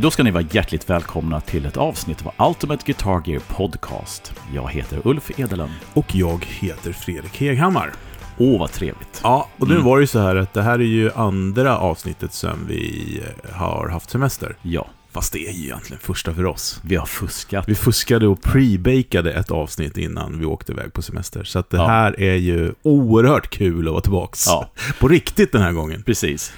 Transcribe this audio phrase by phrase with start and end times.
[0.00, 4.32] Men då ska ni vara hjärtligt välkomna till ett avsnitt av Ultimate Guitar Gear Podcast.
[4.54, 5.68] Jag heter Ulf Edelen.
[5.94, 7.92] Och jag heter Fredrik Heghammar.
[8.38, 9.20] Åh, vad trevligt.
[9.24, 9.86] Ja, och nu Mm.
[9.86, 13.54] var det ju så här att det här är ju andra avsnittet som vi eh,
[13.56, 14.56] har haft semester.
[14.62, 16.80] Ja, Fast det är ju egentligen första för oss.
[16.84, 17.68] vi har fuskat.
[17.68, 21.44] Vi fuskade och pre-bakade ett avsnitt innan vi åkte iväg på semester.
[21.44, 21.86] Så att det Ja.
[21.86, 24.46] här är ju oerhört kul att vara tillbaks.
[24.46, 24.70] Ja.
[25.00, 26.02] På riktigt den här gången.
[26.02, 26.52] Precis.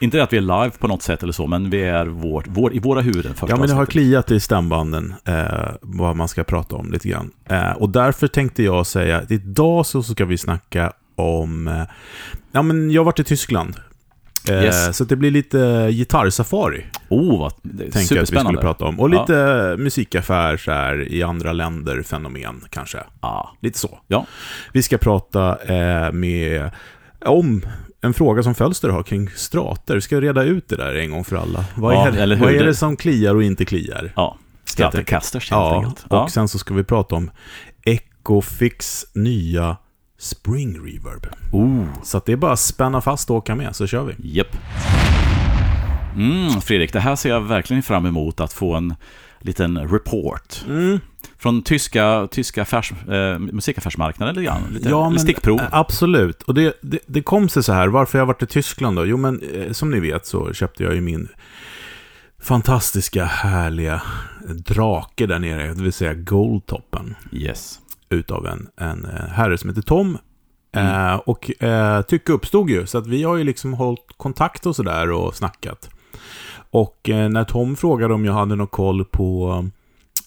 [0.00, 2.74] Inte att vi är live på något sätt eller så, men vi är vår, vår,
[2.74, 5.44] i våra huvuden första Ja, men det har kliat i stämbanden eh,
[5.80, 7.30] vad man ska prata om lite grann.
[7.48, 11.68] Eh, och därför tänkte jag säga att idag så ska vi snacka om...
[11.68, 11.82] Eh,
[12.52, 13.74] ja, men jag har varit i Tyskland.
[14.50, 14.96] Eh, Yes.
[14.96, 17.52] Så det blir lite gitarrsafari, Oh, vad
[17.92, 19.00] tänker jag att vi skulle prata om.
[19.00, 19.20] Och Ja.
[19.20, 22.98] lite musikaffär så här, i andra länder, fenomen kanske.
[23.20, 23.56] Ja.
[23.62, 23.98] Lite så.
[24.06, 24.26] Ja.
[24.72, 26.70] Vi ska prata eh, med,
[27.24, 27.62] om
[28.00, 29.94] en fråga som Fölster har kring strater.
[29.94, 31.64] Vi ska reda ut det där en gång för alla.
[31.74, 34.12] Vad, Ja, är, eller hur vad är det- som kliar och inte kliar?
[34.16, 34.36] ja.
[34.64, 36.04] Stratocasters helt Ja, enkelt.
[36.08, 37.30] och sen så ska vi prata om
[37.84, 39.76] Ecofix nya
[40.18, 41.26] Spring Reverb.
[41.52, 44.14] Oh, Så det är bara att spänna fast och åka med, så kör vi.
[44.38, 44.56] Japp.
[46.16, 48.94] Mm, Fredrik, det här ser jag verkligen fram emot att få en
[49.40, 50.64] liten report.
[50.68, 51.00] Mm.
[51.38, 54.62] Från tyska, tyska affärs, eh, musikaffärsmarknaden lite grann.
[54.72, 55.60] Lite Ja, men, stickprov.
[55.60, 56.42] eh, Absolut.
[56.42, 59.06] Och det, det, det kom sig så här, varför jag varit i Tyskland då?
[59.06, 61.28] Jo, men eh, som ni vet så köpte jag ju min
[62.42, 64.02] fantastiska, härliga
[64.66, 67.78] drake där nere, det vill säga Goldtoppen, Yes.
[68.10, 70.18] Utav en, en eh, herre som heter Tom.
[70.72, 71.06] Mm.
[71.12, 74.76] Eh, och eh, tycke uppstod ju, så att vi har ju liksom hållit kontakt och
[74.76, 75.90] sådär och snackat.
[76.70, 79.64] Och eh, när Tom frågade om jag hade någon koll på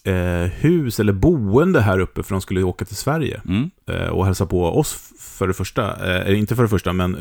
[0.03, 3.69] eh, hus eller boende här uppe, för de skulle åka till Sverige Mm.
[3.87, 7.15] eh, och hälsa på oss för det första, inte för det första, men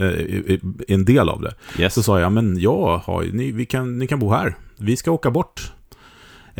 [0.88, 1.54] en del av det.
[1.78, 1.94] Yes.
[1.94, 5.10] Så sa jag, men jag har, ni, vi kan, ni kan bo här, vi ska
[5.10, 5.72] åka bort.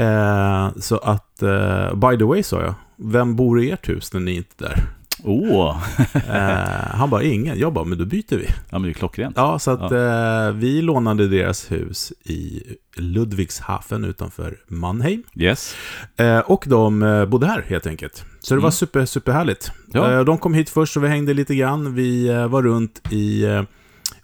[0.00, 4.20] Eh, så att, eh, by the way, sa jag, vem bor i ert hus när
[4.20, 4.82] ni inte är där?
[5.24, 5.82] Åh,
[6.14, 7.58] Eh, han bara, ingen.
[7.58, 8.46] Jag bara, men då byter vi.
[8.46, 9.36] ja men det är klockrent.
[9.36, 12.62] Ja, så att eh, vi lånade deras hus i
[12.96, 15.22] Ludwigshafen utanför Mannheim.
[15.36, 15.74] Yes.
[16.16, 18.24] Eh, och de eh, bodde här helt enkelt.
[18.40, 18.72] Så det var Mm.
[18.72, 19.70] super, superhärligt.
[19.92, 20.24] Ja.
[20.24, 21.94] De kom hit först och vi hängde lite grann.
[21.94, 23.44] Vi var runt i...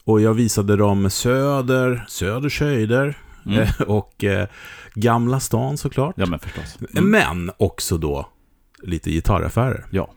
[0.05, 3.59] Och jag visade dem Söder, Söders höjder Mm.
[3.63, 4.47] eh, och eh,
[4.95, 6.15] Gamla stan såklart.
[6.19, 6.79] Ja men förstås.
[6.97, 7.11] Mm.
[7.11, 8.29] Men också då
[8.83, 9.87] lite gitarraffärer.
[9.91, 10.11] Ja.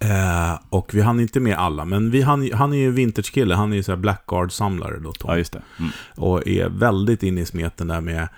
[0.00, 3.72] Eh, och vi hann inte med alla, men vi hann, han är ju vintage-kille, han
[3.72, 5.30] är ju så Blackguard-samlare då, Tom.
[5.30, 5.62] ja, just det.
[5.78, 5.90] Mm.
[6.16, 8.28] Och är väldigt inne i smeten där med,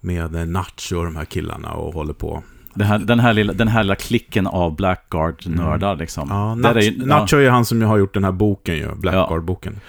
[0.00, 2.42] med Nacho och de här killarna och håller på.
[2.74, 6.28] Den, här, den, här lilla, den här lilla klicken av Blackguard-nördar liksom.
[6.30, 8.76] Ja, Där Nach, är ju- Nacho är ju han som har gjort den här boken
[8.76, 9.80] ju, Blackguard-boken.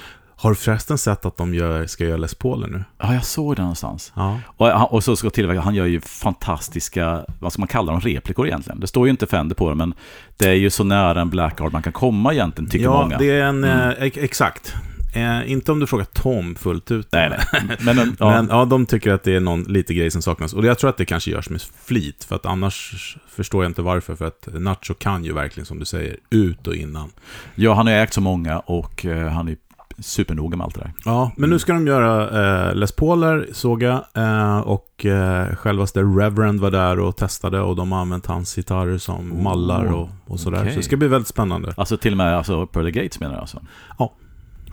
[0.41, 2.83] Har du förresten sett att de gör, ska göra Les Pauler nu?
[2.97, 4.13] Ja, jag såg den någonstans.
[4.15, 4.39] Ja.
[4.57, 8.01] Och, och så ska jag tillägga, han gör ju fantastiska, vad ska man kalla dem,
[8.01, 8.79] replikor egentligen.
[8.79, 9.93] Det står ju inte Fender på dem, men
[10.37, 13.17] det är ju så nära en Blackguard man kan komma egentligen, tycker ja, många.
[13.17, 13.79] det är en, Mm.
[13.89, 14.73] eh, ex- exakt.
[15.15, 17.07] Eh, inte om du frågar Tom fullt ut.
[17.11, 17.39] Nej, nej.
[17.79, 20.53] Men, men, ja, Men ja, de tycker att det är någon lite grej som saknas.
[20.53, 23.81] Och jag tror att det kanske görs med flit, för att annars förstår jag inte
[23.81, 24.15] varför.
[24.15, 27.09] För att Nacho kan ju verkligen, som du säger, ut och innan.
[27.55, 29.55] ja, han har ägt så många och eh, han är
[30.01, 30.93] supernoga med allt det där.
[31.05, 34.03] Ja, men nu ska de göra eh, Les Pauler, såg jag.
[34.13, 37.59] Eh, och eh, självaste Reverend var där och testade.
[37.61, 40.59] Och de har använt hans gitarrer som Oh, mallar och, och sådär.
[40.61, 40.71] okej.
[40.73, 41.73] Så det ska bli väldigt spännande.
[41.77, 43.61] Alltså till och med alltså, Pearly Gates menar jag alltså?
[43.99, 44.13] Ja.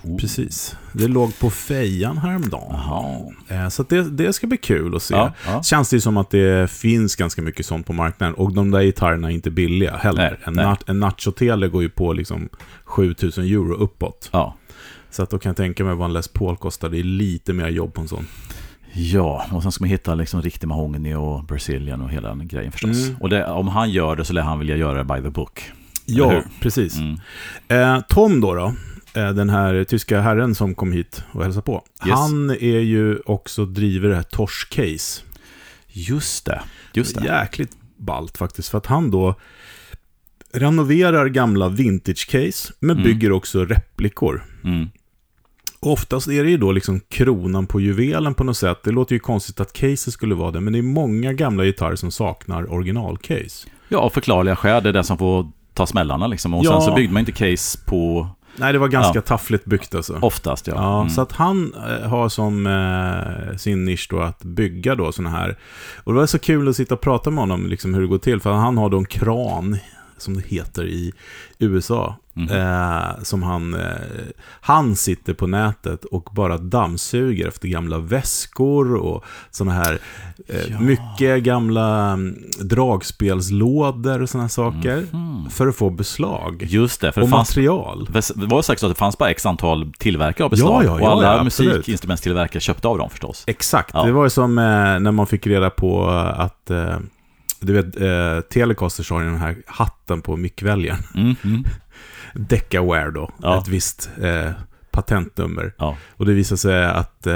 [0.03, 0.17] Oh.
[0.19, 0.77] Precis.
[0.93, 2.63] Det låg på fejan häromdagen.
[2.71, 3.05] Jaha.
[3.49, 5.15] Eh, så det, det ska bli kul att se.
[5.15, 5.63] Ja, ja.
[5.63, 8.35] Känns det som att det finns ganska mycket sånt på marknaden.
[8.35, 10.31] Och de där gitarrerna är inte billiga heller.
[10.31, 10.65] Nej, en, nej.
[10.67, 12.49] nat- en Nacho-tele går ju på liksom
[12.85, 14.29] 7000 euro uppåt.
[14.33, 14.55] ja.
[15.11, 16.89] Så att då kan jag tänka mig vad en Les Paul kostar.
[16.89, 18.27] Det är lite mer jobb på en sån.
[18.93, 22.73] Ja, och sen ska man hitta liksom riktig mahogny och Brazilian och hela den grejen
[22.73, 23.07] förstås.
[23.09, 23.17] Mm.
[23.21, 25.73] Och det, om han gör det så lär han vilja göra det by the book.
[26.07, 26.97] Ja, precis.
[26.99, 27.19] Mm.
[27.69, 28.75] Eh, Tom då, då
[29.21, 31.85] eh, den här tyska herren som kom hit och hälsade på.
[32.07, 32.15] Yes.
[32.19, 35.23] Han är ju också driver det här Torch Case.
[35.89, 36.61] Just det,
[36.95, 37.25] just det.
[37.25, 38.69] Jäkligt ballt faktiskt.
[38.69, 39.35] För att han då
[40.53, 43.03] renoverar gamla vintage case, men Mm.
[43.05, 44.45] bygger också replikor.
[44.65, 44.89] Mm.
[45.81, 48.79] Oftast är det ju då liksom kronan på juvelen på något sätt.
[48.85, 51.97] Det låter ju konstigt att caset skulle vara det, men det är många gamla gitarrer
[51.97, 53.69] som saknar originalcase.
[53.89, 54.83] Ja, av förklarliga skäl.
[54.83, 56.55] Det är det som får ta smällarna liksom.
[56.55, 56.71] Och Ja.
[56.71, 59.21] sen så byggde man inte case på, Nej, det var ganska Ja.
[59.23, 60.19] taffligt byggt alltså.
[60.23, 60.73] oftast ja.
[60.77, 61.11] Ja, Mm.
[61.11, 65.59] så att han eh, har som eh, sin nisch då att bygga då sådana här.
[66.05, 68.19] Och det var så kul att sitta och prata med honom, liksom hur det går
[68.19, 68.41] till.
[68.41, 69.79] För han har då en kran
[70.19, 71.13] som det heter i
[71.59, 72.17] USA.
[72.35, 72.51] Mhm.
[72.57, 73.81] Eh, som han, eh,
[74.61, 79.99] han sitter på nätet och bara dammsuger efter gamla väskor och sådana här
[80.49, 80.81] eh, Ja.
[80.81, 85.07] mycket gamla mm, dragspelslådor och sådana saker.
[85.13, 85.51] Mhm.
[85.51, 86.63] För att få beslag.
[86.69, 88.09] Just det, för Och det, fanns, material.
[88.35, 90.85] det var säkert så att det fanns bara x antal tillverkare av beslag.
[90.85, 93.45] Ja, ja, och alla ja, musikinstrumentstillverkare köpte av dem förstås.
[93.47, 94.65] Exakt, det var ju som eh,
[95.01, 96.07] när man fick reda på
[96.37, 96.97] att eh,
[97.61, 101.03] du vet, eh, Telecasters har ju den här hatten på mickväljaren.
[101.15, 101.65] Mm, mm.
[102.35, 103.59] Decaware då, Ja.
[103.59, 104.51] ett visst eh,
[104.91, 105.75] patentnummer.
[105.79, 105.97] Ja.
[106.11, 107.35] Och det visade sig att, eh,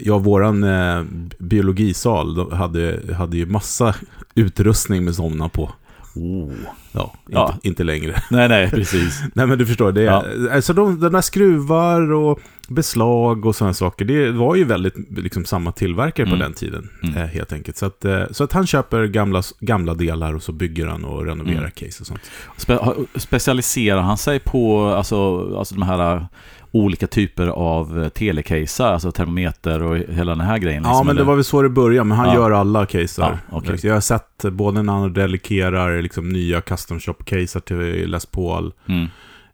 [0.00, 1.02] ja, våran eh,
[1.38, 3.94] biologisal de hade, hade ju massa
[4.34, 5.72] utrustning med sådana på.
[6.14, 6.52] Oh.
[6.92, 7.54] Ja, inte, Ja.
[7.62, 8.22] inte längre.
[8.30, 9.22] Nej, nej, precis.
[9.34, 10.24] Nej, men du förstår, det Ja.
[10.52, 15.44] alltså de, de där skruvar och beslag och sådana saker, det var ju väldigt liksom
[15.44, 16.38] samma tillverkare på Mm.
[16.38, 17.16] den tiden, Mm.
[17.16, 17.76] eh, helt enkelt.
[17.76, 21.26] Så att, eh, så att han köper gamla, gamla delar och så bygger han och
[21.26, 21.70] renoverar Mm.
[21.70, 22.20] case och sånt.
[22.56, 22.78] Spe
[23.16, 26.26] specialiserar han sig på alltså, alltså de här
[26.72, 30.82] olika typer av äh, telecaser, alltså termometer och hela den här grejen?
[30.82, 31.28] Ja, liksom, men det eller?
[31.28, 32.34] var väl så det började, men han Ja.
[32.34, 33.22] gör alla caser.
[33.22, 33.78] Ja, okej.
[33.82, 39.06] Jag har sett både när han delikerar liksom, nya custom shop-caser till Les Paul, Mm.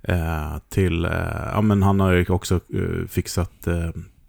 [0.02, 1.10] eh, till, eh,
[1.54, 3.66] ja men han har ju också eh, fixat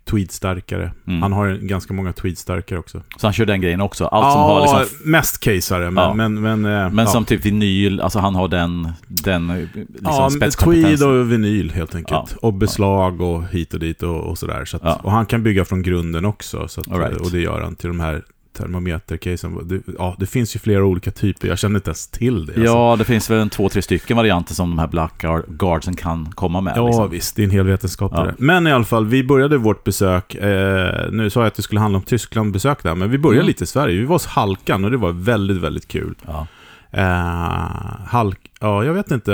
[0.10, 0.92] eh, tweedstärkare.
[1.08, 1.22] Mm.
[1.22, 3.02] Han har ganska många tweedstärkare också.
[3.18, 4.06] Så han kör den grejen också?
[4.06, 5.12] Allt som ja, har liksom...
[5.12, 6.04] mest caseare, men...
[6.04, 6.14] Ja.
[6.14, 7.06] Men, men, eh, Men ja.
[7.06, 11.96] som typ vinyl, alltså han har den, den äh, liksom Ja, tweed och vinyl helt
[11.96, 12.36] enkelt.
[12.42, 14.66] Och beslag och hit och dit och, och sådär.
[14.66, 15.06] Så att.
[15.06, 16.68] Och han kan bygga från grunden också.
[16.68, 17.22] Så att, right.
[17.22, 18.24] Och det gör han till de här
[18.54, 19.68] termometercasen.
[19.68, 21.48] Det, ja, det finns ju flera olika typer.
[21.48, 22.51] Jag känner inte ens till det.
[22.54, 22.66] alltså.
[22.66, 25.96] Ja, det finns väl en två, tre stycken varianter som de här Black Guard- Guardsen
[25.96, 26.74] kan komma med.
[26.75, 27.10] Ja, liksom.
[27.12, 27.36] visst.
[27.36, 28.24] Det är en hel vetenskap Ja.
[28.24, 28.36] det.
[28.38, 31.81] Men i alla fall, vi började vårt besök, eh, nu sa jag att det skulle
[31.81, 33.48] handla om Tyskland-besök där, men vi började Mm.
[33.48, 34.00] lite i Sverige.
[34.00, 36.16] Vi var hos Halkan och det var väldigt, väldigt kul.
[36.28, 36.48] Ja.
[36.92, 39.31] Eh, halk, ja, jag vet inte.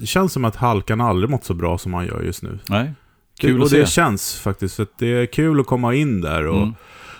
[0.00, 2.58] Det känns som att Halkan aldrig mått så bra som han gör just nu.
[2.68, 2.92] Nej,
[3.40, 3.92] kul och att det se.
[3.92, 6.46] känns faktiskt, för det är kul att komma in där.
[6.46, 6.74] Och, Mm.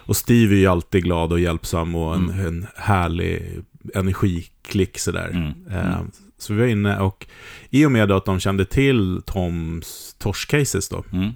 [0.07, 2.47] Och Steve är ju alltid glad och hjälpsam och en, Mm.
[2.47, 3.61] en härlig
[3.95, 5.29] energiklick sådär.
[5.29, 5.53] Mm.
[5.71, 6.11] Eh, Mm.
[6.39, 7.27] Så vi var inne och
[7.71, 11.31] i och med att de kände till Toms torskcases då, Mm.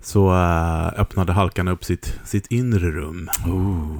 [0.00, 3.28] så eh, öppnade Halkan upp sitt, sitt inre rum.
[3.46, 3.96] Oh.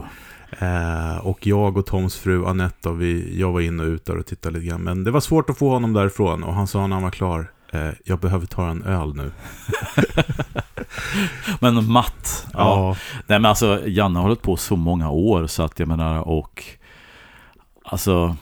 [0.58, 4.26] Eh, och jag och Toms fru Anette, vi, jag var inne och ut där och
[4.26, 4.82] tittade lite grann.
[4.82, 7.50] Men det var svårt att få honom därifrån och han sa när han var klar,
[7.73, 9.31] eh, jag behöver ta en öl nu.
[11.60, 12.46] Men matt.
[12.52, 12.96] Ja.
[13.26, 16.64] Nej men alltså, Janne har hållit på så många år så att jag menar och...
[17.84, 18.37] Alltså...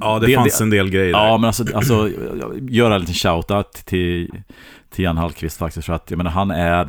[0.00, 1.26] ja det, Det- fanns det- en del grejer där.
[1.26, 2.10] Ja, men alltså, alltså
[2.68, 4.30] göra en liten shoutout till,
[4.90, 5.86] till Jan Hallqvist faktiskt.
[5.86, 6.88] För att jag menar, han är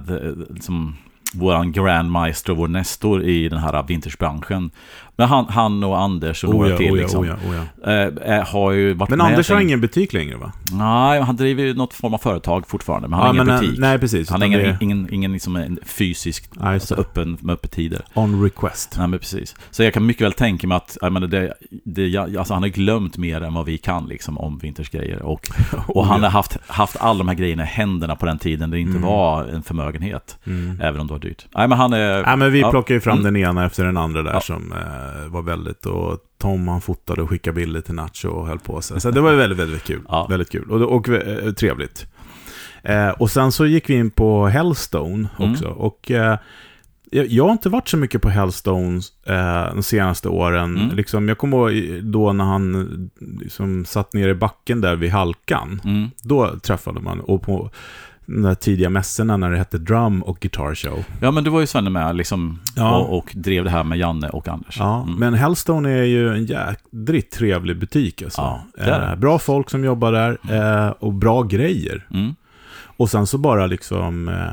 [0.54, 0.96] liksom
[1.34, 4.72] våran grandmaster vår nestor i den här vintersbranschen.
[5.18, 7.36] Men han, han och Anders och några Oh ja, till oh ja, liksom, oh ja,
[7.84, 10.52] oh eh, eh, har ju varit Men med Anders har ingen butik längre va?
[10.72, 13.62] Nej, han driver ju något form av företag fortfarande, men han har ja, ingen eh,
[13.62, 13.80] butik.
[13.80, 14.30] Nej, precis.
[14.30, 18.02] han har ingen, är ingen, ingen liksom fysisk, just alltså öppen med öppettider.
[18.14, 18.96] On request.
[18.98, 19.56] Nej, men precis.
[19.72, 21.54] Så jag kan mycket väl tänka mig att, jag menar, det,
[21.86, 25.22] det, alltså han har glömt mer än vad vi kan liksom om vintersgrejer.
[25.22, 25.48] Och,
[25.88, 28.80] och han har haft, haft alla de här grejerna i händerna på den tiden det
[28.80, 29.02] inte Mm.
[29.10, 30.38] var en förmögenhet.
[30.48, 30.82] Mm.
[30.82, 31.46] Även om det var dyrt.
[31.56, 32.24] Nej, men han är...
[32.24, 32.72] Ja, men vi ja.
[32.72, 33.34] plockade ju fram Mm.
[33.34, 34.42] den ena efter den andra där Ja.
[34.42, 34.78] som eh,
[35.28, 35.86] var väldigt...
[35.86, 39.02] Och Tom han fotade och skickade bilder till Nacho och höll på sig.
[39.02, 40.02] Så det var väldigt, väldigt kul.
[40.10, 40.28] Ja.
[40.30, 40.72] Väldigt kul.
[40.72, 42.06] Och, och eh, trevligt.
[42.84, 45.52] Eh, och sen så gick vi in på Hellstone Mm.
[45.52, 45.68] också.
[45.68, 46.38] Och eh,
[47.12, 50.78] jag, har inte varit så mycket på Hellstone eh, de senaste åren.
[50.78, 50.96] Mm.
[50.96, 53.10] Liksom, jag kommer ihåg då när han
[53.40, 55.82] liksom, satt ner i backen där vid halkan.
[55.84, 56.10] Mm.
[56.24, 57.20] Då träffade man.
[57.20, 57.72] Och på
[58.28, 61.04] de där tidiga mässorna när det hette Drum och Guitar Show.
[61.22, 62.98] Ja, men du var ju Svenne med liksom, Ja.
[62.98, 64.78] och, och drev det här med Janne och Anders.
[64.80, 65.16] Ja, Mm.
[65.20, 68.42] men Hellstone är ju en jädrigt trevlig butik alltså.
[68.78, 70.38] Ja, eh, bra folk som jobbar där
[70.86, 72.08] eh, och bra grejer.
[72.14, 72.36] Mm.
[72.98, 74.28] Och sen så bara liksom...
[74.30, 74.52] Eh,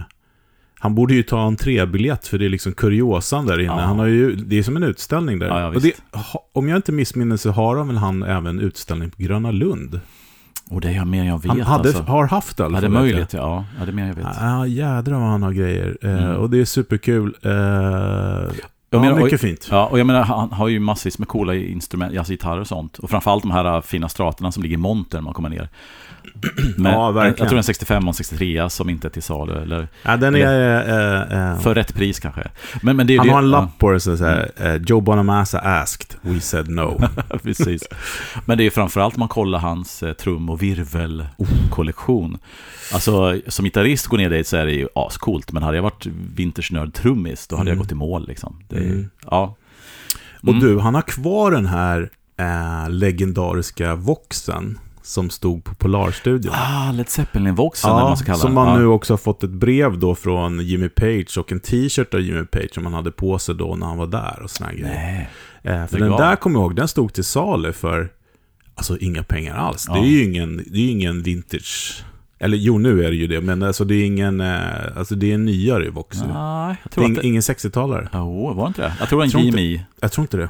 [0.79, 3.67] han borde ju ta en trebiljett för det är liksom kuriosan där inne.
[3.73, 3.81] Ja.
[3.81, 5.47] Han har ju, det är som en utställning där.
[5.47, 5.93] Ja, ja, det,
[6.53, 10.01] om jag inte missminner så har han väl han även utställning på Gröna Lund.
[10.71, 12.03] Och det är mer jag vet Han hade, alltså.
[12.03, 13.65] har haft i alla Ja, det är möjligt, ja.
[13.79, 13.85] ja.
[13.85, 14.27] det är mer jag vet.
[14.41, 15.97] Ja, jädrar vad han har grejer.
[16.03, 16.37] Eh, Mm.
[16.37, 17.35] Och det är superkul.
[17.43, 18.53] Eh,
[18.97, 19.69] ja, menar, mycket och- fint.
[19.71, 22.99] Ja, och jag menar, han har ju massvis med coola instrument, alltså gitarrer och sånt.
[22.99, 25.69] Och framförallt de här äh, fina straterna som ligger i monter när man kommer ner.
[26.77, 27.37] Men, Ja, verkligen.
[27.39, 30.37] Jag tror en 65 och en 63 som inte är till salu, eller Ja, den
[30.37, 30.43] är...
[31.33, 32.43] eh, eh, för rätt pris kanske.
[32.83, 35.01] Men, men det är Han det, har en lapp på det som säger eh, Joe
[35.01, 37.01] Bonamassa asked, we said no.
[37.43, 37.83] Precis.
[38.45, 42.39] Men det är ju framförallt om man kollar hans eh, trum och virvelkollektion.
[42.93, 45.53] Alltså, som gitarrist går ner dit så är det ju ascoolt.
[45.53, 47.79] Men hade jag varit vintersnörd trummis, då hade Mm.
[47.79, 48.57] jag gått i mål liksom.
[48.69, 49.11] Det Mm.
[49.31, 49.57] Ja.
[50.43, 50.61] Och Mm.
[50.61, 56.53] du, han har kvar den här eh, legendariska Voxen som stod på Polarstudion.
[56.55, 58.79] Ah, Led Zeppelin-voxen vad man Ja, ska kalla som man ja.
[58.79, 62.45] nu också har fått ett brev då från Jimmy Page och en t-shirt av Jimmy
[62.45, 65.29] Page som han hade på sig då när han var där och såna grejer.
[65.63, 66.19] Eh, för den av.
[66.19, 68.09] där kommer jag ihåg, den stod till salu för
[68.75, 69.85] alltså inga pengar alls.
[69.87, 70.05] Det Ja.
[70.05, 72.05] är ju ingen, det är ingen vintage.
[72.45, 75.31] Eller jo, nu är det ju det, men alltså det är ingen, eh, alltså det
[75.31, 76.19] är en nyare Vox.
[76.19, 77.27] Nej, jag det tror är att ing, det...
[77.27, 78.09] ingen 60-talare.
[78.13, 78.93] Jo, var det inte det?
[79.01, 79.85] Jag tror det var en GMI.
[80.01, 80.49] Jag tror inte det.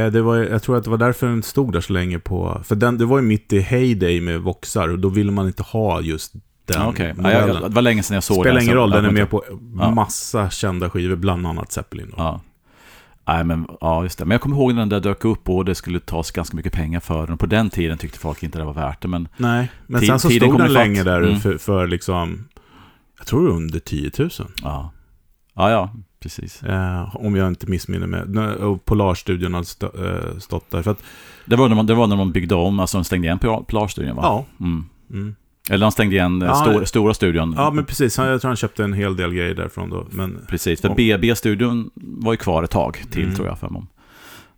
[0.00, 2.60] Eh, det var, jag tror att det var därför den stod där så länge på...
[2.64, 5.62] För den, det var ju mitt i heyday med Voxar och då ville man inte
[5.62, 8.62] ha just den Ja, Okej, ja, jag- det var länge sedan jag såg Spelar den.
[8.62, 9.44] ingen så- roll, den är med på
[9.78, 9.90] Ja.
[9.90, 12.06] massa kända skivor, bland annat Zeppelin.
[12.10, 12.14] Då.
[12.16, 12.40] Ja.
[13.26, 14.24] Nej, men ja, just det.
[14.24, 16.72] Men jag kommer ihåg när den där dök upp och det skulle tas ganska mycket
[16.72, 17.38] pengar för den.
[17.38, 20.30] På den tiden tyckte folk inte det var värt det, men Nej, men sen så
[20.30, 21.40] stod den länge där Mm.
[21.40, 22.48] för, för liksom...
[23.18, 24.30] Jag tror under 10 000.
[24.62, 24.90] ja.
[25.54, 25.90] Ja, ja,
[26.22, 26.62] precis.
[26.62, 28.54] Eh, om jag inte missminner mig.
[28.54, 30.82] Och Polarstudion hade stå, eh, stått där.
[30.82, 31.02] För att,
[31.44, 33.62] Det var när man, det var när man byggde om, alltså de stängde igen Polar-
[33.62, 34.22] Polarstudion va?
[34.24, 34.44] ja.
[34.64, 34.84] Mm.
[35.10, 35.34] Mm.
[35.70, 36.86] Eller de stängde igen eh, Ja, stor, ja.
[36.86, 37.54] stora studion.
[37.56, 38.16] Ja, men precis.
[38.16, 40.06] Han- Jag tror han köpte en hel del grejer därifrån då.
[40.10, 43.34] Men Precis, för BB-studion var ju kvar ett tag till Mm.
[43.34, 43.82] tror jag för mig.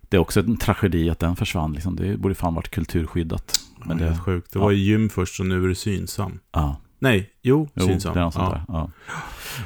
[0.09, 1.73] Det är också en tragedi att den försvann.
[1.73, 1.95] Liksom.
[1.95, 3.59] Det borde fan varit kulturskyddat.
[3.77, 4.53] Men men det sjukt.
[4.53, 4.63] Det ja.
[4.63, 6.39] var ju gym först och nu är det synsam.
[6.53, 6.75] ja.
[6.99, 8.13] Nej, jo, Jo, synsam.
[8.13, 8.73] det är något sånt ja.
[8.73, 8.77] där.
[8.77, 8.89] Ja,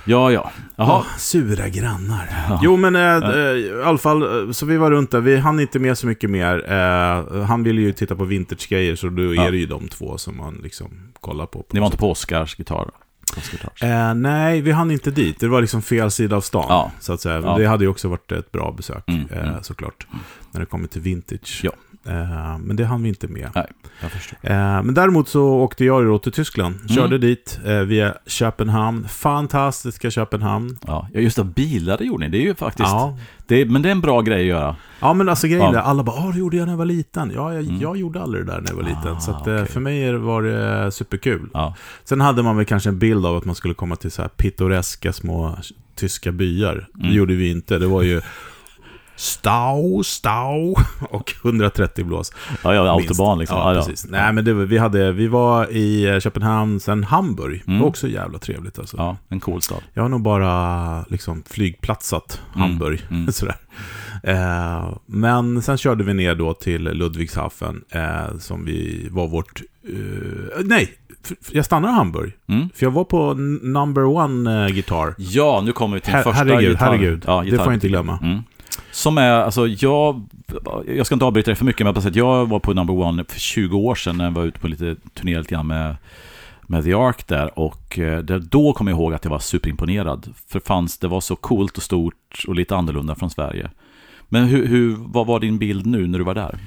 [0.05, 0.31] ja.
[0.31, 0.51] ja.
[0.75, 1.03] Ja, Jaha.
[1.17, 2.29] sura grannar.
[2.49, 2.59] Ja.
[2.63, 5.19] Jo, men eh, eh, i alla fall, eh, så vi var runt där.
[5.19, 6.71] Vi hann inte med så mycket mer.
[6.71, 9.43] Eh, han ville ju titta på vintage-grejer, så då Ja.
[9.47, 10.87] är det ju de två som man liksom
[11.21, 11.59] kollar på.
[11.59, 12.89] på Ni var inte på Oscars gitarr?
[13.81, 15.39] Eh, nej, vi hann inte dit.
[15.39, 16.91] Det var liksom fel sida av stan, Ja.
[16.99, 17.41] så att säga.
[17.45, 17.57] Ja.
[17.57, 19.63] Det hade ju också varit ett bra besök, Mm, eh, mm.
[19.63, 20.07] såklart.
[20.51, 21.59] När det kommer till vintage.
[21.63, 21.71] Ja.
[22.07, 23.49] Eh, men det hann vi inte med.
[23.55, 23.67] Nej,
[24.01, 24.37] jag förstår.
[24.43, 26.75] Eh, men däremot så åkte jag då till Tyskland.
[26.89, 27.21] Körde Mm.
[27.21, 29.07] dit eh, via Köpenhamn.
[29.07, 30.77] Fantastiska Köpenhamn.
[30.87, 31.43] Ja, just det.
[31.43, 32.29] Bilar det gjorde ni.
[32.31, 32.89] Det är ju faktiskt...
[32.89, 34.75] Ja, Det men det är en bra grej att göra.
[34.99, 35.79] Ja, men alltså grejen Ja.
[35.79, 37.31] är, alla bara “Åh, det gjorde jag när jag var liten”.
[37.35, 37.81] Ja, jag, Mm.
[37.81, 39.15] jag gjorde aldrig det där när jag var liten.
[39.15, 39.65] Ah, så att, okej.
[39.65, 41.49] för mig var det superkul.
[41.53, 41.75] Ja.
[42.03, 44.29] Sen hade man väl kanske en bild av att man skulle komma till så här
[44.29, 45.57] pittoreska små
[45.95, 46.87] tyska byar.
[46.93, 47.15] Det Mm.
[47.15, 47.79] gjorde vi inte.
[47.79, 48.21] Det var ju
[49.19, 50.75] stau, stau
[51.09, 52.31] och 130 blås.
[52.63, 53.57] Ja, ja, autobahn liksom.
[53.57, 53.85] Ja, Ja, ja.
[53.85, 54.07] precis.
[54.09, 57.61] Nej, men det vi, hade, vi var i eh, Köpenhamn, sen Hamburg.
[57.65, 57.81] Det Mm.
[57.81, 58.97] var också jävla trevligt alltså.
[58.97, 59.81] Ja, en cool stad.
[59.93, 63.01] Jag har nog bara liksom flygplatsat Mm, Hamburg.
[63.11, 63.31] mm.
[63.31, 63.55] Sådär.
[64.23, 69.61] Eh, men sen körde vi ner då till Ludwigshafen, eh, som vi var vårt...
[69.87, 70.93] eh, nej,
[71.51, 72.31] jag stannade i Hamburg.
[72.49, 72.69] Mm.
[72.75, 73.33] För jag var på
[73.63, 75.15] number one eh, gitarr.
[75.17, 76.85] Ja, nu kommer vi till Her- första herregud, gitarr.
[76.85, 77.23] herregud.
[77.27, 78.19] Ja, Det får jag inte glömma.
[78.23, 78.39] Mm.
[78.91, 80.25] Som är, alltså jag,
[80.87, 83.39] jag ska inte avbryta dig för mycket, men jag, jag var på Number One för
[83.39, 85.95] 20 år sedan när jag var ute på lite turné lite grann med,
[86.61, 87.59] med The Ark där.
[87.59, 90.33] Och eh, där, då kom jag ihåg att jag var superimponerad.
[90.47, 93.69] För fanns, det var så coolt och stort och lite annorlunda från Sverige.
[94.29, 96.57] Men hur, hur, vad var din bild nu när du var där?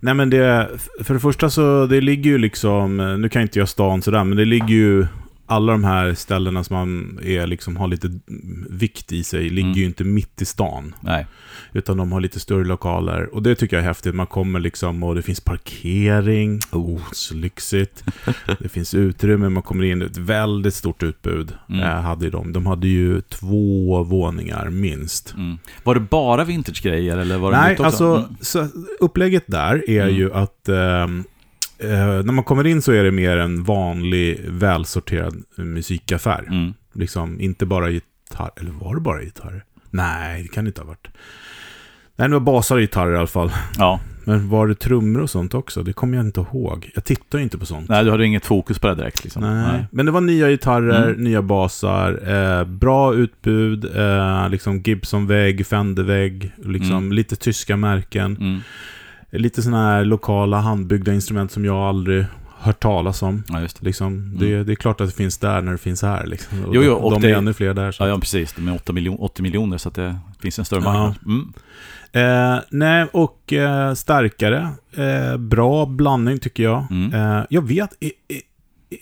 [0.00, 0.68] Nej men det,
[1.04, 4.38] för det första så, det ligger ju liksom, nu kan inte jag stan sådär, men
[4.38, 5.06] det ligger ju,
[5.50, 8.18] alla de här ställena som man är liksom, har lite
[8.70, 9.78] vikt i sig, ligger Mm.
[9.78, 10.94] ju inte mitt i stan.
[11.00, 11.26] Nej.
[11.72, 13.34] Utan de har lite större lokaler.
[13.34, 14.14] Och det tycker jag är häftigt.
[14.14, 16.60] Man kommer liksom och det finns parkering.
[16.72, 18.04] Oh, så lyxigt.
[18.58, 20.02] det finns utrymme, man kommer in.
[20.02, 21.80] Ett väldigt stort utbud Mm.
[21.82, 22.52] eh, hade de.
[22.52, 25.34] De hade ju två våningar minst.
[25.34, 25.58] Mm.
[25.84, 27.84] Var det bara vintage-grejer eller var det Nej, också?
[27.84, 28.36] alltså Mm.
[28.40, 28.68] så,
[29.00, 30.14] upplägget där är Mm.
[30.16, 31.24] ju att ehm,
[31.82, 36.44] eh, när man kommer in så är det mer en vanlig välsorterad musikaffär.
[36.48, 36.74] Mm.
[36.94, 39.64] Liksom inte bara gitarr, eller var det bara gitarr?
[39.90, 41.08] Nej, det kan det inte ha varit.
[42.16, 43.52] Nej, det var basar och gitarrer i alla fall.
[43.78, 45.82] Ja, Men var det trummor och sånt också?
[45.82, 46.90] Det kommer jag inte ihåg.
[46.94, 47.88] Jag tittar ju inte på sånt.
[47.88, 49.42] nej du hade inget fokus på det direkt liksom.
[49.42, 49.86] Nej.
[49.92, 51.24] Men det var nya gitarrer, Mm.
[51.24, 57.12] nya basar, eh, bra utbud, eh, liksom Gibson-vägg, Fender-vägg, liksom Mm.
[57.12, 58.62] lite tyska märken.
[59.32, 59.42] Mm.
[59.42, 62.24] Lite sådana här lokala handbyggda instrument som jag aldrig
[62.58, 63.42] hört talas om.
[63.48, 63.82] Ja, det.
[63.82, 66.26] Liksom, det, det är klart att det finns där när det finns här.
[66.26, 66.58] Liksom.
[66.58, 66.74] Och Mm.
[66.76, 67.92] Jo, jo, och de det- är ännu fler där.
[67.92, 68.02] Så.
[68.02, 68.52] Ja, ja, precis.
[68.52, 70.92] De är 8, miljon, 80 miljoner så att det finns en större Ja.
[70.92, 71.16] marknad.
[71.26, 71.52] Mm.
[72.56, 74.68] Eh, nej, och eh, starkare.
[74.96, 76.86] Eh, bra blandning tycker jag.
[76.90, 77.14] Mm.
[77.38, 78.40] Eh, jag vet, är, är,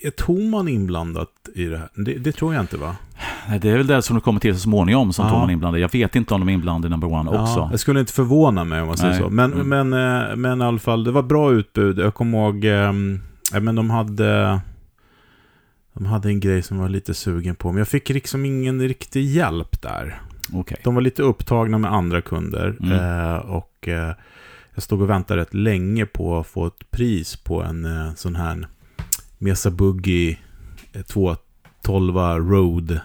[0.07, 1.89] är Toman inblandat i det här?
[1.95, 2.95] Det, det tror jag inte va?
[3.49, 5.31] Nej, Det är väl det som du kommer till så småningom som Ja.
[5.31, 5.81] Tom är inblandad.
[5.81, 7.59] Jag vet inte om de är inblandade i number one också.
[7.59, 9.21] Ja, jag skulle inte förvåna mig om man säger Nej.
[9.21, 9.29] så.
[9.29, 9.89] Men, Mm.
[9.89, 9.93] men,
[10.29, 11.99] eh, men i alla fall, det var bra utbud.
[11.99, 12.93] Jag kommer ihåg, eh,
[13.61, 14.59] men de hade...
[15.93, 18.81] De hade en grej som jag var lite sugen på, men jag fick liksom ingen
[18.81, 20.21] riktig hjälp där.
[20.53, 20.77] Okej.
[20.83, 22.91] De var lite upptagna med andra kunder Mm.
[22.91, 24.13] eh, och eh,
[24.73, 28.35] jag stod och väntade rätt länge på att få ett pris på en eh, sån
[28.35, 28.67] här
[29.37, 30.37] Mesa Boogie
[30.93, 32.15] eh, 212
[32.49, 32.99] Road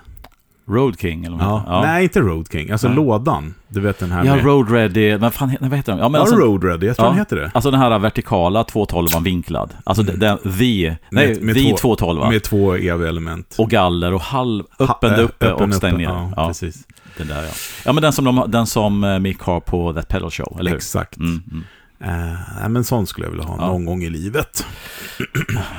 [0.69, 1.81] Road King eller vad Ja.
[1.81, 1.87] det?
[1.87, 2.71] Nej, inte Road King.
[2.71, 2.97] Alltså Nej.
[2.97, 3.55] lådan.
[3.69, 4.45] Du vet den här Ja, med...
[4.45, 5.99] Road Ready, vad fan vad heter de?
[5.99, 6.87] Ja, men Ja, alltså, Road Ready.
[6.87, 7.11] Jag tror Ja.
[7.11, 7.51] den heter det.
[7.55, 9.71] alltså den här vertikala 212 vinklad.
[9.85, 10.19] Alltså Mm.
[10.19, 13.55] den, the, nej, Med- med the två- 212 Med två EV-element.
[13.59, 16.05] Och galler och halv, öppen Ha- uppe öppen och stängd ner.
[16.05, 16.85] Ja, Ja, precis.
[17.17, 17.51] den där ja.
[17.85, 20.71] Ja, men den som, de, den som eh, Mick har på That Pedal Show, eller
[20.71, 20.77] hur?
[20.77, 21.17] Exakt.
[21.17, 21.65] Mm, mm.
[22.05, 23.67] Eh, men sån skulle jag vilja ha Ja.
[23.67, 24.67] någon gång i livet.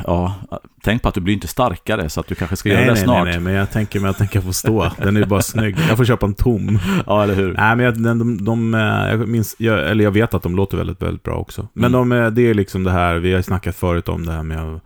[0.06, 0.36] Ja,
[0.84, 2.94] tänk på att du blir inte starkare så att du kanske ska göra Nej, det
[2.94, 3.24] nej, snart.
[3.24, 4.92] nej, nej, men jag tänker mig att den kan få stå.
[4.98, 5.78] Den är ju bara snygg.
[5.90, 6.80] Jag får köpa en tom.
[7.08, 7.54] Ja, eller hur?
[7.54, 8.82] Nej, men jag, de, de, de, eh,
[9.20, 11.68] jag minns, jag, eller jag vet att de låter väldigt, väldigt bra också.
[11.74, 12.10] Men Mm.
[12.10, 14.80] de, eh, det är liksom det här, vi har snackat förut om det här med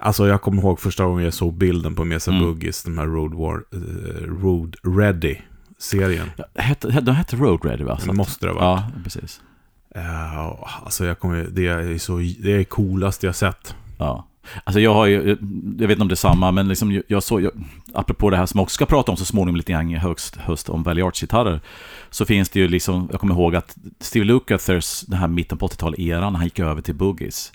[0.00, 2.42] Alltså jag kommer ihåg första gången jag såg bilden på Mesa Mm.
[2.42, 6.30] Boogies, den här Road, War, eh, Road Ready-serien.
[6.36, 7.98] Ja, hette, de hette Road Ready va?
[8.06, 8.64] Det måste det vara.
[8.64, 9.40] Ja, precis.
[9.96, 13.74] Ja, alltså jag kommer, det är så, det är coolast jag sett.
[13.98, 14.26] Ja.
[14.64, 15.36] Alltså jag har ju,
[15.78, 17.52] jag vet inte om det är samma, men liksom jag- såg, jag,
[17.94, 20.36] apropå det här som jag också ska prata om så småningom lite grann i höst,
[20.36, 21.60] höst om Valley Arts-gitarrer,
[22.10, 25.66] så finns det ju liksom, jag kommer ihåg att Steve Lukather's, den här mitten på
[25.68, 27.52] 80-talet-eran, han gick över till Boogies.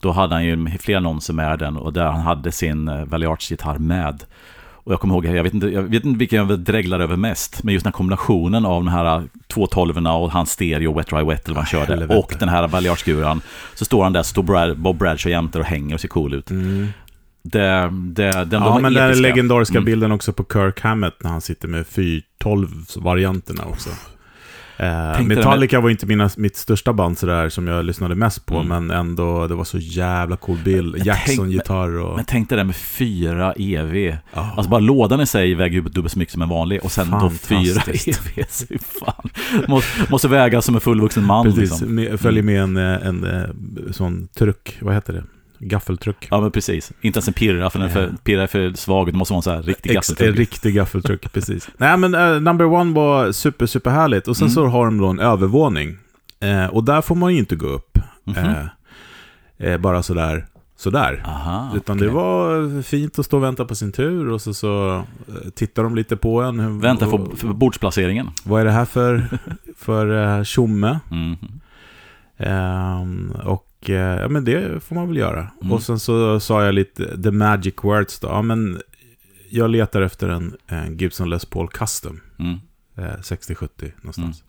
[0.00, 3.28] Då hade han ju flera annonser med den och där han hade sin eh, Valley
[3.28, 4.24] Arts-gitarr med.
[4.84, 7.62] Och jag kommer ihåg, jag vet inte, jag vet inte vilken jag dreglar över mest,
[7.62, 11.44] men just den här kombinationen av de här 212 och hans stereo, Wet Dry Wet
[11.44, 12.14] eller vad han Ah, körde, helvete.
[12.20, 13.40] och den här Valley Arts-skuran.
[13.74, 16.34] Så står han där, så står Brad, Bob Bradshaw jämte och hänger och ser cool
[16.34, 16.50] ut.
[16.50, 16.88] Mm.
[17.44, 19.84] Det, det, den, de Ja, var men den legendariska Mm.
[19.84, 23.90] bilden också på Kirk Hammett när han sitter med 412-varianterna också.
[24.76, 28.68] Eh, Metallica var inte mina, mitt största band sådär som jag lyssnade mest på, Mm.
[28.86, 31.06] men ändå, det var så jävla cool bild.
[31.06, 32.16] Jackson-gitarr och...
[32.16, 33.96] Men tänk dig det med fyra EV.
[33.96, 34.52] Ja.
[34.56, 36.80] Alltså bara lådan i sig väger ju dubbelt så mycket som en vanlig.
[36.84, 37.82] Och sen då fyra.
[37.86, 38.44] EV.
[39.00, 39.30] Fan.
[39.68, 41.44] Måste, måste väga som en fullvuxen man.
[41.44, 41.94] Precis, Liksom.
[41.94, 43.42] med, följer med en, eh, en, eh,
[43.90, 45.24] sån truck, vad heter det?
[45.68, 46.28] Gaffeltruck.
[46.30, 46.92] Ja men precis.
[47.00, 49.06] Inte ens en pirra, för den är för, pirra är för svag.
[49.12, 50.38] Det måste vara en sån här riktig Ex, en gaffeltruck.
[50.38, 51.68] riktig gaffeltruck, precis.
[51.76, 54.28] Nej men uh, Number One var super, super härligt.
[54.28, 54.54] Och sen Mm.
[54.54, 55.96] så har de då en övervåning.
[56.40, 57.98] Eh, och där får man ju inte gå upp.
[58.24, 58.36] Mhm.
[58.36, 58.66] Eh,
[59.72, 61.22] eh, bara sådär, sådär.
[61.26, 62.08] Aha, Utan okej.
[62.08, 65.02] det var fint att stå och vänta på sin tur och så, så
[65.54, 66.80] tittar de lite på en.
[66.80, 67.18] Vänta på
[67.54, 68.30] bordsplaceringen.
[68.44, 69.38] Vad är det här för,
[69.78, 71.00] för tjomme?
[71.10, 71.36] Mm.
[72.36, 75.48] Ehm, och ja, men det får man väl göra.
[75.62, 75.72] Mm.
[75.72, 78.28] Och sen så sa jag lite the magic words då.
[78.28, 78.80] Ja, men
[79.50, 82.20] jag letar efter en, en Gibson Les Paul Custom.
[82.38, 82.60] Mm.
[82.96, 84.44] Eh, 60-70 någonstans.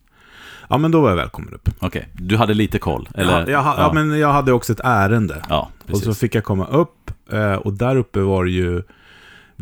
[0.70, 1.70] Ja, men då var jag välkommen upp.
[1.80, 3.10] Okej, du hade lite koll?
[3.16, 3.40] Eller?
[3.40, 3.94] ja, jag, ha- ja.
[3.94, 5.42] men jag hade också ett ärende.
[5.50, 6.06] Ja, och precis.
[6.06, 7.12] så fick jag komma upp.
[7.32, 8.84] Eh, och där uppe var det ju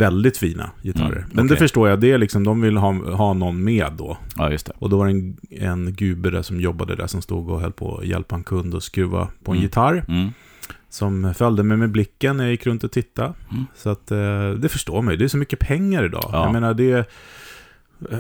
[0.02, 1.18] väldigt fina gitarrer.
[1.18, 1.64] Mm, men det okej.
[1.64, 4.18] förstår jag, det är liksom, de vill ha, ha någon med då.
[4.38, 4.74] Ja, just det.
[4.80, 7.72] Och då var det en, en gubbe där som jobbade där som stod och höll
[7.72, 9.64] på att hjälpa en kund att skruva på en Mm.
[9.64, 10.06] gitarr.
[10.08, 10.30] Mm.
[10.90, 13.34] Som följde mig med blicken när jag gick runt och tittade.
[13.52, 13.66] Mm.
[13.76, 15.18] Så att eh, det förstår mig.
[15.18, 16.30] Det är så mycket pengar idag.
[16.32, 16.44] Ja.
[16.44, 17.06] Jag menar det är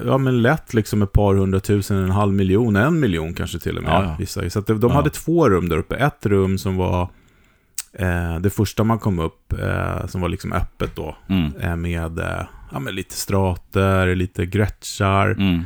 [0.05, 3.83] ja, men lätt liksom ett par hundratusen, en halv miljon, en miljon kanske till och
[3.83, 3.91] med.
[3.91, 4.49] Ja, ja.
[4.49, 4.95] Så att de, de Ja.
[4.95, 5.95] hade två rum där uppe.
[5.95, 7.09] Ett rum som var
[7.93, 11.15] eh, det första man kom upp, eh, som var liksom öppet då.
[11.30, 11.56] Mm.
[11.62, 15.27] Eh, med eh, ja, men lite strater, lite gretschar.
[15.32, 15.62] Mm.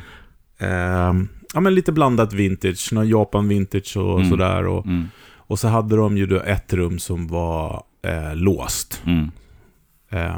[0.57, 4.29] Eh, ja, men lite blandat vintage, någon Japan vintage och Mm.
[4.29, 4.67] sådär.
[4.67, 5.07] Och, Mm.
[5.37, 9.01] och så hade de ju då ett rum som var eh, låst.
[9.05, 9.31] Mm.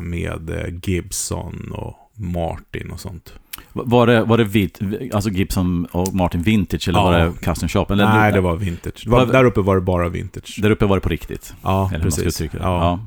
[0.01, 0.51] Med
[0.83, 3.33] Gibson och Martin och sånt.
[3.85, 4.79] Var det, var det vit,
[5.13, 7.03] alltså Gibson och Martin Vintage eller Ja.
[7.03, 7.85] var det Custom Shop?
[7.89, 9.01] Eller, Nej, det var vintage.
[9.03, 10.59] Det var, där uppe var det bara vintage.
[10.61, 11.53] Där uppe var det på riktigt?
[11.63, 12.41] Ja, precis.
[12.41, 12.49] Ja.
[12.61, 12.99] Ja.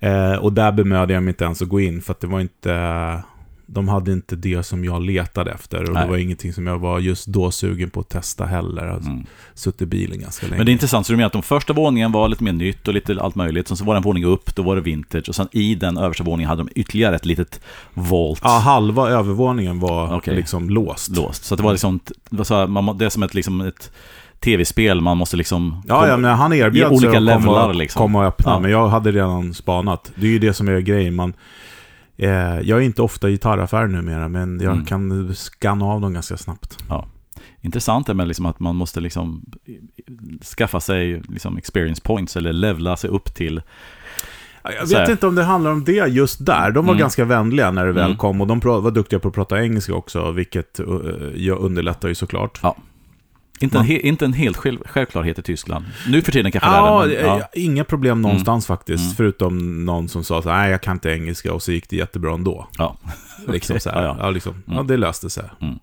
[0.00, 0.32] Mm.
[0.32, 2.40] Eh, och där bemödde jag mig inte ens att gå in, för att det var
[2.40, 3.22] inte...
[3.68, 5.82] De hade inte det som jag letade efter.
[5.88, 6.02] Och Nej.
[6.04, 8.86] det var ingenting som jag var just då sugen på att testa heller.
[8.86, 9.26] Har Mm.
[9.54, 10.56] suttit i bilen ganska länge.
[10.56, 12.88] Men det är intressant, så du menar att de första våningen var lite mer nytt
[12.88, 13.68] och lite allt möjligt.
[13.68, 15.28] Sen så var det en våning upp, då var det vintage.
[15.28, 17.60] Och sen i den översta våningen hade de ytterligare ett litet
[17.94, 20.36] volt Ja, halva övervåningen var Okej.
[20.36, 21.16] liksom låst.
[21.16, 21.44] låst.
[21.44, 22.00] Så det var liksom,
[22.30, 23.90] det var så här, man, det är som ett, liksom ett
[24.40, 25.82] tv-spel, man måste liksom...
[25.88, 28.00] Ja, ja, men han erbjöd sig att komma, liksom.
[28.02, 28.58] komma och öppna, Ja.
[28.60, 30.12] men jag hade redan spanat.
[30.14, 31.14] Det är ju det som är grejen.
[31.14, 31.34] Man,
[32.16, 34.84] eh, jag är inte ofta i gitarraffär numera, men jag Mm.
[34.84, 36.78] kan scanna av dem ganska snabbt.
[37.60, 39.44] Intressant är med liksom att man måste liksom
[40.58, 43.62] skaffa sig liksom experience points eller levla sig upp till...
[44.62, 46.70] Jag vet inte om det handlar om det just där.
[46.70, 47.00] De var Mm.
[47.00, 48.16] ganska vänliga när det väl Mm.
[48.16, 50.86] kom och de var duktiga på att prata engelska också, vilket uh,
[51.36, 52.60] jag underlättar ju såklart.
[53.60, 55.84] Inte en, Man- he, inte en helt själv, självklarhet i Tyskland.
[56.08, 59.14] Nu för tiden kanske Ja, det är det, men, eh, inga problem någonstans faktiskt, Mm.
[59.16, 61.96] förutom någon som sa så här, nej jag kan inte engelska och så gick det
[61.96, 62.68] jättebra ändå.
[62.78, 62.96] Ja.
[63.48, 64.02] Liksom så här.
[64.02, 64.30] ja, Ja, ja.
[64.30, 64.62] liksom.
[64.66, 64.86] ja, Mm.
[64.86, 65.44] det löste sig.
[65.60, 65.78] Mm.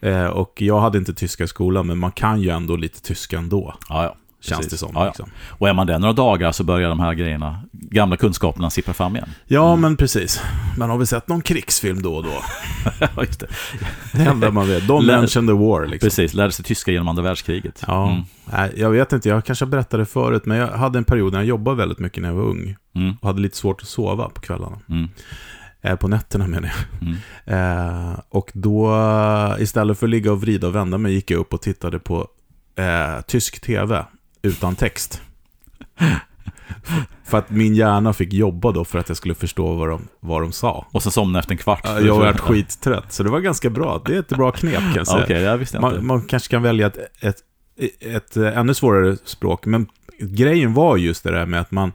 [0.00, 3.38] Eh, och jag hade inte tyska i skolan, men man kan ju ändå lite tyska
[3.38, 3.74] ändå.
[3.88, 4.16] Ja, ja.
[4.48, 4.72] Känns precis.
[4.72, 4.90] det som.
[4.94, 5.06] Ja, ja.
[5.06, 5.30] Liksom.
[5.48, 9.16] Och är man där några dagar så börjar de här grejerna, gamla kunskaperna sippra fram
[9.16, 9.28] igen.
[9.46, 10.42] Ja, men precis.
[10.78, 12.32] Man har väl sett någon krigsfilm då och då.
[13.22, 13.46] Just det.
[14.12, 14.82] Det enda man vet.
[14.82, 16.06] Don't Lär- mention the war, liksom.
[16.06, 17.84] Precis, lärde sig tyska genom andra världskriget.
[17.86, 18.22] Ja, Mm.
[18.52, 21.38] nej, jag vet inte, jag kanske berättade det förut, men jag hade en period när
[21.38, 22.76] jag jobbade väldigt mycket när jag var ung.
[22.94, 23.14] Mm.
[23.20, 24.78] Och hade lite svårt att sova på kvällarna.
[24.88, 25.08] Mm.
[25.82, 27.08] Eh, på nätterna menar jag.
[27.08, 27.16] Mm.
[28.10, 28.96] Eh, och då,
[29.58, 32.28] istället för att ligga och vrida och vända mig, gick jag upp och tittade på
[32.78, 34.04] eh, tysk tv
[34.44, 35.22] utan text.
[37.24, 40.42] för att min hjärna fick jobba då för att jag skulle förstå vad de, vad
[40.42, 40.86] de sa.
[40.90, 41.80] Och sen somna efter en kvart.
[41.84, 44.02] Ja, Jag var skittrött, så det var ganska bra.
[44.06, 45.24] Det är ett bra knep kan jag Ja, säga.
[45.24, 45.96] Okej, det visste jag inte.
[45.96, 47.36] man, man kanske kan välja ett, ett,
[48.00, 49.86] ett, ännu svårare språk, men
[50.20, 51.92] grejen var just det där med att man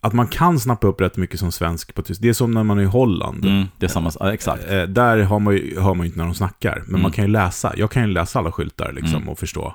[0.00, 2.20] att man kan snappa upp rätt mycket som svensk på tysk.
[2.22, 3.44] Det är som när man är i Holland.
[3.44, 4.70] Mm, det är samma, ja, exakt.
[4.70, 7.02] Eh, där har man ju, hör man ju inte när de snackar, men Mm.
[7.02, 7.72] man kan ju läsa.
[7.76, 9.28] Jag kan ju läsa alla skyltar liksom Mm.
[9.28, 9.74] och förstå.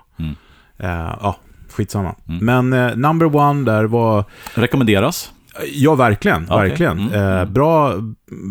[0.79, 0.91] Mm.
[1.07, 1.35] Eh, ja,
[1.69, 2.15] skitsamma.
[2.29, 2.45] Mm.
[2.69, 5.31] Men eh, number one där var, Rekommenderas.
[5.73, 6.69] ja verkligen, Okej.
[6.69, 6.99] verkligen.
[6.99, 7.53] Mm, Eh, mm.
[7.53, 7.93] bra,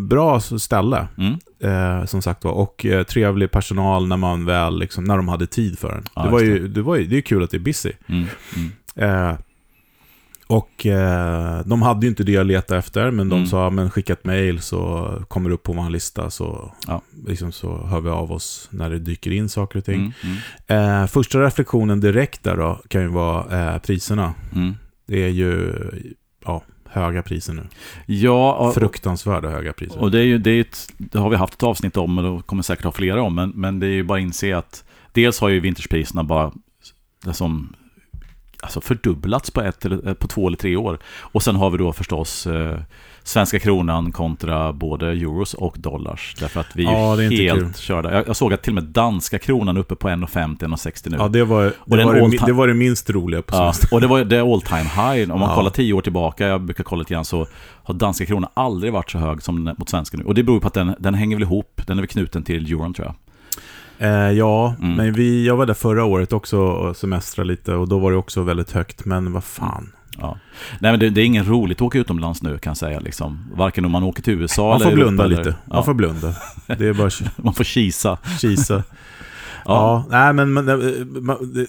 [0.09, 1.33] bra ställe, Mm.
[1.99, 2.51] eh, som sagt var.
[2.51, 6.03] Och eh, trevlig personal när man väl, liksom, när de hade tid för en.
[6.15, 7.91] Ja, det, var ju, det, var ju, det är kul att det är busy.
[8.07, 8.27] Mm.
[10.47, 13.47] Och eh, de hade ju inte det jag letade efter, men de Mm.
[13.47, 17.01] sa, men skicka ett mail så kommer det upp på vår lista så, Ja.
[17.27, 20.13] liksom, så hör vi av oss när det dyker in saker och ting.
[20.23, 20.37] Mm.
[20.67, 21.01] Mm.
[21.01, 24.33] Eh, första reflektionen direkt där då kan ju vara eh, priserna.
[24.55, 24.73] Mm.
[25.07, 25.73] Det är ju
[26.45, 27.67] ja, höga priser nu.
[28.05, 29.99] Ja, och, Fruktansvärda höga priser.
[30.01, 32.35] och det, är ju, det, är ett, det har vi haft ett avsnitt om och
[32.37, 33.35] det kommer säkert ha flera om.
[33.35, 36.51] Men, men det är ju bara att inse att dels har ju vinterspriserna bara
[37.31, 37.75] som,
[38.63, 40.97] alltså fördubblats på, ett, eller, på två eller tre år.
[41.19, 42.77] Och sen har vi då förstås eh,
[43.23, 46.35] svenska kronan kontra både euros och dollars.
[46.39, 47.73] Därför att vi Ja, är helt kul.
[47.73, 48.13] körda.
[48.13, 51.17] Jag, jag såg att till och med danska kronan är uppe på 1,50-1,60 nu.
[51.19, 53.73] ja, det var, Och det, var det, all det var det minst roliga på Ja,
[53.91, 55.31] och det var det all time high.
[55.31, 55.55] Om man Ja.
[55.55, 57.47] kollar tio år tillbaka, jag brukar kolla lite grann, så
[57.83, 60.23] har danska kronan aldrig varit så hög som mot svenska nu.
[60.23, 62.71] Och det beror på att den, den hänger väl ihop, den är väl knuten till
[62.71, 63.15] euron tror jag.
[63.99, 64.95] Eh, ja, Mm.
[64.95, 68.17] men vi, jag var där förra året också och semestrade lite och då var det
[68.17, 69.91] också väldigt högt, men vad fan.
[70.17, 70.37] Ja.
[70.79, 72.99] Nej men det, det är ingen roligt att åka utomlands nu kan jag säga.
[72.99, 73.45] Liksom.
[73.55, 75.49] Varken om man åker till USA Man eller får blunda Europa, lite.
[75.49, 76.35] Man ja, får blunda.
[76.65, 77.09] Det är bara
[77.43, 78.17] man får kisa.
[78.41, 78.83] kisa.
[79.65, 80.05] Ja.
[80.09, 81.67] Ja, nej men, men eh, man-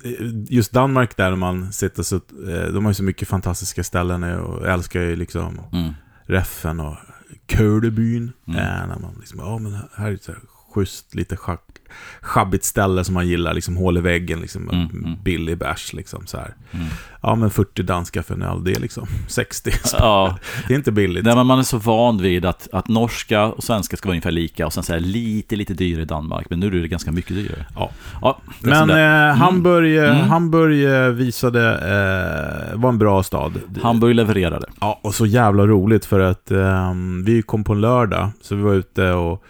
[0.48, 4.66] just Danmark där man sitter så, eh, de har ju så mycket fantastiska ställen och
[4.66, 5.92] jag älskar ju liksom Mm.
[6.26, 6.96] Reffen och
[7.48, 8.32] Kördebyn.
[8.48, 8.58] Mm.
[8.60, 10.40] Eh, när man liksom, ja men här är ett så här
[10.74, 11.64] schysst, lite schack,
[12.20, 15.16] schabbigt ställe som man gillar, liksom hål i väggen, liksom Mm, mm.
[15.22, 16.54] billig bärs liksom så här.
[16.70, 16.86] Mm.
[17.22, 19.70] Ja men 40 danska för en öl, det är liksom 60.
[19.92, 21.24] Ja, Det är inte billigt.
[21.24, 24.30] Nej, men man är så van vid att, att norska och svenska ska vara ungefär
[24.30, 26.46] lika och sen så är det lite, lite dyrare i Danmark.
[26.50, 27.66] Men nu är det ganska mycket dyrare.
[27.74, 27.90] Ja.
[28.22, 30.28] ja Men eh, Hamburg, eh, Mm.
[30.28, 33.52] Hamburg eh, visade, eh, var en bra stad.
[33.82, 34.66] Hamburg levererade.
[34.80, 38.62] Ja, och så jävla roligt för att ehm, vi kom på en lördag, så vi
[38.62, 39.44] var ute och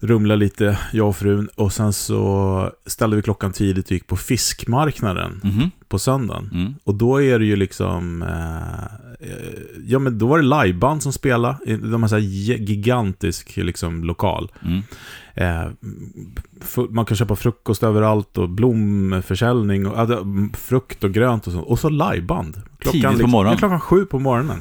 [0.00, 1.48] rumlade lite, jag och frun.
[1.56, 5.70] Och sen så ställde vi klockan tidigt och gick på fiskmarknaden Mhm.
[5.88, 6.50] på söndagen.
[6.52, 6.74] Mm.
[6.84, 9.26] Och då är det ju liksom, eh,
[9.86, 11.76] ja men då var det liveband som spelade.
[11.76, 14.50] De har så gigantisk liksom, lokal.
[14.66, 14.82] Mm.
[15.34, 15.70] Eh,
[16.90, 21.60] man kan köpa frukost överallt och blomförsäljning och mm, frukt och grönt och så.
[21.60, 22.54] Och så liveband.
[22.84, 23.52] Tidigt på liksom, morgonen?
[23.52, 24.60] Ja, klockan sju på morgonen.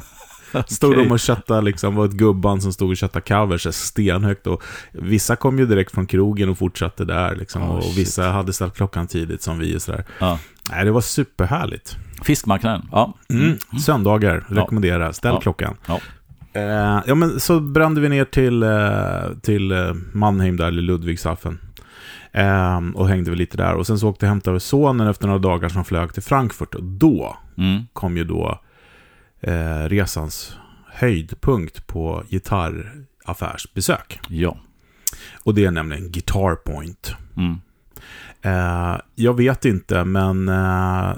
[0.67, 1.03] Stod Okej.
[1.05, 4.47] de och chattade liksom, var ett gubban som stod och chattade covers stenhögt.
[4.47, 7.61] Och vissa kom ju direkt från krogen och fortsatte där liksom.
[7.63, 7.97] Oh, och shit.
[7.97, 10.05] vissa hade ställt klockan tidigt som vi och sådär.
[10.19, 10.39] Ja.
[10.71, 11.97] Nej, det var superhärligt.
[12.23, 13.13] Fiskmarknaden, ja.
[13.29, 13.57] Mm.
[13.85, 14.55] Söndagar, Ja.
[14.61, 15.11] rekommenderar.
[15.11, 15.39] Ställ Ja.
[15.41, 15.75] klockan.
[15.87, 15.99] Ja.
[16.53, 18.69] Eh, ja, men så brände vi ner till, eh,
[19.41, 21.59] till eh, Mannheim där, eller Ludwigshafen.
[22.31, 23.73] Eh, och hängde vi lite där.
[23.73, 26.75] Och sen så åkte jag och hämtade sonen efter några dagar som flög till Frankfurt.
[26.75, 27.83] Och då Mm.
[27.93, 28.59] kom ju då
[29.41, 34.19] eh, resans höjdpunkt på gitarraffärsbesök.
[34.29, 34.57] Ja.
[35.43, 37.15] Och det är nämligen Guitar Point.
[37.37, 37.57] Mm.
[38.41, 41.11] Eh, jag vet inte, men eh,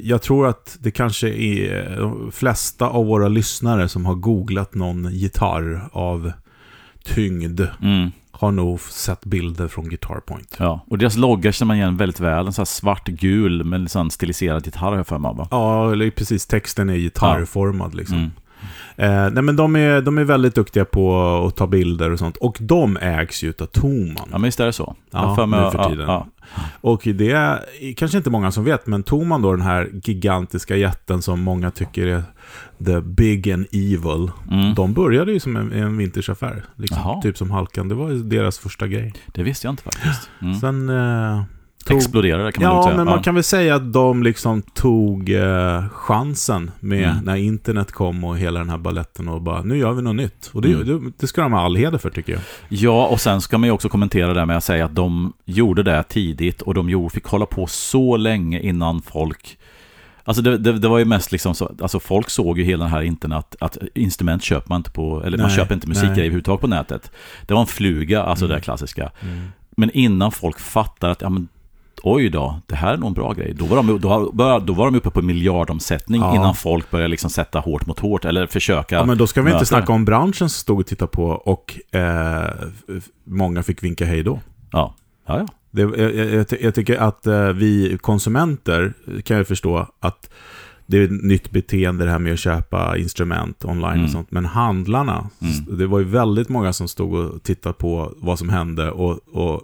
[0.00, 5.12] jag tror att det kanske är de flesta av våra lyssnare som har googlat någon
[5.12, 6.32] gitarr av
[7.04, 8.10] tyngd Mm.
[8.44, 10.56] Har nog sett bilder från Guitar Point.
[10.58, 10.80] Ja.
[10.88, 12.46] Och deras logga känner man igen väldigt väl.
[12.46, 15.32] En sån här svart-gul med en sån stiliserad gitarr har jag för mig.
[15.36, 15.48] va?
[15.50, 16.46] Ja, eller precis.
[16.46, 18.16] Texten är gitarrformad liksom.
[18.16, 18.30] Mm.
[18.96, 22.36] Eh, nej, men de är, de är väldigt duktiga på att ta bilder och sånt.
[22.36, 24.16] Och de ägs ju av Toman.
[24.16, 24.96] Ja, men visst är det så.
[25.10, 26.06] Ja, för mig- nu för ja, tiden.
[26.08, 26.26] Ja,
[26.80, 27.60] Och det är
[27.96, 32.06] kanske inte många som vet, men Toman då, den här gigantiska jätten som många tycker
[32.06, 32.22] är
[32.84, 34.30] the big and evil.
[34.50, 34.74] Mm.
[34.74, 36.64] De började ju som en, en vintersaffär.
[36.76, 37.88] Liksom, typ som Halkan.
[37.88, 39.12] Det var deras första grej.
[39.26, 40.30] Det visste jag inte faktiskt.
[40.42, 40.54] Mm.
[40.54, 41.42] Sen, eh,
[41.86, 41.96] tog...
[41.96, 42.96] exploderade kan man Ja, säga.
[42.96, 47.24] men man kan väl säga att de liksom tog eh, chansen med Mm.
[47.24, 50.50] när internet kom och hela den här balletten och bara, nu gör vi något nytt.
[50.52, 51.12] Och det, Mm.
[51.18, 52.42] det, ska de ha all heder för tycker jag.
[52.68, 55.82] Ja, och sen ska man ju också kommentera det med att säga att de gjorde
[55.82, 59.58] det tidigt och de fick hålla på så länge innan folk
[60.24, 62.92] Alltså det, det, det var ju mest liksom så, alltså folk såg ju hela den
[62.92, 66.60] här internet, att instrument köper man inte på, eller man Nej, köper inte musikgrejer överhuvudtaget
[66.60, 67.10] på nätet.
[67.46, 69.10] Det var en fluga, alltså det där klassiska.
[69.76, 71.48] Men innan folk fattar att, ja men
[72.02, 73.54] oj då, det här är nog en bra grej.
[73.58, 74.30] Då var de, då,
[74.66, 76.34] då var de uppe på miljardomsättning Ja.
[76.36, 79.44] innan folk började liksom sätta hårt mot hårt, eller försöka Ja, men då ska vi
[79.44, 79.92] möta inte snacka det.
[79.92, 82.50] om branschen som stod och tittade på och eh,
[83.24, 84.40] många fick vinka hej då.
[84.72, 84.94] Ja,
[85.26, 85.46] ja, ja.
[85.74, 88.92] Det, jag, jag, jag ty- jag tycker att eh, vi konsumenter
[89.24, 90.30] kan ju förstå att
[90.86, 94.04] det är ett nytt beteende det här med att köpa instrument online Mm.
[94.04, 94.30] och sånt.
[94.30, 95.78] Men handlarna, Mm.
[95.78, 99.62] det var ju väldigt många som stod och tittade på vad som hände och, och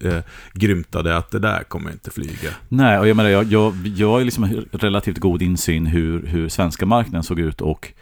[0.00, 0.18] eh,
[0.54, 2.50] grymtade att det där kommer inte flyga.
[2.68, 6.86] Nej, och jag menar, jag, jag, jag har liksom relativt god insyn hur, hur svenska
[6.86, 7.92] marknaden såg ut och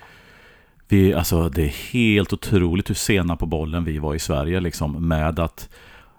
[0.88, 5.08] vi, alltså det är helt otroligt hur sena på bollen vi var i Sverige liksom
[5.08, 5.68] med att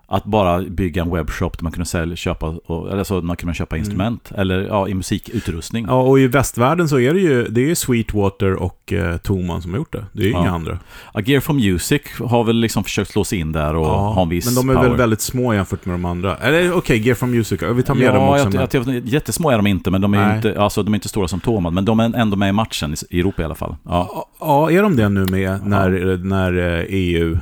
[0.07, 2.47] att bara bygga en webbshop där man kunde sälja, köpa,
[2.91, 5.85] eller så man kunde köpa instrument eller ja, i musikutrustning.
[5.89, 9.71] Ja, och i västvärlden så är det ju det är Sweetwater och eh, Toman som
[9.71, 10.05] har gjort det.
[10.13, 10.39] Det är ju Ja.
[10.41, 10.79] inga andra.
[11.13, 14.29] Ja, Gear for Music har väl liksom försökt slå sig in där och ha en
[14.29, 14.89] viss men de är power.
[14.89, 16.37] väl väldigt små jämfört med de andra.
[16.37, 17.61] Eller okej, Gear from Music.
[17.61, 18.57] Vi tar med dem ja, också.
[18.57, 20.35] jag, jag, jag, jättesmå är de inte, men de är, Nej.
[20.35, 21.73] inte, alltså, de är inte stora som Toman.
[21.73, 23.75] Men de är ändå med i matchen i, Europa i alla fall.
[23.83, 24.27] Ja.
[24.39, 27.37] Ja, är de det nu med när, när eh, EU...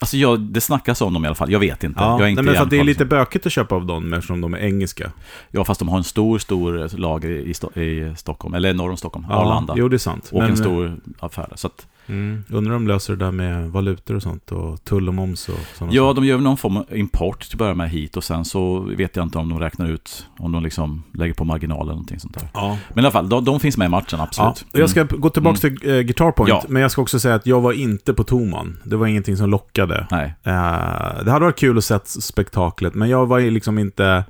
[0.00, 1.52] Alltså jag, det snackas om dem i alla fall.
[1.52, 2.00] Jag vet inte.
[2.00, 4.12] Ja, jag är inte nej, men för det är lite bökigt att köpa av dem
[4.12, 5.12] eftersom de är engelska.
[5.50, 8.54] Ja, fast de har en stor, stor lager i, Sto- i Stockholm.
[8.54, 9.26] Eller norr om Stockholm.
[9.30, 9.74] Arlanda.
[9.76, 10.28] Jo, det är sant.
[10.32, 11.52] och Men, en stor affär.
[11.54, 15.08] Så att, mm, undrar om de löser det där med valutor och sånt och tull
[15.08, 17.74] och moms och sådana ja, de gör väl någon form av import till att börja
[17.74, 18.16] med hit.
[18.16, 21.44] Och sen så vet jag inte om de räknar ut, om de liksom lägger på
[21.44, 22.48] marginal eller någonting sånt där.
[22.54, 22.78] Ja.
[22.94, 24.66] Men i alla fall, de, de finns med i matchen, Ja, absolut.
[24.72, 26.64] och jag ska gå tillbaka till uh, Guitar Point, Ja.
[26.68, 28.76] men jag ska också säga att jag var inte på Toman.
[28.84, 29.94] Det var ingenting som lockade.
[29.96, 30.06] Mm.
[30.10, 30.24] Nej.
[30.44, 34.24] Eh, det hade varit kul att se spektaklet, men jag var liksom inte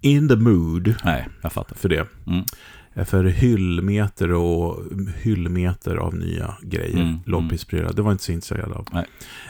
[0.00, 1.76] in the mood Nej, jag fattar.
[1.76, 2.06] för det.
[2.26, 2.44] Mm.
[2.94, 4.78] Eh, För hyllmeter och
[5.22, 7.92] hyllmeter av nya grejer, Mm, lågprisprylar.
[7.92, 8.88] Det var jag inte så intresserad av.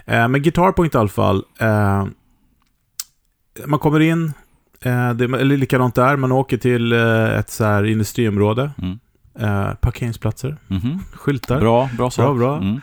[0.06, 1.44] Eh, men Guitar Point i alla fall.
[1.58, 2.06] Eh,
[3.66, 4.32] man kommer in,
[4.80, 8.70] eh, det, eller likadant där, man åker till eh, ett så här industriområde.
[8.82, 8.98] Mm.
[9.38, 10.98] Eh, parkeringsplatser, Mhm.
[11.12, 11.60] skyltar.
[11.60, 12.38] Bra, bra sak.
[12.38, 12.56] bra.
[12.56, 12.80] Mm.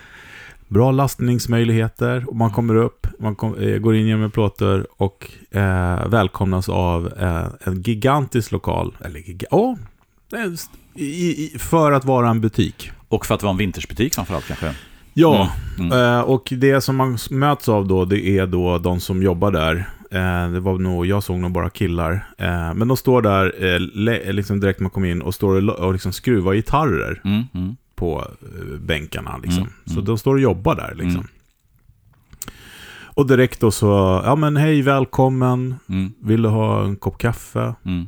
[0.68, 2.26] Bra lastningsmöjligheter.
[2.30, 7.14] Och man kommer upp, man kom, går in genom plåtar och eh, välkomnas av
[7.64, 8.98] en gigantisk lokal.
[9.06, 9.78] Eller giga, oh,
[10.96, 12.92] i, för att vara en butik.
[13.08, 14.74] Och för att vara en vintersbutik framförallt kanske.
[15.14, 15.92] Ja, Mm.
[15.92, 19.76] eh, och det som man möts av då, det är då de som jobbar där.
[20.12, 22.12] Eh, det var nog, jag såg nog bara killar.
[22.38, 26.54] Eh, men de står där, liksom direkt man kommer in, och står och, liksom skruvar
[26.54, 27.44] gitarrer Mm.
[27.54, 27.76] Mm.
[27.96, 28.28] på
[28.80, 29.38] bänkarna.
[29.38, 29.58] Liksom.
[29.64, 30.06] Mm, Så mm.
[30.06, 30.92] de står och jobbar där.
[30.96, 31.10] Liksom.
[31.22, 31.28] Mm.
[33.14, 35.76] Och direkt då så, ja men hej, välkommen.
[35.90, 36.14] Mm.
[36.20, 38.08] Vill du ha en kopp kaffe, Mm.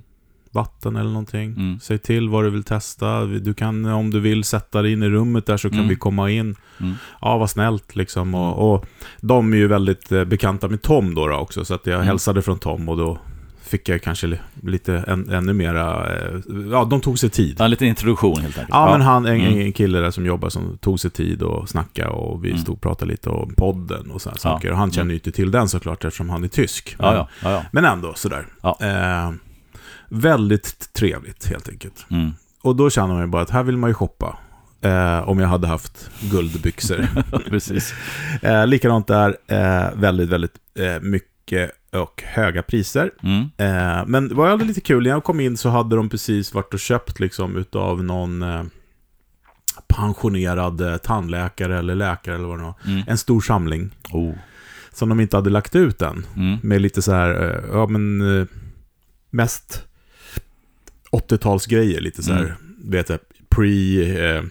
[0.53, 1.51] Vatten eller någonting?
[1.53, 1.79] Mm.
[1.79, 3.25] Säg till vad du vill testa.
[3.25, 5.89] Du kan, om du vill, sätta dig in i rummet där så kan Mm.
[5.89, 6.55] vi komma in.
[6.79, 6.93] Mm.
[7.21, 8.35] Ja, vad snällt liksom.
[8.35, 8.85] Och, och
[9.21, 11.65] de är ju väldigt eh, bekanta med Tom då, då också.
[11.65, 12.07] Så att jag Mm.
[12.07, 13.17] hälsade från Tom och då
[13.65, 16.39] fick jag kanske li- lite än, ännu mera, eh,
[16.71, 17.55] ja de tog sig tid.
[17.59, 18.69] Ja, en liten introduktion helt enkelt.
[18.71, 19.59] Ja, men han, en, Mm.
[19.59, 22.61] en kille där som jobbar som tog sig tid och snacka och vi Mm.
[22.61, 24.49] stod och pratade lite om podden och sådana Ja.
[24.51, 24.71] saker.
[24.71, 26.95] Och han känner ju inte till den såklart eftersom han är tysk.
[26.99, 28.45] Men, Ja, ja, ja, men ändå sådär.
[28.63, 29.31] Eh,
[30.13, 32.06] väldigt trevligt helt enkelt.
[32.10, 32.32] Mm.
[32.62, 34.38] Och då känner man ju bara att här vill man ju shoppa.
[34.82, 37.08] Eh, om jag hade haft guldbyxor.
[37.49, 37.93] Precis.
[38.41, 43.12] eh, likadant där, eh, väldigt, väldigt eh, mycket och höga priser.
[43.23, 43.41] Mm.
[43.58, 46.54] Eh, men det var aldrig lite kul, när jag kom in så hade de precis
[46.54, 48.63] varit och köpt liksom utav någon eh,
[49.88, 52.76] pensionerad eh, tandläkare eller läkare eller vad det var.
[52.86, 53.04] Mm.
[53.08, 54.34] En stor samling Oh.
[54.93, 56.26] som de inte hade lagt ut än.
[56.36, 56.58] Mm.
[56.63, 58.47] Med lite så här, ja men
[59.30, 59.88] mest
[61.13, 62.56] 80-talsgrejer, lite så här, Mm.
[62.91, 64.36] vet jag, pre...
[64.38, 64.43] Eh,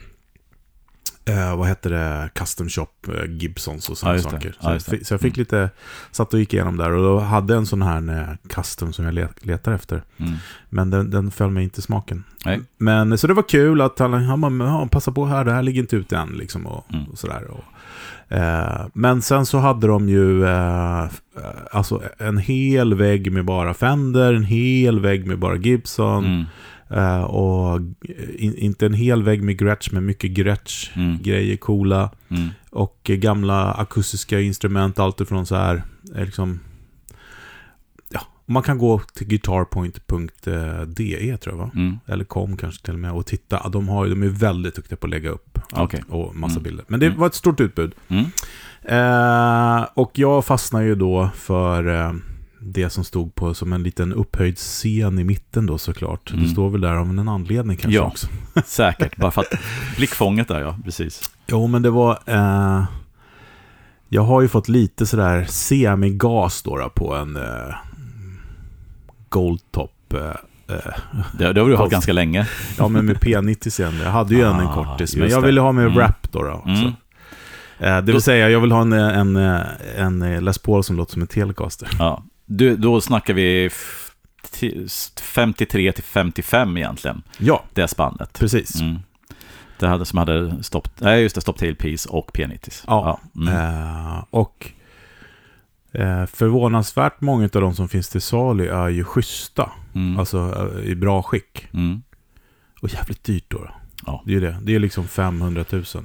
[1.24, 2.30] eh, vad heter det?
[2.34, 4.22] Custom shop, eh, Gibsons och Ja, sådana det.
[4.22, 4.54] saker.
[4.60, 5.70] Ja, Så, jag fick- så jag fick lite,
[6.10, 9.14] satt och gick igenom där och då hade en sån här eh, custom som jag
[9.14, 10.02] let, letar efter.
[10.16, 10.32] Mm.
[10.68, 12.24] Men den, den föll mig inte i smaken.
[12.44, 12.60] Nej.
[12.78, 15.62] Men så det var kul att han, han bara, ja, passa på här, det här
[15.62, 17.04] ligger inte ute än liksom och, Mm.
[17.06, 17.44] och sådär.
[17.44, 17.64] Och,
[18.28, 21.04] eh, men sen så hade de ju eh,
[21.70, 26.44] alltså en hel vägg med bara Fender, en hel vägg med bara Gibson Mm.
[26.90, 27.80] eh, och
[28.38, 31.56] in, inte en hel vägg med Gretsch, men mycket Gretsch-grejer, Mm.
[31.56, 32.10] coola.
[32.28, 32.48] Mm.
[32.70, 35.82] Och gamla akustiska instrument, allt ifrån så här,
[36.16, 36.60] eh, liksom,
[38.46, 41.70] man kan gå till guitarpoint.de tror jag va?
[41.74, 41.98] Mm.
[42.06, 43.68] Eller kom kanske till och med och titta.
[43.68, 46.02] De, har, de är väldigt duktiga på att lägga upp Okej.
[46.08, 46.62] och massa Mm.
[46.62, 46.84] bilder.
[46.88, 47.18] Men det Mm.
[47.18, 47.94] var ett stort utbud.
[48.08, 48.24] Mm.
[48.84, 52.12] Eh, och jag fastnade ju då för eh,
[52.60, 56.30] det som stod på som en liten upphöjd scen i mitten då såklart.
[56.32, 56.42] Mm.
[56.44, 58.02] Det står väl där av en anledning kanske Ja.
[58.06, 58.26] också.
[58.66, 59.52] Säkert, bara för att
[59.96, 61.30] blickfånget där ja, precis.
[61.46, 62.18] Jo, men det var...
[62.26, 62.84] Eh,
[64.08, 67.74] jag har ju fått lite sådär semigas då, då på en eh,
[69.28, 70.14] Goldtop.
[70.74, 70.92] Eh,
[71.38, 72.46] Det, det har du haft ganska länge.
[72.78, 73.98] ja, men med P90 sen.
[74.04, 75.98] Jag hade ju en en Ah, kortis, men jag ville ha med Mm.
[75.98, 76.42] rap då.
[76.42, 76.62] då.
[76.66, 76.84] Mm.
[76.86, 76.92] Eh,
[77.96, 79.36] det vill Då- säga, jag vill ha en, en,
[79.96, 81.88] en, Les Paul som låter som en Telecaster.
[81.98, 82.22] Ja.
[82.46, 84.10] Du, då snackar vi f-
[84.52, 88.38] ti- 53 till 55 egentligen, Ja, det spannet.
[88.38, 88.80] precis.
[88.80, 88.98] Mm.
[89.78, 92.84] Det hade, som hade stopp, nej just det, stopp tailpiece och P90.
[92.86, 93.20] Ja.
[93.36, 93.54] Mm.
[93.54, 94.70] Eh, och
[95.92, 99.70] eh, förvånansvärt många av de som finns till salu är ju schyssta.
[99.94, 100.18] Mm.
[100.18, 101.68] Alltså eh, i bra skick.
[101.74, 102.02] Mm.
[102.82, 103.58] Och jävligt dyrt då.
[103.58, 103.70] då.
[104.06, 104.22] Ja.
[104.26, 104.56] Det är ju det.
[104.62, 105.84] Det är liksom 500 000.
[105.94, 105.98] Ja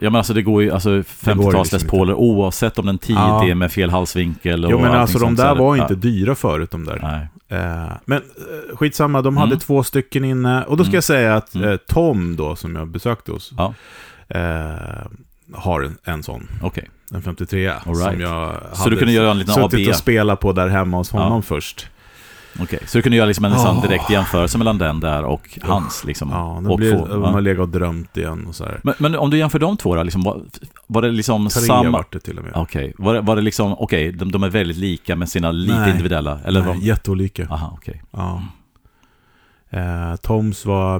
[0.00, 3.46] men alltså det går ju, alltså går 50-tals liksom oavsett om den 10 Ja.
[3.48, 5.82] är med fel halsvinkel och Jo men alltså de där är det- var ja.
[5.82, 6.98] inte dyra förut de där.
[7.02, 7.28] Nej.
[7.60, 9.58] Eh, men eh, skitsamma, de hade Mm.
[9.60, 10.64] två stycken inne.
[10.64, 10.94] Och då ska Mm.
[10.96, 11.68] jag säga att Mm.
[11.70, 13.74] eh, Tom då, som jag besökte hos, Ja.
[14.28, 15.06] eh,
[15.54, 16.48] har en, en sån.
[16.62, 16.90] Okej.
[17.14, 18.20] En 53 All som right.
[18.20, 19.70] jag Så du kunde göra en liten AB?
[19.70, 21.42] suttit och spela på där hemma hos honom Ja.
[21.42, 21.86] först.
[22.60, 23.82] Okej, så du kunde göra liksom en Oh.
[23.82, 26.30] direkt jämförelse mellan den där och hans liksom?
[26.30, 27.28] Ja, det och blir, få- de ja.
[27.30, 30.02] har legat och drömt igen och så men, men om du jämför de två då,
[30.02, 30.40] liksom, var,
[30.86, 31.90] var det liksom Tre samma?
[31.90, 32.52] vart det till och med.
[32.54, 35.78] Okej, var, det, var det liksom, okej, de, de är väldigt lika med sina lite
[35.80, 35.90] Nej.
[35.90, 36.38] individuella?
[36.44, 37.46] Eller Nej, var, jätteolika.
[37.50, 38.02] Aha, okej.
[38.10, 38.42] Ja.
[39.74, 40.94] Eh, Toms var...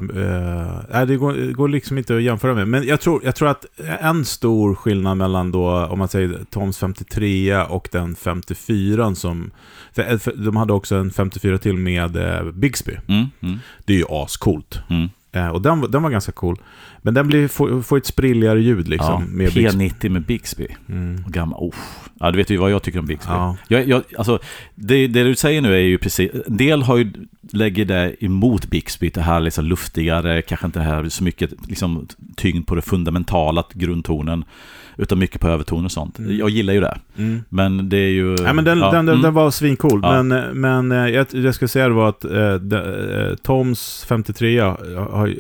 [0.95, 2.69] Eh, det går, går liksom inte att jämföra med.
[2.69, 3.65] Men jag tror, jag tror att
[4.01, 9.51] en stor skillnad mellan då, om man säger Toms 53 och den 54 som...
[9.93, 12.93] För, för de hade också en 54 till med eh, Bixby.
[13.09, 14.81] Mm, mm, Det är ju ascoolt.
[14.91, 15.09] mm.
[15.33, 16.59] Eh, och den, den var ganska cool.
[17.03, 19.13] Men den blir, får, får ett sprilligare ljud liksom.
[19.13, 19.89] ja, med Bixby.
[19.89, 20.67] P90 med Bixby.
[20.89, 21.25] Mm.
[21.27, 21.75] Och gammal, oh.
[22.21, 23.33] Ja, du vet ju vad jag tycker om Bixby.
[23.33, 23.57] Ja.
[23.69, 24.39] Jag, jag, alltså,
[24.75, 27.13] det, det du säger nu är ju precis, en del har ju,
[27.53, 32.67] lägger det emot Bixby, det här liksom luftigare, kanske inte här så mycket liksom, tyngd
[32.67, 34.45] på det fundamentala grundtonen,
[34.97, 36.19] utan mycket på övertoner och sånt.
[36.19, 36.37] Mm.
[36.37, 37.45] Jag gillar ju det, Mm.
[37.49, 38.37] men det är ju...
[38.37, 39.23] Nej, men den, ja, den, den, mm.
[39.23, 40.01] den var svincool.
[40.03, 40.23] Ja.
[40.23, 44.59] Men, men eh, jag, jag ska säga det var att eh, de, eh, Toms 53
[44.59, 45.35] har, har,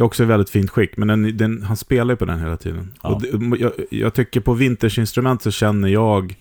[0.00, 0.96] är också i väldigt fint skick.
[0.96, 2.92] Men den, den, han spelar ju på den hela tiden.
[3.02, 3.08] Ja.
[3.08, 6.34] Och det, jag, jag tycker på vintageinstrument så känner jag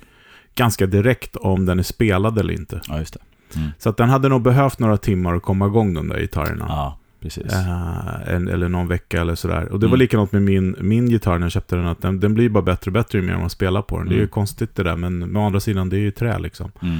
[0.55, 2.81] ganska direkt om den är spelad eller inte.
[2.87, 3.19] Ja, just det.
[3.59, 3.69] Mm.
[3.79, 6.65] Så att den hade nog behövt några timmar att komma igång de där gitarrerna.
[6.69, 7.53] Ja, precis.
[7.53, 9.71] Eh, en, eller någon vecka eller sådär.
[9.71, 9.99] Och det var Mm.
[9.99, 11.85] likadant med min, min gitarr när jag köpte den.
[11.87, 14.07] Att den, den blir bara bättre och bättre ju mer man spelar på den.
[14.07, 14.29] Det är ju Mm.
[14.29, 16.71] konstigt det där, men med andra sidan, det är ju trä liksom.
[16.81, 16.97] Mm.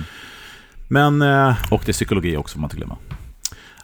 [0.88, 2.96] Men, eh, Och det är psykologi också, får man inte glömma.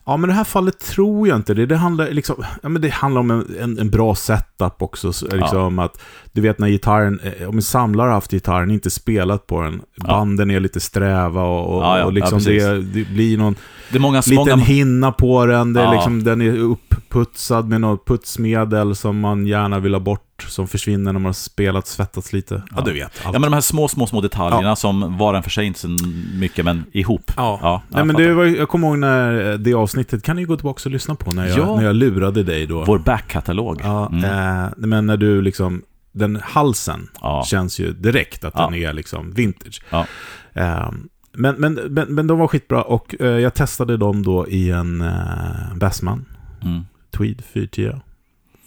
[0.06, 1.66] Ja men i det här fallet tror jag inte det.
[1.66, 5.14] Det handlar, liksom, ja, men det handlar om en, en, en bra setup också.
[5.14, 8.90] Så, liksom, att, du vet när gitarren, eh, om en samlare har haft gitarren, inte
[8.90, 9.82] spelat på den.
[9.96, 10.08] Ja.
[10.08, 13.56] Banden är lite sträva och, och, Ja, ja, och liksom ja, det, det blir någon
[13.92, 14.18] Det är många...
[14.20, 15.74] liten många hinna på den.
[15.74, 15.94] Det är Ja.
[15.94, 20.28] liksom, den är uppputsad med något putsmedel som man gärna vill ha bort.
[20.48, 22.54] Som försvinner när man har spelat, svettats lite.
[22.70, 22.82] Ja, Ja.
[22.86, 23.04] du vet.
[23.04, 23.20] Allt.
[23.24, 25.88] Ja, men de här små, små, små detaljerna som var en för sig inte så
[26.34, 27.32] mycket, men ihop.
[27.38, 27.60] Ja.
[27.62, 30.82] ja Nej, men det var, jag kommer ihåg när det avsnittet, kan ni gå tillbaka
[30.86, 31.76] och lyssna på när jag, Ja.
[31.76, 32.84] när jag lurade dig då.
[32.84, 33.82] Vår backkatalog.
[33.84, 34.24] Ja, Mm.
[34.66, 37.44] eh, men när du liksom, den halsen Ja.
[37.48, 38.66] känns ju direkt att Ja.
[38.66, 39.82] den är liksom vintage.
[39.90, 40.06] Ja.
[40.54, 40.90] Eh,
[41.34, 45.02] men, men, men, men de var skitbra och eh, jag testade dem då i en
[45.02, 46.26] eh, Bassman,
[46.64, 46.86] Mm.
[47.12, 47.92] Tweed 410.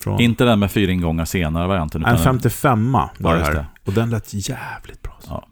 [0.00, 2.04] Från Inte den med fyra ingångar senare varianten.
[2.04, 3.52] en Utan 55 var Ja, det här.
[3.52, 3.66] det.
[3.84, 5.18] Och den lät jävligt bra.
[5.28, 5.46] Ja.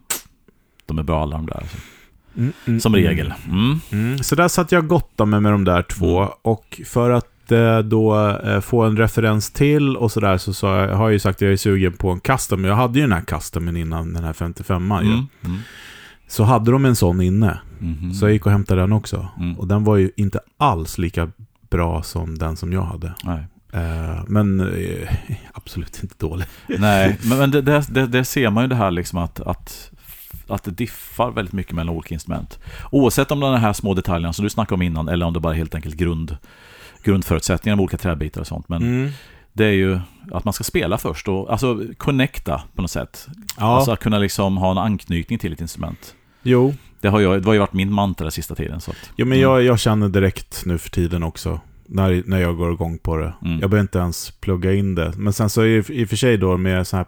[0.85, 1.57] De är bra alla de där.
[1.57, 1.77] Alltså.
[2.37, 3.07] Mm, mm, Som mm.
[3.07, 3.33] regel.
[3.47, 3.79] Mm.
[3.91, 6.17] Mm, så där satt jag gotta med, med de där två.
[6.19, 6.29] Mm.
[6.41, 11.05] Och för att eh, då eh, få en referens till och sådär så jag, har
[11.05, 12.65] jag ju sagt att jag är sugen på en custom.
[12.65, 15.11] Jag hade ju den här customen innan den här 55 ju.
[15.11, 15.27] Mm.
[16.33, 16.47] Mm.
[16.47, 17.59] Så hade de en sån inne.
[17.79, 18.13] Mhm.
[18.13, 19.27] Så jag gick och hämtade den också.
[19.37, 19.59] Mm.
[19.59, 21.31] Och den var ju inte alls lika
[21.69, 23.13] bra som den som jag hade.
[23.23, 25.09] Nej, Eh, men eh,
[25.53, 26.45] absolut inte dålig.
[26.67, 29.91] Nej men, det, det, det ser man ju det här liksom att, att,
[30.47, 32.59] att det diffar väldigt mycket mellan olika instrument.
[32.91, 35.33] Oavsett om det är de här små detaljerna som du snackade om innan eller om
[35.33, 36.37] det bara är helt enkelt grund,
[37.03, 38.69] grundförutsättningar med olika träbitar och sånt.
[38.69, 39.09] Men Mm.
[39.53, 39.99] det är ju
[40.31, 43.27] att man ska spela först och alltså connecta på något sätt.
[43.57, 46.15] Ja, Alltså att kunna liksom ha en anknytning till ett instrument.
[46.43, 46.73] Jo.
[47.01, 48.81] Det har, jag, det har ju varit min mantra den sista tiden.
[48.81, 51.59] Så att, Jo, men jag, jag känner direkt nu för tiden också.
[51.85, 53.33] När, när jag går igång på det.
[53.41, 53.59] Mm.
[53.59, 55.13] Jag behöver inte ens plugga in det.
[55.17, 57.05] Men sen så är det i och för sig då med så här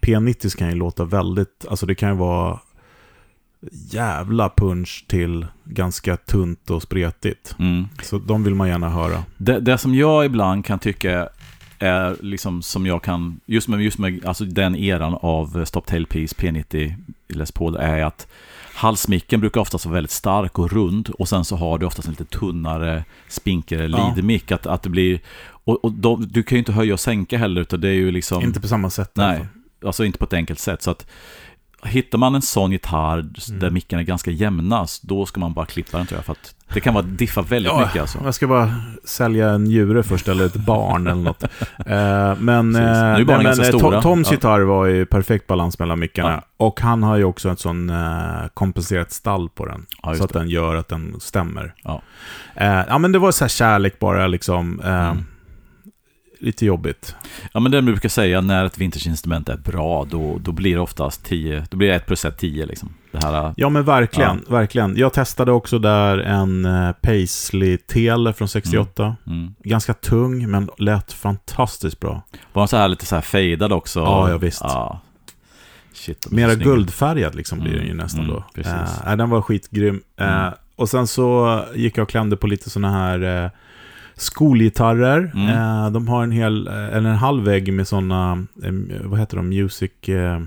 [0.00, 2.58] P90 kan ju låta väldigt, alltså det kan ju vara
[3.90, 7.56] jävla punch till ganska tunt och spretigt.
[7.58, 7.84] Mm.
[8.02, 9.24] Så de vill man gärna höra.
[9.36, 11.28] Det, det som jag ibland kan tycka
[11.78, 16.34] är liksom som jag kan, just med, just med alltså den eran av Stop Tailpiece
[16.36, 16.76] P90
[17.28, 18.26] i Les Paul är att
[18.74, 22.12] halsmicken brukar oftast vara väldigt stark och rund och sen så har du oftast en
[22.18, 23.96] lite tunnare, spinkigare Ja.
[23.96, 24.52] lead-mick.
[24.52, 27.60] Att, att det blir, och, och de, du kan ju inte höja och sänka heller
[27.60, 28.42] utan det är ju liksom...
[28.42, 29.10] Inte på samma sätt.
[29.14, 29.86] Nej, alltså.
[29.86, 30.82] alltså inte på ett enkelt sätt.
[30.82, 31.06] Så att
[31.84, 33.74] hittar man en sån gitarr där Mm.
[33.74, 36.24] mickarna är ganska jämna, då ska man bara klippa den tror jag.
[36.24, 38.18] För att det kan vara diffa väldigt Ja, mycket alltså.
[38.24, 41.44] Jag ska bara sälja en djure först, eller ett barn eller något.
[41.86, 44.02] Eh, men eh, Nu är barnen men, ganska eh, stora.
[44.02, 44.34] Toms Ja.
[44.34, 46.30] gitarr var i perfekt balans mellan mickarna.
[46.30, 46.42] Ja.
[46.66, 47.92] Och han har ju också ett sån
[48.54, 49.86] kompenserat stall på den.
[50.02, 51.74] Ja, så att den gör att den stämmer.
[51.82, 52.02] Ja.
[52.54, 54.80] Eh, men det var så här kärlek bara, liksom.
[54.84, 55.24] Eh, Mm.
[56.44, 57.16] Lite jobbigt.
[57.52, 60.80] Ja men det man brukar säga när ett vintageinstrument är bra då, då blir det
[60.80, 62.94] oftast 10, då blir det 1 plus 1 10 liksom.
[63.12, 64.44] Det här, Ja, men verkligen.
[64.48, 64.96] verkligen.
[64.96, 69.16] Jag testade också där en eh, Paisley Tele från 68.
[69.26, 69.54] mm.
[69.64, 72.22] Ganska tung, men lät fantastiskt bra.
[72.52, 74.00] Var den så här lite så här fejdad också?
[74.00, 74.60] Ja, ja, visst.
[74.64, 75.00] Ja.
[75.92, 76.70] Shit, Mera så snygga.
[76.70, 78.44] guldfärgad liksom blir Mm, den ju nästan mm, då.
[78.54, 79.00] precis.
[79.04, 80.00] Nej, den var skitgrym.
[80.20, 80.52] Eh, Mm.
[80.76, 83.50] och sen så gick jag och klämde på lite sådana här eh,
[84.16, 85.32] skolgitarrer.
[85.34, 85.48] Mm.
[85.48, 88.46] Eh, de har en hel, eh, eller en halv vägg med sådana,
[89.04, 90.08] vad heter de, music...
[90.08, 90.40] Eh,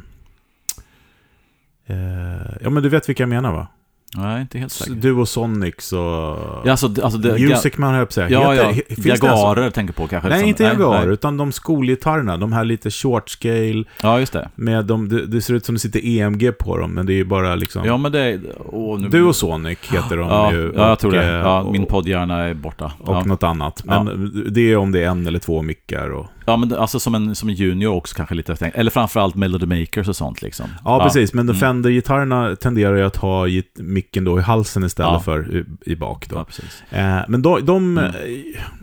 [1.86, 3.68] eh, ja men du vet vilka jag menar va?
[4.16, 4.92] Nej, inte helt säker.
[4.94, 6.00] Du och Sonics och...
[6.00, 8.30] Ja, alltså, alltså det, Music man höll jag på att säga.
[8.30, 8.74] Ja, ja.
[8.74, 10.30] finns det alltså- Jagarer tänker på kanske.
[10.30, 11.14] Nej, som- inte Jaguar, nej.
[11.14, 12.38] utan de skolgitarrerna.
[12.38, 13.84] De här lite short scale.
[14.02, 14.50] Ja, just det.
[14.56, 17.16] Med de, det, det ser ut som det sitter EMG på dem, men det är
[17.18, 17.86] ju bara liksom...
[17.86, 18.40] Ja, men det är...
[18.66, 20.74] Åh, nu, Du och Sonic heter de ja, ju.
[20.76, 21.24] ja, jag tror det.
[21.24, 22.92] eh, Ja, min och- poddhjärna är borta.
[23.00, 23.24] Och ja.
[23.24, 23.82] något annat.
[23.86, 26.10] Men det är om det är en eller två mickar.
[26.10, 26.26] Och...
[26.48, 28.54] ja, men alltså som en, som en junior också kanske lite.
[28.74, 30.66] Eller framförallt Melody Makers och sånt liksom.
[30.86, 31.34] Ja, precis.
[31.34, 31.56] Men Mm.
[31.60, 33.46] Fender-gitarrerna tenderar ju att ha
[33.76, 35.20] micken då i halsen istället Ja.
[35.20, 36.30] för i, i bak.
[36.30, 36.46] Då.
[36.90, 36.98] Ja.
[36.98, 37.66] Eh, men de...
[37.66, 38.06] de Mm.
[38.06, 38.14] eh,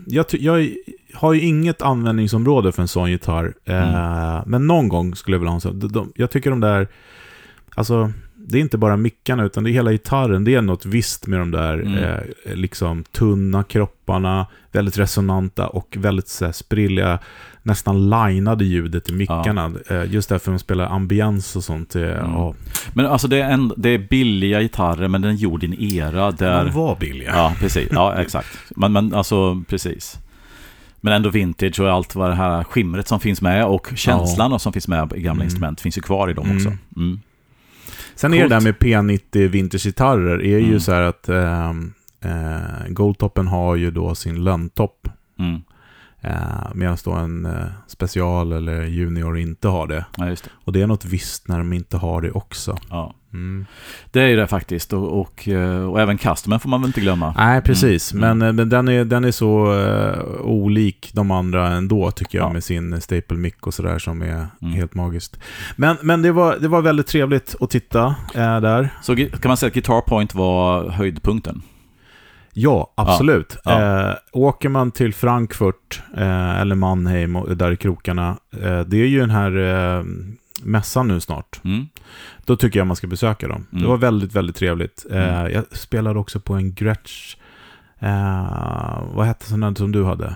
[0.07, 0.69] jag, jag
[1.13, 3.53] har ju inget användningsområde för en sån gitarr.
[3.65, 4.43] Eh, Mm.
[4.45, 5.79] Men någon gång skulle jag vilja ha en sån.
[5.79, 6.87] De, de, jag tycker de där...
[7.75, 8.11] Alltså,
[8.47, 10.43] det är inte bara mickarna, utan det är hela gitarren.
[10.43, 11.97] Det är något visst med de där Mm.
[12.03, 12.19] eh,
[12.55, 17.19] liksom tunna kropparna, väldigt resonanta och väldigt så här, sprilliga,
[17.63, 19.73] nästan linade ljudet i mickarna.
[19.89, 21.95] Eh, just därför de spelar ambiens och sånt.
[21.95, 22.31] Eh, Mm.
[22.31, 22.53] ja,
[22.93, 25.73] Men alltså det är, en, det är billiga gitarrer, men den är gjord i en
[25.81, 26.65] era där...
[26.65, 27.31] de var billiga.
[27.35, 27.89] Ja, precis.
[27.91, 28.47] Ja, exakt.
[28.75, 30.19] Men, men alltså, precis.
[31.01, 34.73] Men ändå vintage och allt vad det här skimret som finns med och känslan som
[34.73, 35.43] finns med i gamla Mm.
[35.45, 36.57] instrument finns ju kvar i dem Mm.
[36.57, 36.71] också.
[36.97, 37.19] Mm.
[38.15, 38.49] Sen är det Coolt.
[38.49, 38.75] där med
[39.19, 40.79] P90 vintagegitarrer är ju Mm.
[40.79, 45.07] så här att ehm, eh, Goldtoppen har ju då sin lönntopp.
[45.39, 45.61] Mm.
[46.21, 50.05] Eh, Medan då en eh, special eller junior inte har det.
[50.17, 50.43] Ja, det.
[50.65, 52.77] Och det är något visst när de inte har det också.
[52.89, 53.13] Ja.
[53.35, 53.65] Mm.
[54.11, 54.93] Det är det faktiskt.
[54.93, 57.33] Och, och, eh, och även customen får man väl inte glömma.
[57.37, 58.13] Nej, precis.
[58.13, 58.37] Mm.
[58.37, 62.47] Men, eh, men den, är, den är så eh, olik de andra ändå, tycker jag,
[62.49, 62.53] Ja.
[62.53, 64.73] med sin staple mic och sådär som är Mm.
[64.73, 65.39] helt magiskt.
[65.75, 68.89] Men, men det, var, det var väldigt trevligt att titta eh, där.
[69.01, 71.61] Så kan man säga att Guitar Point var höjdpunkten?
[72.57, 73.57] Ja, absolut.
[73.65, 74.09] Ja.
[74.09, 79.07] Eh, åker man till Frankfurt eh, eller Mannheim och där i krokarna, eh, det är
[79.07, 80.03] ju den här eh,
[80.63, 81.59] mässan nu snart.
[81.63, 81.87] Mm.
[82.45, 83.65] Då tycker jag man ska besöka dem.
[83.71, 83.83] Mm.
[83.83, 85.05] Det var väldigt, väldigt trevligt.
[85.11, 85.51] Eh, Mm.
[85.53, 87.37] Jag spelade också på en Gretsch,
[87.99, 90.35] eh, vad hette där som du hade?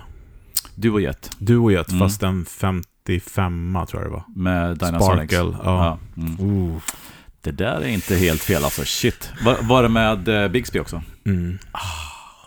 [0.74, 2.00] Du och Jet Du och Jet, Mm.
[2.00, 4.24] fast en 55 tror jag det var.
[4.36, 5.34] med Dynasonics.
[5.34, 5.98] Sparkle, ja.
[6.16, 6.40] Mm.
[6.40, 6.76] Ooh.
[7.42, 8.82] Det där är inte helt fel alltså.
[8.84, 9.30] Shit.
[9.44, 11.02] Var, var det med eh, Bigsby också?
[11.26, 11.58] Mm.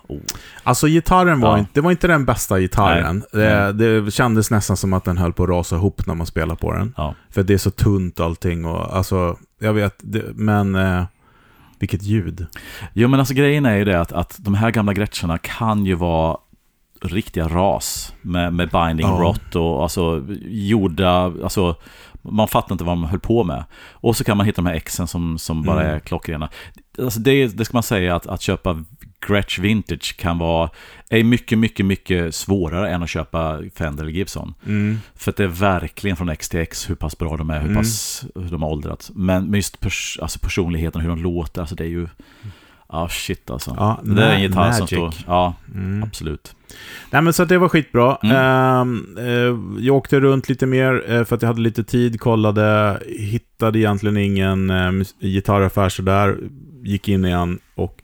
[0.07, 0.19] Oh.
[0.63, 1.59] Alltså gitarren var, Ja.
[1.59, 3.23] inte, det var inte den bästa gitarren.
[3.31, 6.59] Det, det kändes nästan som att den höll på att rasa ihop när man spelade
[6.59, 6.93] på den.
[6.97, 7.15] Ja.
[7.29, 11.03] För det är så tunt allting och alltså, jag vet, det, men eh,
[11.79, 12.45] vilket ljud.
[12.93, 15.95] Jo men alltså grejen är ju det att, att de här gamla Gretscharna kan ju
[15.95, 16.37] vara
[17.01, 19.13] riktiga ras med, med binding Ja.
[19.21, 21.09] rot och alltså gjorda,
[21.43, 21.75] alltså
[22.21, 23.63] man fattar inte vad man höll på med.
[23.91, 25.95] Och så kan man hitta de här exen som, som bara Mm.
[25.95, 26.49] är klockrena.
[26.99, 28.83] Alltså det, det ska man säga att, att köpa
[29.27, 30.69] Gretsch Vintage kan vara,
[31.09, 34.53] är mycket, mycket, mycket svårare än att köpa Fender eller Gibson.
[34.65, 34.97] Mm.
[35.15, 37.65] För att det är verkligen från X till X hur pass bra de är, hur
[37.69, 37.77] Mm.
[37.77, 39.11] pass hur de har åldrats.
[39.15, 42.07] Men men just pers, alltså personligheten, hur de låter, alltså det är ju...
[42.89, 43.73] Ja, shit alltså.
[43.77, 44.87] Ja, det är en gitarr som magic.
[44.87, 45.13] står...
[45.27, 46.03] Ja, Mm.
[46.03, 46.55] absolut.
[47.11, 48.17] Nej men så det var skitbra.
[48.23, 49.17] Mm.
[49.17, 53.79] Eh, jag åkte runt lite mer eh, för att jag hade lite tid, kollade, hittade
[53.79, 56.37] egentligen ingen mus- gitarraffär sådär.
[56.83, 58.01] Gick in igen och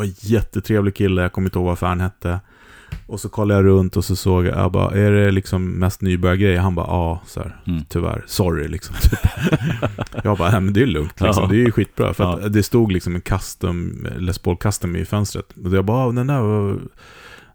[0.00, 2.40] var en jättetrevlig kille, jag kommer inte ihåg vad affären hette.
[3.06, 6.00] Och så kollade jag runt och så såg jag, jag bara, är det liksom mest
[6.02, 6.60] nybörjargrejer?
[6.60, 7.84] Han bara, ja, så här, Mm.
[7.88, 8.94] tyvärr, sorry liksom.
[9.02, 9.18] Typ.
[10.24, 12.14] jag bara, nej men det är lugnt liksom, det är ju skitbra.
[12.14, 12.48] För att Ja.
[12.48, 15.46] det stod liksom en custom, Les Paul custom i fönstret.
[15.64, 16.78] Och jag bara, "Ah, den där var...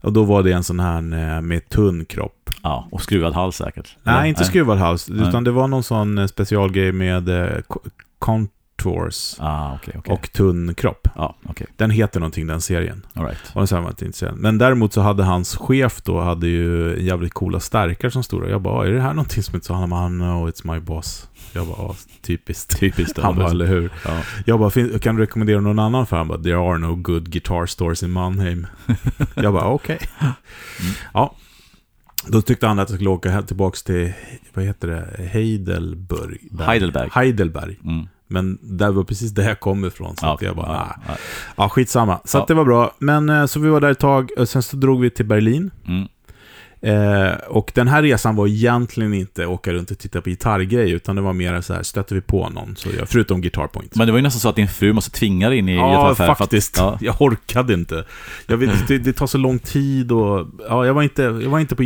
[0.02, 2.50] Och då var det en sån här eh, med tunn kropp.
[2.64, 3.98] Ja, och skruvad hals säkert.
[4.04, 5.28] Nej, inte skruvad hals, Nej.
[5.30, 7.62] utan det var någon sån eh, specialgrej med eh,
[8.86, 10.14] contours Ah, okej, okej.
[10.14, 11.08] och tunn kropp.
[11.16, 11.68] Ja, okej.
[11.78, 13.06] Den heter någonting, den serien.
[13.14, 13.38] All right.
[13.54, 14.36] Och den sen var inte intresserad.
[14.38, 18.50] Men däremot så hade hans chef då, hade ju jävligt coola stärkare som stod där.
[18.50, 19.74] Jag bara, "Ah, är det här någonting som inte så?
[19.74, 21.30] Han bara, no, it's my boss.
[21.54, 22.80] Jag bara, ah, typiskt.
[22.80, 23.18] Typiskt.
[23.20, 23.90] Han bara, eller hur?
[24.06, 24.22] ja.
[24.46, 27.30] Jag bara, "Fin- kan du rekommendera någon annan för Han bara, there are no good
[27.32, 28.68] guitar stores in Mannheim.
[29.36, 30.00] jag bara, okej.
[31.14, 31.36] Ja.
[32.28, 34.14] Då tyckte han att jag skulle åka här tillbaka till,
[34.54, 36.38] vad heter det, Heidelberg.
[36.66, 37.10] Heidelberg.
[37.14, 37.80] Heidelberg.
[37.84, 38.08] Mm.
[38.28, 40.16] Men det var precis där jag kom ifrån.
[40.16, 41.00] Så Ja, att jag bara, ja, ah.
[41.08, 41.14] ja.
[41.58, 42.20] ja skitsamma.
[42.26, 42.42] Så Ja.
[42.42, 42.92] att det var bra.
[43.00, 45.72] Men eh, så vi var där ett tag, och sen så drog vi till Berlin.
[45.88, 46.08] Mm.
[46.82, 51.16] Eh, och den här resan var egentligen inte åka runt och titta på gitarrgrejer, utan
[51.16, 53.96] det var mer så här, stötte vi på någon, så jag, förutom Guitar Point.
[53.96, 55.88] Men det var ju nästan så att din fru måste tvinga dig in i Ja,
[55.92, 56.78] gitarraffär att- faktiskt.
[56.78, 56.98] ja.
[57.02, 58.06] Jag orkade inte.
[58.48, 60.48] Jag vet, det, det tar så lång tid och...
[60.70, 61.84] Ja, jag var inte, jag var inte på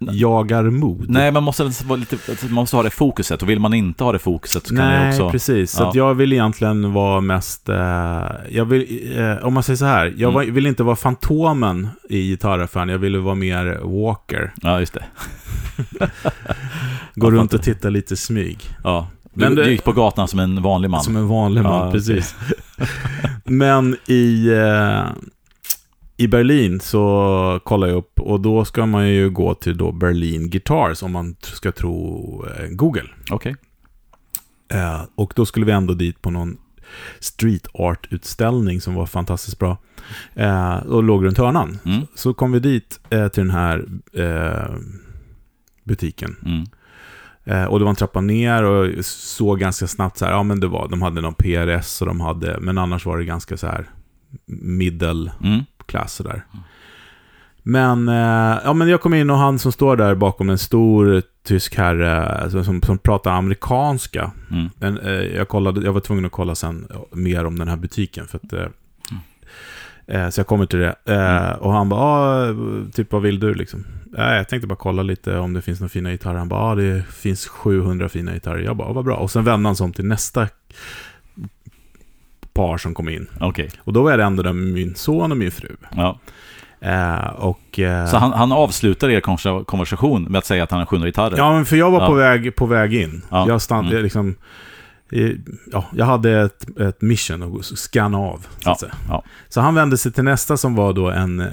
[0.00, 1.04] gitarrjagarmod.
[1.10, 1.64] Nej, man måste,
[1.96, 3.42] lite, man måste ha det fokuset.
[3.42, 5.30] Och vill man inte ha det fokuset så kan Nej, det också...
[5.30, 5.70] precis.
[5.72, 5.88] Så Ja.
[5.88, 7.68] att jag vill egentligen vara mest...
[7.68, 10.54] Eh, jag vill, eh, om man säger så här, jag Mm.
[10.54, 14.52] vill inte vara Fantomen i gitarraffären, jag ville vara mer Walker.
[14.62, 15.04] Ja, just det.
[17.14, 18.58] Gå runt och titta lite smyg.
[18.84, 19.08] Ja.
[19.34, 21.02] Du, Men det- du gick på gatan som en vanlig man.
[21.02, 22.34] Som en vanlig man, Ja, precis.
[23.44, 25.02] Men i, eh,
[26.20, 30.50] i Berlin så kollar jag upp och då ska man ju gå till då Berlin
[30.50, 33.08] Guitars om man ska tro eh, Google.
[33.30, 33.56] Okej.
[34.72, 36.58] Eh, och då skulle vi ändå dit på någon
[37.20, 39.78] street art-utställning som var fantastiskt bra.
[40.34, 41.78] Eh, och låg runt hörnan.
[41.84, 42.06] Mm.
[42.14, 44.76] Så kom vi dit eh, till den här eh,
[45.84, 46.36] butiken.
[46.44, 46.64] Mm.
[47.44, 50.60] Eh, och det var en trappa ner och såg ganska snabbt så här, ja men
[50.60, 53.66] det var, de hade någon PRS och de hade, men annars var det ganska så
[53.66, 53.88] här
[54.46, 55.60] middle Mm.
[55.90, 56.44] Class sådär.
[57.62, 61.22] Men, eh, ja men jag kom in och han som står där bakom en stor
[61.44, 64.30] tysk herre alltså, som, som pratar amerikanska.
[64.50, 64.70] Mm.
[64.78, 68.26] Men, eh, jag, kollade, jag var tvungen att kolla sen mer om den här butiken
[68.28, 68.66] för att eh,
[70.06, 70.94] eh, så jag kommer till det.
[71.04, 72.54] Eh, och han bara, ah,
[72.92, 73.84] typ vad vill du liksom?
[74.18, 76.38] Eh, jag tänkte bara kolla lite om det finns några fina gitarrer.
[76.38, 78.62] Han bara, ah, det finns 700 fina gitarrer.
[78.62, 79.16] Jag bara, ah, vad bra.
[79.16, 80.48] Och sen vände han sig om till nästa
[82.62, 83.26] par som kom in.
[83.40, 83.70] Okej.
[83.84, 85.76] Och då var jag det ändå där med min son och min fru.
[85.96, 86.18] Ja.
[86.80, 87.78] Eh, och...
[87.78, 91.08] Eh, Så han, han avslutar er konversa- konversation med att säga att han har 700
[91.08, 91.36] gitarrer?
[91.36, 92.06] Ja, men för jag var Ja.
[92.06, 93.22] på, väg, på väg in.
[93.30, 93.44] Ja.
[93.48, 94.02] Jag stannade Mm.
[94.02, 94.34] liksom...
[95.12, 95.30] eh,
[95.72, 98.92] Ja, jag hade ett, ett mission att scanna av, så att säga.
[99.48, 101.46] Så han vände sig till nästa som var då en eh,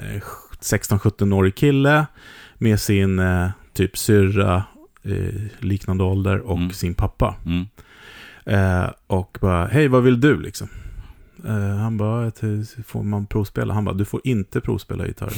[0.60, 2.06] 16-17-årig kille
[2.58, 4.62] med sin eh, typ syrra,
[5.04, 6.70] eh, liknande ålder, och Mm.
[6.70, 7.34] sin pappa.
[7.46, 7.66] Mm.
[8.46, 10.68] Eh, och bara, hej vad vill du liksom?
[11.46, 12.30] Eh, han bara,
[12.86, 13.74] får man provspela?
[13.74, 15.32] Han bara, du får inte provspela gitarr.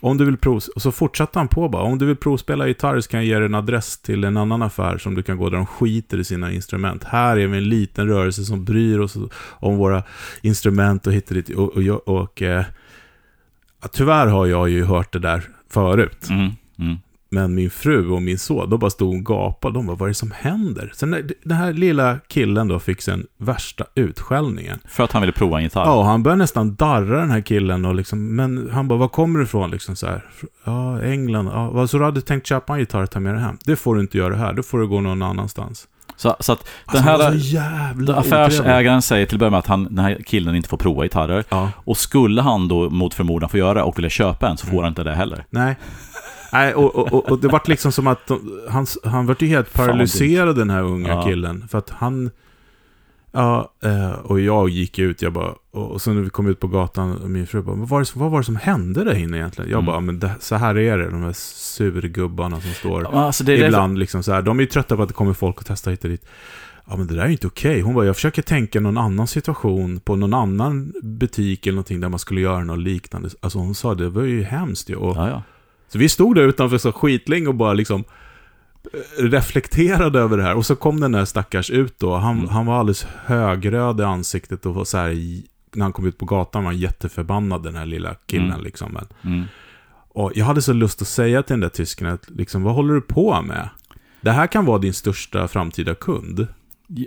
[0.00, 3.00] Om du vill provs Och så fortsatte han på bara, om du vill provspela gitarr
[3.00, 5.50] så kan jag ge dig en adress till en annan affär som du kan gå
[5.50, 7.04] där de skiter i sina instrument.
[7.04, 10.02] Här är vi en liten rörelse som bryr oss om våra
[10.42, 11.50] instrument och hittar dit.
[11.50, 12.64] Och, och, och, och eh,
[13.92, 16.28] tyvärr har jag ju hört det där förut.
[16.30, 16.50] Mm.
[16.78, 16.98] Mm.
[17.34, 19.74] Men min fru och min son, de bara stod och gapade.
[19.74, 20.92] De bara, vad är det som händer?
[20.94, 24.78] Sen den här lilla killen då fick sin värsta utskällningen.
[24.88, 25.84] För att han ville prova en gitarr?
[25.84, 29.38] Ja, han började nästan darra den här killen och liksom, men han bara, var kommer
[29.38, 29.70] du ifrån?
[29.70, 30.24] Liksom så här,
[30.64, 31.46] ja, England.
[31.52, 33.58] Ja, så du hade tänkt köpa en gitarr och ta med dig hem?
[33.64, 35.88] Det får du inte göra här, då får du gå någon annanstans.
[36.16, 36.58] Så, så att
[36.92, 38.34] den Alltså, här så jävla otrevlig.
[38.36, 41.44] affärsägaren säger till att börja med att han, den här killen inte får prova gitarrer.
[41.48, 44.82] Ja, Och skulle han då mot förmodan få göra och vilja köpa en så får
[44.82, 45.44] han inte det heller.
[45.50, 45.76] nej.
[46.54, 48.30] Nej, och, och, och, det vart liksom som att
[48.68, 51.22] han, han vart ju helt paralyserad den här unga Ja.
[51.22, 51.68] killen.
[51.68, 52.30] För att han...
[53.32, 55.54] Ja, eh, och jag gick ut, jag bara...
[55.70, 58.06] Och, sen när vi kom ut på gatan, och min fru bara, vad var det,
[58.14, 59.70] vad var det som hände där inne egentligen?
[59.70, 59.86] Jag Mm.
[59.86, 63.02] bara, men det, så här är det, de här surgubbarna som står...
[63.02, 65.32] Ja, Alltså det Ibland liksom så här, de är ju trötta på att det kommer
[65.32, 66.26] folk och testar hit och dit.
[66.86, 67.80] Ja men det där är ju inte okej.
[67.80, 72.08] Hon bara, jag försöker tänka någon annan situation på någon annan butik eller någonting där
[72.08, 73.28] man skulle göra något liknande.
[73.40, 74.94] Alltså hon sa, det var ju hemskt ju.
[74.96, 75.42] Och, Ja, ja.
[75.94, 78.04] Så vi stod där utanför så skitlänge och bara liksom
[78.92, 80.54] eh, reflekterade över det här.
[80.54, 82.16] Och så kom den där stackars ut då.
[82.16, 82.48] Han, Mm.
[82.48, 85.12] han var alldeles högröd i ansiktet och var så här,
[85.74, 88.64] när han kom ut på gatan var han jätteförbannad den här lilla killen Mm.
[88.64, 88.92] liksom.
[88.92, 89.44] Men, Mm.
[90.08, 92.94] och jag hade så lust att säga till den där tysken att liksom, vad håller
[92.94, 93.68] du på med?
[94.20, 96.46] Det här kan vara din största framtida kund.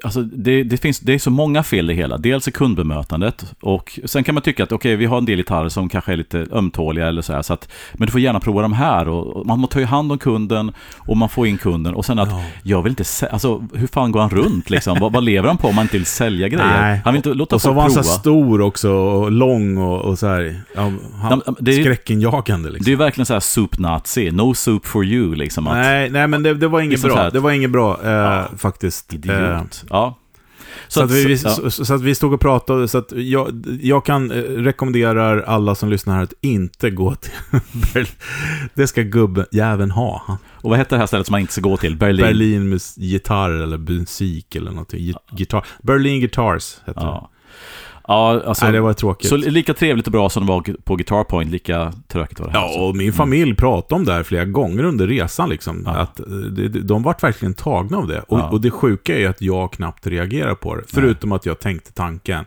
[0.03, 2.17] Alltså det, det, finns, det är så många fel i hela.
[2.17, 5.37] Dels är kundbemötandet och sen kan man tycka att okej, okay, vi har en del
[5.37, 7.41] gitarrer som kanske är lite ömtåliga eller så här.
[7.41, 10.11] Så att, men du får gärna prova de här och, och man tar ju hand
[10.11, 12.43] om kunden och man får in kunden och sen att ja.
[12.63, 14.97] jag vill inte alltså hur fan går han runt liksom?
[14.99, 16.81] vad, vad, lever han på om man inte vill sälja grejer?
[16.81, 17.01] Nej.
[17.05, 20.19] Han vill inte låta Och så var han så stor också och lång och, och
[20.19, 22.85] så här, ja, han, det är, skräckinjagande liksom.
[22.85, 25.67] Det är verkligen så här soup nazi, no soup for you liksom.
[25.67, 28.45] Att, nej, nej men det, det var inget bra, det var inget bra eh, ja,
[28.57, 29.13] faktiskt.
[29.13, 29.35] Idiot.
[29.35, 30.17] Eh, Ja.
[30.87, 31.69] Så, så, att vi, så, ja.
[31.69, 35.89] så, att vi stod och pratade, så att jag, jag kan eh, rekommendera alla som
[35.89, 37.31] lyssnar här att inte gå till
[37.93, 38.07] Berlin.
[38.73, 40.37] Det ska gubbjäveln ha.
[40.51, 41.97] Och vad heter det här stället som man inte ska gå till?
[41.97, 42.25] Berlin?
[42.25, 45.13] Berlin gitarr eller musik eller någonting.
[45.31, 45.65] Gitarr.
[45.83, 47.29] Berlin Guitars heter ja.
[47.31, 47.36] det.
[48.07, 49.29] Ja, alltså, Nej, det var tråkigt.
[49.29, 52.53] Så lika trevligt och bra som det var på Guitar Point, lika tråkigt var det
[52.53, 52.59] här.
[52.59, 53.55] Ja, och min familj mm.
[53.55, 55.49] pratade om det här flera gånger under resan.
[55.49, 55.91] Liksom, ja.
[55.91, 56.15] att
[56.51, 58.19] de, de vart verkligen tagna av det.
[58.19, 58.49] Och, ja.
[58.49, 60.83] och, det sjuka är att jag knappt reagerar på det.
[60.87, 61.35] Förutom Nej.
[61.35, 62.45] att jag tänkte tanken.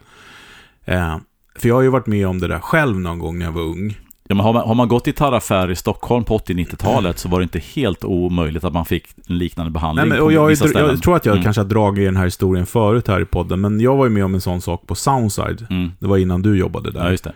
[0.84, 1.16] Eh,
[1.58, 3.62] för jag har ju varit med om det där själv någon gång när jag var
[3.62, 3.98] ung.
[4.31, 7.39] Ja, men har, man, har man gått i gitarraffär i Stockholm på 80-90-talet så var
[7.39, 10.68] det inte helt omöjligt att man fick en liknande behandling Nej, men, och jag, jag,
[10.74, 11.45] jag, tror att jag mm.
[11.45, 14.24] kanske har dragit den här historien förut här i podden, men jag var ju med
[14.24, 15.66] om en sån sak på Soundside.
[15.70, 15.93] Mm.
[15.99, 17.05] Det var innan du jobbade där.
[17.05, 17.33] Ja, just det.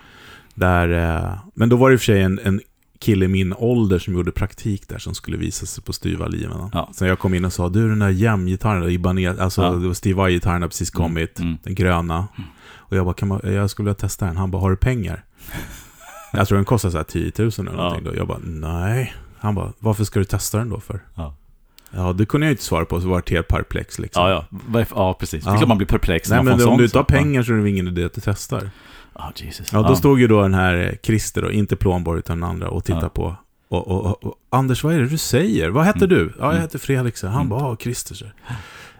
[0.55, 2.61] Där, eh, men då var det i och för sig en, en
[3.01, 6.71] kille i min ålder som gjorde praktik där som skulle visa sig på styva liven.
[6.73, 6.91] Ja.
[6.93, 9.71] Så jag kom in och sa, du den där jämngitarren, Ibanez, alltså ja.
[9.71, 11.09] det var Steve Vai-gitarren har precis mm.
[11.09, 11.57] kommit, mm.
[11.63, 12.15] den gröna.
[12.15, 12.49] Mm.
[12.77, 14.37] Och jag bara, kan man, jag skulle vilja testa den.
[14.37, 15.25] Han bara, har du pengar?
[16.39, 17.76] Jag tror den kostar så här 10 000 eller ja.
[17.76, 18.05] någonting.
[18.05, 18.16] Då.
[18.16, 19.14] Jag bara, nej.
[19.39, 21.01] Han bara, varför ska du testa den då för?
[21.14, 21.35] Ja.
[21.97, 24.22] Ja, det kunde jag inte svara på, så var det helt perplex liksom.
[24.22, 24.85] Ja, ja.
[24.95, 25.45] ja precis.
[25.45, 27.57] Det är klart man blir perplex Nej, men om du inte har pengar så är
[27.57, 28.70] det ingen idé att du testar.
[29.14, 29.72] Oh, Jesus.
[29.72, 29.97] Ja, då ja.
[29.97, 33.09] stod ju då den här Christer, då, inte Plånborg utan den andra, och tittade ja.
[33.09, 33.37] på.
[33.68, 35.68] Och, och, och, och, Anders, vad är det du säger?
[35.68, 36.09] Vad heter mm.
[36.09, 36.32] du?
[36.39, 36.62] Ja, jag mm.
[36.62, 37.16] heter Fredrik.
[37.16, 37.26] Så.
[37.26, 37.49] Han mm.
[37.49, 38.14] bara, ja, Christer.
[38.14, 38.24] Så.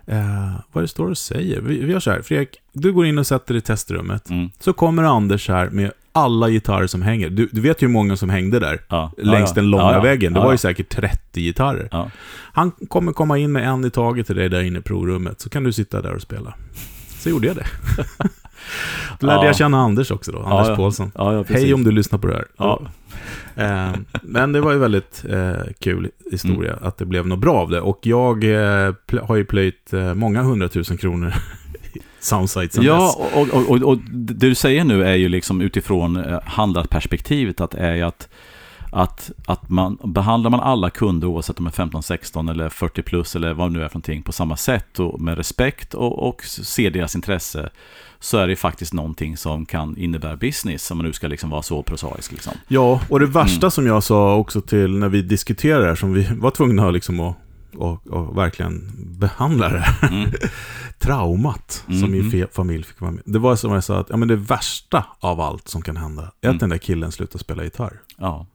[0.07, 1.61] Eh, vad det står och säger?
[1.61, 4.31] Vi, vi gör så här, Fredrik, du går in och sätter dig i testrummet.
[4.31, 4.51] Mm.
[4.59, 7.31] Så kommer Anders här med alla gitarrer som hänger.
[7.31, 8.81] Du, du vet ju hur många som hängde där.
[8.89, 9.13] Ja.
[9.17, 10.33] Längs ja, den långa ja, väggen.
[10.33, 12.11] Det var ju säkert 30 gitarrer.
[12.53, 15.41] Han kommer komma in med en i taget till dig där inne i provrummet.
[15.41, 16.55] Så kan du sitta där och spela.
[17.19, 17.67] Så gjorde jag det.
[19.21, 21.13] Då lärde jag känna Anders också då, Anders ja, Paulsson.
[21.49, 22.79] Hej om du lyssnar på det här.
[23.57, 23.93] Eh,
[24.23, 26.85] men det var ju väldigt eh, kul historia mm.
[26.85, 27.81] att det blev något bra av det.
[27.81, 31.35] Och jag eh, har ju plöjt eh, många hundratusen kronor
[32.25, 36.41] Soundsite Ja, och, och, och, och, det du säger nu är ju liksom utifrån eh,
[36.45, 38.29] handlarperspektivet att är ju att
[38.97, 43.03] att, att man, behandlar man alla kunder oavsett om de är 15, 16 eller 40
[43.03, 46.29] plus eller vad det nu är för någonting på samma sätt och med respekt och,
[46.29, 47.71] och ser deras intresse
[48.21, 51.63] så är det faktiskt någonting som kan innebära business, om man nu ska liksom vara
[51.63, 52.33] så prosaisk.
[52.33, 52.53] Liksom.
[52.69, 53.71] Ja, och det värsta mm.
[53.71, 57.21] som jag sa också till när vi diskuterade det här, som vi var tvungna liksom
[57.21, 57.37] att
[57.77, 60.09] och, och verkligen behandla det här.
[60.13, 60.31] Mm.
[60.99, 62.01] Traumat mm.
[62.01, 62.49] som min mm.
[62.53, 63.23] familj fick vara med.
[63.27, 66.23] Det var som jag sa, att ja, men det värsta av allt som kan hända
[66.23, 66.59] är att mm.
[66.59, 68.01] den där killen slutar spela gitarr.
[68.17, 68.47] Ja.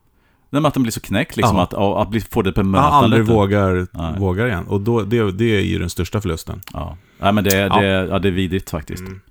[0.51, 1.63] Nej, men att den blir så knäckt, liksom, ja.
[1.63, 2.91] att, att bli, få det bemötandet.
[2.91, 3.87] Han aldrig vågar,
[4.19, 4.65] vågar igen.
[4.67, 6.61] Och då, det, det är ju den största förlusten.
[6.73, 7.81] Ja, Nej, men det, ja.
[7.81, 9.01] Det, ja, det är vidrigt faktiskt.
[9.01, 9.21] Mm.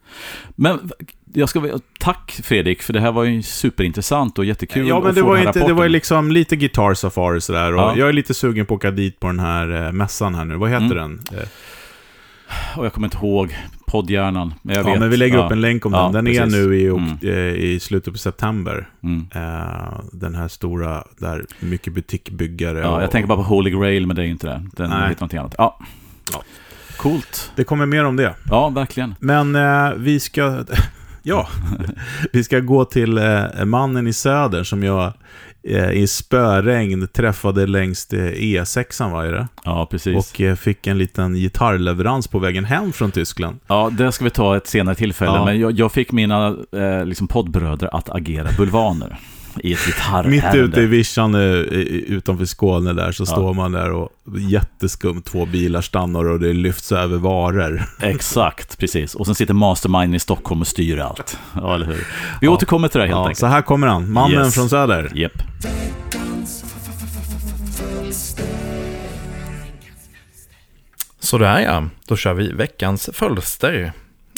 [0.57, 0.91] Men
[1.33, 5.23] jag ska, tack Fredrik, för det här var ju superintressant och jättekul Ja, men det
[5.23, 7.75] var, inte, det var liksom lite Guitar Safari sådär.
[7.75, 7.97] Och ja.
[7.97, 10.57] Jag är lite sugen på att åka dit på den här eh, mässan här nu.
[10.57, 10.97] Vad heter mm.
[10.97, 11.21] den?
[12.77, 14.55] Och jag kommer inte ihåg poddhjärnan.
[14.63, 15.01] Men jag ja, vet.
[15.01, 15.47] men vi lägger ja.
[15.47, 16.13] upp en länk om den.
[16.13, 16.41] Den precis.
[16.41, 17.19] är nu i, mm.
[17.23, 18.89] Eh, i slutet på september.
[19.03, 19.27] Mm.
[19.37, 22.79] Uh, den här stora, där mycket butikbyggare.
[22.79, 24.63] Ja, och, jag tänker bara på Holy Grail, men det är ju inte det.
[24.77, 25.09] Den nej.
[25.09, 25.55] heter någonting annat.
[25.59, 25.79] Ja.
[26.33, 26.43] ja.
[26.97, 27.53] Coolt.
[27.57, 28.35] Det kommer mer om det.
[28.51, 29.15] Ja, verkligen.
[29.21, 30.65] Men uh, vi ska...
[31.23, 31.49] Ja,
[32.33, 35.13] vi ska gå till uh, mannen i söder som jag
[35.93, 39.49] i spöregn träffade längs E6, eh, e var det?
[39.65, 40.17] Ja, precis.
[40.17, 43.61] Och eh, fick en liten gitarrleverans på vägen hem från Tyskland.
[43.67, 45.45] Ja, det ska vi ta ett senare tillfälle, ja.
[45.45, 49.19] men jag, jag, fick mina eh, liksom poddbröder att agera bulvaner
[49.61, 50.31] i ett gitarrärende.
[50.31, 53.27] Mitt ute i vischan utanför Skåne där så ja.
[53.27, 57.83] står man där och jätteskumt, två bilar stannar och det lyfts över varor.
[58.03, 59.15] Exakt, precis.
[59.15, 61.39] Och sen sitter Mastermind i Stockholm och styr allt.
[61.55, 62.07] Ja, eller hur?
[62.41, 62.51] Vi ja.
[62.51, 63.39] återkommer till det helt ja, enkelt.
[63.39, 64.55] Så här kommer han, mannen yes.
[64.55, 65.13] från Söder.
[65.15, 65.33] Yep.
[71.21, 73.93] Sådär ja, då kör vi veckans fölster.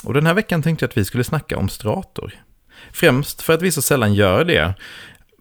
[0.05, 2.33] Och den här veckan tänkte jag att vi skulle snacka om strator.
[2.93, 4.75] Främst för att vi så sällan gör det.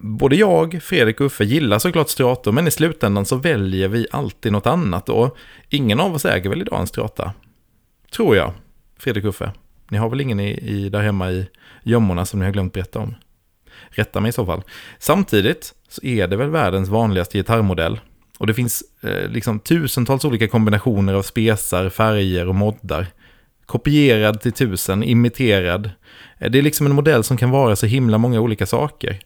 [0.02, 4.52] Både jag, Fredrik och Uffe gillar såklart strator, men i slutändan så väljer vi alltid
[4.52, 5.38] något annat och
[5.70, 7.34] ingen av oss äger väl idag en strata.
[8.12, 8.54] Tror jag,
[8.97, 9.52] Fredrik och Uffe.
[9.89, 11.47] Ni har väl ingen i, i, där hemma i
[11.84, 13.16] gömmorna som ni har glömt berätta om?
[13.89, 14.62] Rätta mig i så fall.
[15.00, 18.00] Samtidigt så är det väl världens vanligaste gitarrmodell.
[18.38, 23.08] Och det finns eh, liksom tusentals olika kombinationer av spesar, färger och moddar.
[23.70, 25.91] Kopierad till tusen, imiterad.
[26.39, 29.20] Eh, det är liksom en modell som kan vara så himla många olika saker.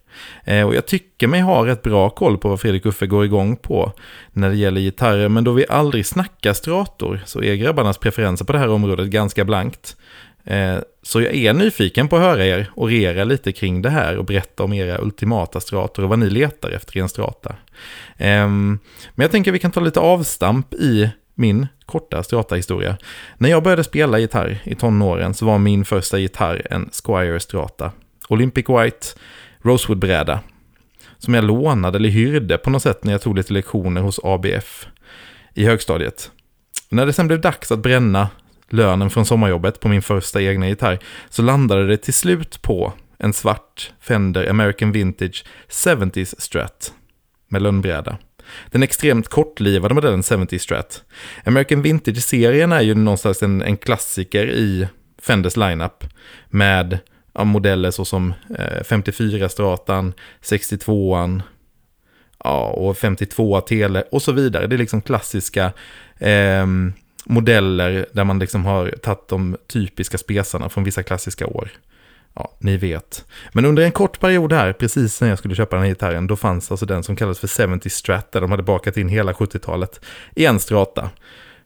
[0.44, 3.56] Eh, och jag tycker mig ha rätt bra koll på vad Fredrik Uffe går igång
[3.56, 3.92] på
[4.32, 5.30] när det gäller gitarrer.
[5.30, 9.46] Men då vi aldrig snackar strator så är grabbarnas preferenser på det här området ganska
[9.46, 9.96] blankt.
[10.44, 14.26] Eh, så jag är nyfiken på att höra er orera lite kring det här och
[14.26, 17.56] berätta om era ultimata strator och vad ni letar efter i en strata.
[18.18, 18.80] Ehm,
[19.16, 22.98] men jag tänker att vi kan ta lite avstamp i min korta strata-historia.
[23.38, 27.92] När jag började spela gitarr i tonåren så var min första gitarr en Squire Strata.
[28.30, 29.08] Olympic White,
[29.62, 30.40] Rosewood-bräda.
[31.18, 34.88] Som jag lånade eller hyrde på något sätt när jag tog lite lektioner hos ABF
[35.54, 36.32] i högstadiet.
[36.90, 38.30] När det sen blev dags att bränna
[38.70, 43.34] lönen från sommarjobbet på min första egna gitarr så landade det till slut på en
[43.34, 46.94] svart Fender American Vintage 70s Strat
[47.48, 48.18] med lönnbräda.
[48.72, 51.04] Den extremt kortlivade modellen 70 Strat.
[51.44, 54.88] American Vintage-serien är ju någonstans en, en klassiker i
[55.22, 56.04] Fenders lineup
[56.50, 57.00] med
[57.34, 61.42] ja, modeller såsom eh, 54-stratan, 62an,
[62.44, 64.68] ja, och 52 Tele och så vidare.
[64.68, 65.74] Det är liksom klassiska
[66.18, 66.66] eh,
[67.26, 71.70] modeller där man liksom har tagit de typiska spesarna från vissa klassiska år.
[72.36, 73.26] Ja, ni vet.
[73.52, 76.36] Men under en kort period här, precis när jag skulle köpa den här gitarren, då
[76.36, 80.06] fanns alltså den som kallades för 70 Strat, där de hade bakat in hela 70-talet
[80.36, 81.10] i en strata.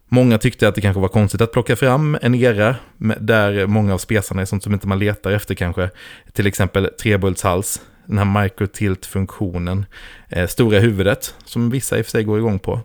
[0.10, 2.76] Många tyckte att det kanske var konstigt att plocka fram en era
[3.20, 5.90] där många av spesarna är sånt som inte man letar efter kanske.
[6.34, 9.86] Till exempel trebultshals, den här microtilt-funktionen,
[10.30, 12.80] eh, stora huvudet, som vissa i och för sig går igång på.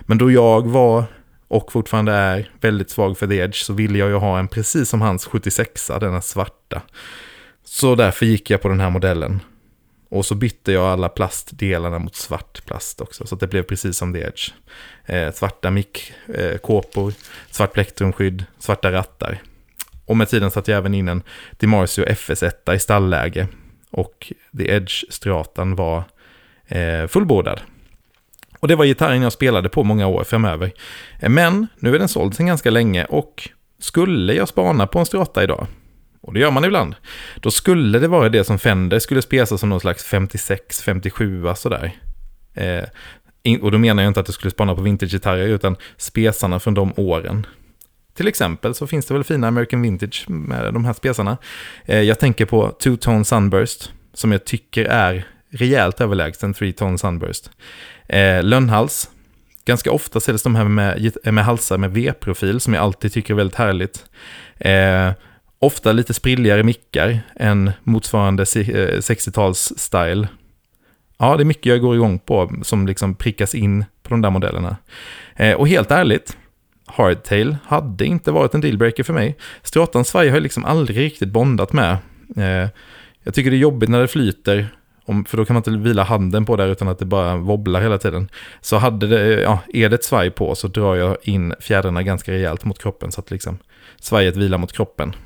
[0.00, 1.04] Men då jag var
[1.48, 4.88] och fortfarande är väldigt svag för The Edge så ville jag ju ha en precis
[4.88, 6.82] som hans 76 denna svarta.
[7.64, 9.40] Så därför gick jag på den här modellen.
[10.08, 13.96] Och så bytte jag alla plastdelarna mot svart plast också, så att det blev precis
[13.96, 14.50] som The Edge.
[15.06, 17.14] Eh, svarta mick-kåpor, eh,
[17.50, 19.42] svart plektrumskydd, svarta rattar.
[20.04, 21.22] Och med tiden satte jag även in en
[21.58, 23.48] Dimarsio FS1 i stallläge.
[23.90, 26.04] Och The Edge-stratan var
[26.66, 27.60] eh, fullbordad.
[28.60, 30.72] Och det var gitarren jag spelade på många år framöver.
[31.28, 33.48] Men nu är den såld sedan ganska länge och
[33.78, 35.66] skulle jag spana på en strata idag,
[36.20, 36.94] och det gör man ibland,
[37.40, 41.92] då skulle det vara det som Fender skulle spesa som någon slags 56, 57 sådär.
[42.54, 42.84] Eh,
[43.60, 46.92] och då menar jag inte att du skulle spana på vintage-gitarrer, utan spesarna från de
[46.96, 47.46] åren.
[48.14, 51.36] Till exempel så finns det väl fina American Vintage med de här spesarna.
[51.84, 56.98] Eh, jag tänker på Two Tone Sunburst, som jag tycker är rejält överlägsen Three Tone
[56.98, 57.50] Sunburst.
[58.08, 59.10] Eh, lönnhals.
[59.64, 63.36] Ganska ofta säljs de här med, med halsar med V-profil som jag alltid tycker är
[63.36, 64.04] väldigt härligt.
[64.58, 65.12] Eh,
[65.58, 70.22] ofta lite sprilligare mickar än motsvarande 60-tals-style.
[70.22, 70.28] Eh,
[71.18, 74.30] ja, det är mycket jag går igång på som liksom prickas in på de där
[74.30, 74.76] modellerna.
[75.36, 76.36] Eh, och helt ärligt,
[76.86, 79.36] Hardtail hade inte varit en dealbreaker för mig.
[79.62, 81.96] Stratan svaj har jag liksom aldrig riktigt bondat med.
[82.36, 82.68] Eh,
[83.22, 84.68] jag tycker det är jobbigt när det flyter
[85.06, 87.80] om, för då kan man inte vila handen på det utan att det bara wobblar
[87.80, 88.28] hela tiden.
[88.60, 92.32] Så hade det, ja, är det ett svaj på så drar jag in fjädrarna ganska
[92.32, 93.58] rejält mot kroppen så att liksom
[94.00, 95.16] svajet vilar mot kroppen.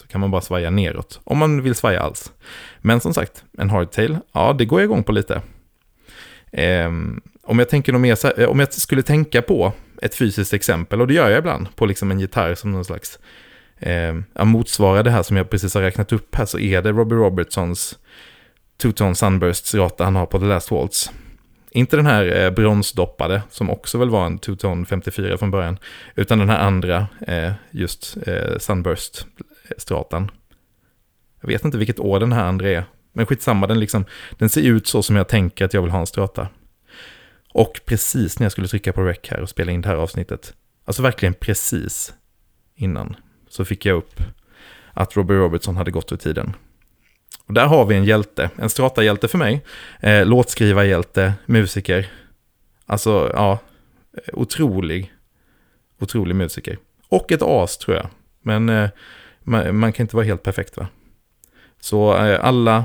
[0.00, 2.32] Så kan man bara svaja neråt, om man vill svaja alls.
[2.80, 5.42] Men som sagt, en hardtail, ja det går jag igång på lite.
[6.52, 6.90] Eh,
[7.42, 9.72] om, jag tänker mer, eh, om jag skulle tänka på
[10.02, 13.18] ett fysiskt exempel, och det gör jag ibland, på liksom en gitarr som någon slags
[13.78, 17.14] eh, motsvarar det här som jag precis har räknat upp här, så är det Robbie
[17.14, 17.98] Robertsons
[18.82, 21.10] Two-Tone Sunburst-strata han har på The Last Waltz.
[21.70, 25.78] Inte den här eh, bronsdoppade, som också väl var en Two-Tone 54 från början,
[26.14, 30.30] utan den här andra, eh, just eh, Sunburst-stratan.
[31.40, 34.04] Jag vet inte vilket år den här andra är, men skitsamma, den, liksom,
[34.38, 36.48] den ser ut så som jag tänker att jag vill ha en strata.
[37.52, 40.54] Och precis när jag skulle trycka på rec här och spela in det här avsnittet,
[40.84, 42.14] alltså verkligen precis
[42.74, 43.16] innan,
[43.48, 44.20] så fick jag upp
[44.92, 46.54] att Robbie Robertson hade gått ur tiden.
[47.46, 49.64] Och där har vi en hjälte, en strata-hjälte för mig.
[50.00, 52.10] Eh, låtskrivarhjälte, musiker.
[52.86, 53.58] Alltså, ja,
[54.32, 55.12] otrolig,
[56.00, 56.78] otrolig musiker.
[57.08, 58.06] Och ett as tror jag.
[58.42, 58.90] Men eh,
[59.42, 60.88] man, man, kan inte vara helt perfekt va.
[61.80, 62.84] Så eh, alla,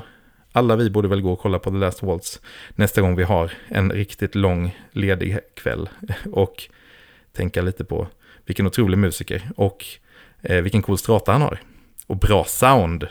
[0.52, 2.42] alla vi borde väl gå och kolla på The Last Waltz
[2.76, 5.90] nästa gång vi har en riktigt lång ledig kväll.
[6.32, 6.70] Och
[7.34, 8.08] tänka lite på
[8.46, 9.86] vilken otrolig musiker och
[10.42, 11.60] eh, vilken cool strata han har.
[12.08, 13.08] Och bra sound.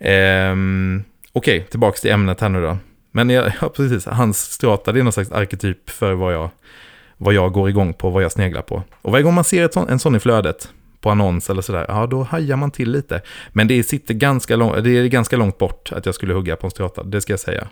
[0.00, 2.76] Ehm, Okej, okay, tillbaka till ämnet här nu då.
[3.10, 6.50] Men jag, ja, precis, hans strata det är någon slags arketyp för vad jag,
[7.16, 8.82] vad jag går igång på, vad jag sneglar på.
[9.02, 10.68] Och varje gång man ser sån, en sån i flödet,
[11.00, 13.22] på annons eller sådär, ja då hajar man till lite.
[13.52, 16.66] Men det sitter ganska, lång, det är ganska långt bort att jag skulle hugga på
[16.66, 17.68] en strata, det ska jag säga.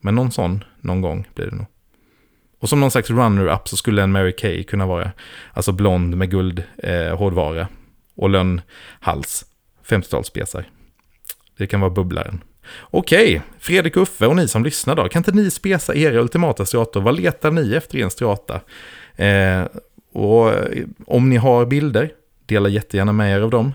[0.00, 1.66] Men någon sån, någon gång blir det nog.
[2.60, 5.10] Och som någon slags runner-up så skulle en Mary Kay kunna vara
[5.52, 7.68] alltså blond med guld eh, hårdvara
[8.16, 9.44] och lönnhals,
[9.88, 10.64] 50-talsspecar.
[11.60, 12.42] Det kan vara bubblaren.
[12.80, 17.00] Okej, Fredrik Uffe och ni som lyssnar då, kan inte ni spesa era ultimata strator?
[17.00, 18.60] Vad letar ni efter i en strata?
[19.16, 19.64] Eh,
[20.12, 22.12] och eh, om ni har bilder,
[22.46, 23.72] dela jättegärna med er av dem.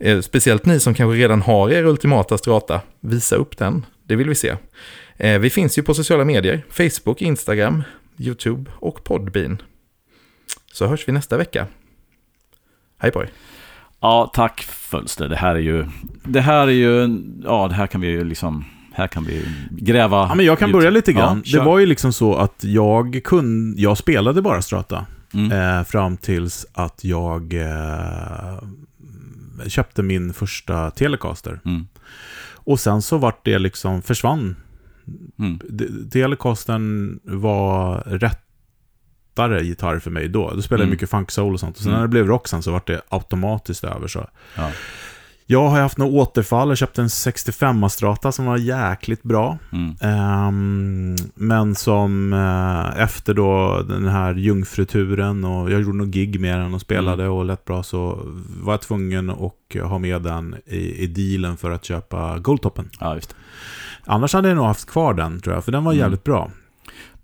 [0.00, 3.86] Eh, speciellt ni som kanske redan har er ultimata strata, visa upp den.
[4.04, 4.56] Det vill vi se.
[5.16, 7.82] Eh, vi finns ju på sociala medier, Facebook, Instagram,
[8.18, 9.62] YouTube och Podbean.
[10.72, 11.66] Så hörs vi nästa vecka.
[12.98, 13.30] Hej på er.
[14.00, 15.28] Ja, tack Fölster.
[15.28, 15.86] Det här är ju...
[16.24, 17.20] Det här är ju...
[17.44, 18.64] Ja, det här kan vi ju liksom...
[18.92, 20.16] Här kan vi gräva...
[20.28, 21.42] Ja, men jag kan börja lite grann.
[21.44, 23.82] Ja, det var ju liksom så att jag kunde...
[23.82, 25.06] Jag spelade bara Strata.
[25.34, 25.52] Mm.
[25.52, 28.58] Eh, fram tills att jag eh,
[29.66, 31.60] köpte min första Telecaster.
[31.64, 31.86] Mm.
[32.54, 34.56] Och sen så vart det liksom, försvann.
[35.38, 35.58] Mm.
[36.10, 38.02] Telecastern var
[39.36, 40.50] rättare gitarr för mig då.
[40.54, 40.90] Då spelade jag Mm.
[40.90, 41.76] mycket funk soul och sånt.
[41.76, 41.98] Och sen Mm.
[42.00, 44.08] när det blev rock sen så vart det automatiskt över.
[44.08, 44.26] Så.
[44.56, 44.70] Ja.
[45.48, 46.68] Jag har haft några återfall.
[46.68, 49.58] Jag köpte en 65 Strata som var jäkligt bra.
[49.72, 49.94] Mm.
[50.00, 56.58] Ehm, men som eh, efter då den här jungfruturen och jag gjorde någon gig med
[56.60, 57.34] den och spelade Mm.
[57.36, 58.20] och lät bra så
[58.62, 62.90] var jag tvungen att ha med den i, i dealen för att köpa Goldtoppen.
[63.00, 63.18] ja.
[64.08, 66.00] Annars hade jag nog haft kvar den tror jag, för den var Mm.
[66.00, 66.50] jävligt bra.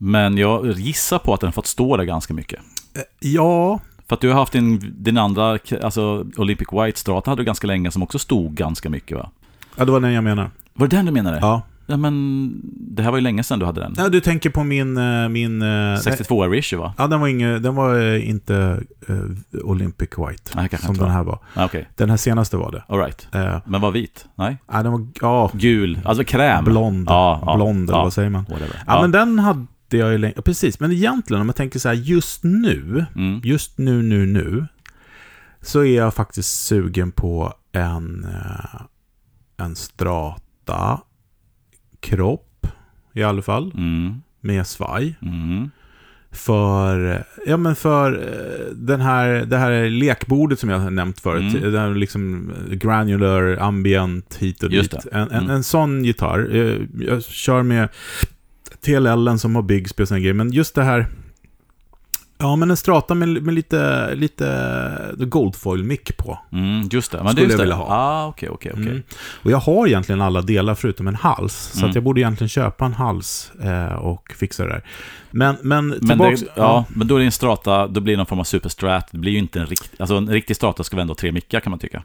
[0.05, 2.59] Men jag gissar på att den fått stå där ganska mycket.
[2.95, 7.43] Eh, Ja, För att du har haft din, din andra, alltså Olympic White Strata hade
[7.43, 9.31] du ganska länge som också stod ganska mycket va?
[9.77, 10.51] ja, det var den jag menar.
[10.75, 11.39] Var det den du menade?
[11.41, 11.63] Ja.
[11.87, 13.95] Ja, men det här var ju länge sedan du hade den.
[13.97, 14.97] ja du tänker på min...
[14.97, 16.95] eh, min eh, 62 reissue va?
[16.99, 21.23] Ja, den var, inge, den var eh, inte eh, Olympic White, Nej, som den här
[21.25, 21.39] var.
[21.55, 22.83] Ah, Okej, Den här senaste var det.
[22.89, 23.29] all right.
[23.35, 24.27] Eh, Men var vit?
[24.35, 24.57] Nej?
[24.73, 25.07] ja, den var...
[25.21, 26.01] Ja, Gul?
[26.05, 26.65] Alltså kräm?
[26.65, 27.09] blond.
[27.11, 28.05] Ja, ja, blond, eller ja.
[28.05, 28.45] vad säger man?
[28.51, 28.83] Whatever.
[28.87, 29.67] Ja, men den hade
[29.97, 30.33] jag ju länge.
[30.37, 33.41] ja, Precis, men egentligen om jag tänker så här just nu, Mm.
[33.45, 34.67] just nu, nu, nu,
[35.61, 38.81] så är jag faktiskt sugen på en, eh,
[39.57, 41.01] en strata
[42.01, 42.67] kropp
[43.15, 44.23] i alla fall, Mm.
[44.41, 45.15] med svaj.
[45.23, 45.71] Mm.
[46.35, 51.55] För, ja men för eh, den här, det här lekbordet som jag har nämnt förut.
[51.57, 51.73] Mm.
[51.73, 55.07] Den liksom granular, ambient, hit och Just dit.
[55.13, 55.51] En, en, Mm.
[55.51, 56.39] en sån gitarr.
[56.57, 57.89] Jag, jag kör med
[58.85, 59.63] TLL som har
[60.03, 60.35] och såna grejer.
[60.35, 61.07] Men just det här,
[62.39, 66.39] ja men en strata med, med lite, lite Goldfoil-mick på.
[66.53, 67.19] Mm, just det.
[67.23, 67.87] Men Skulle det just jag vilja ha.
[67.89, 68.87] Ah, okej, okej, okej.
[68.89, 69.03] Mm.
[69.43, 71.55] Och jag har egentligen alla delar förutom en hals.
[71.55, 71.91] Så Mm.
[71.91, 74.83] att jag borde egentligen köpa en hals eh, och fixa det där.
[75.31, 76.41] Men, men Men, tillbaks...
[76.41, 79.09] det, ja, men då är det en strata, då blir det någon form av superstrat.
[79.11, 81.61] Det blir ju inte en riktig, alltså en riktig strata ska väl ändå tre mickar
[81.61, 82.03] kan man tycka.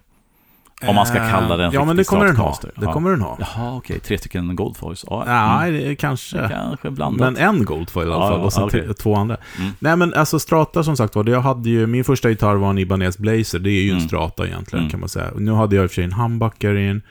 [0.87, 2.57] Om man ska kalla den Ja, men det kommer den ha.
[2.61, 2.93] Det Ja.
[2.93, 3.37] kommer den ha.
[3.39, 3.99] Jaha, okej.
[3.99, 5.05] Tre stycken Goldfoils.
[5.09, 5.95] Ja, Nej, mm.
[5.95, 6.49] kanske.
[6.49, 7.33] kanske blandat.
[7.33, 9.37] Men en Goldfoil i alla fall, ja, och sen t- två andra.
[9.59, 9.71] Mm.
[9.79, 12.77] Nej men alltså Strata som sagt var, jag hade ju, min första gitarr var en
[12.77, 14.07] Ibanez Blazer, det är ju en Mm.
[14.07, 14.91] Strata egentligen Mm.
[14.91, 15.31] kan man säga.
[15.37, 17.01] Nu hade jag i och för sig en humbucker i en.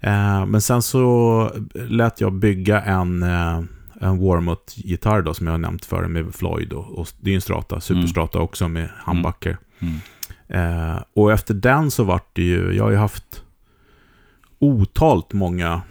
[0.00, 3.58] Eh, men sen så lät jag bygga en, eh,
[4.00, 6.72] en Warmouth-gitarr då, som jag har nämnt förut med Floyd.
[6.72, 9.58] Och, och det är en Strata, Superstrata också med humbucker.
[10.48, 13.42] Eh, och efter den så vart det ju, jag har ju haft
[14.58, 15.82] otalt många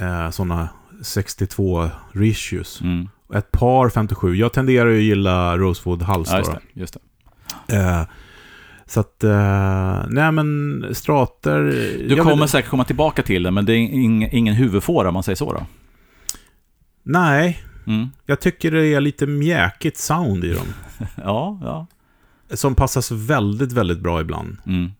[0.00, 0.68] eh, sådana
[1.02, 2.80] 62 reissues.
[2.80, 3.08] Mm.
[3.34, 4.34] Ett par 57.
[4.36, 6.60] Jag tenderar ju att gilla Rosewood hals Ja, just det.
[6.72, 6.96] Just
[7.66, 7.76] det.
[7.76, 8.02] Eh,
[8.86, 11.60] så att, eh, nej men strater...
[12.08, 15.14] Du kommer vet- säkert komma tillbaka till det, men det är ing, ingen huvudfåra om
[15.14, 15.66] man säger så då.
[17.02, 18.08] Nej, Mm.
[18.26, 20.66] jag tycker det är lite mjäkigt sound i dem.
[21.24, 21.86] Ja, ja.
[22.54, 24.56] Som passas väldigt, väldigt bra ibland.
[24.66, 24.92] Mm.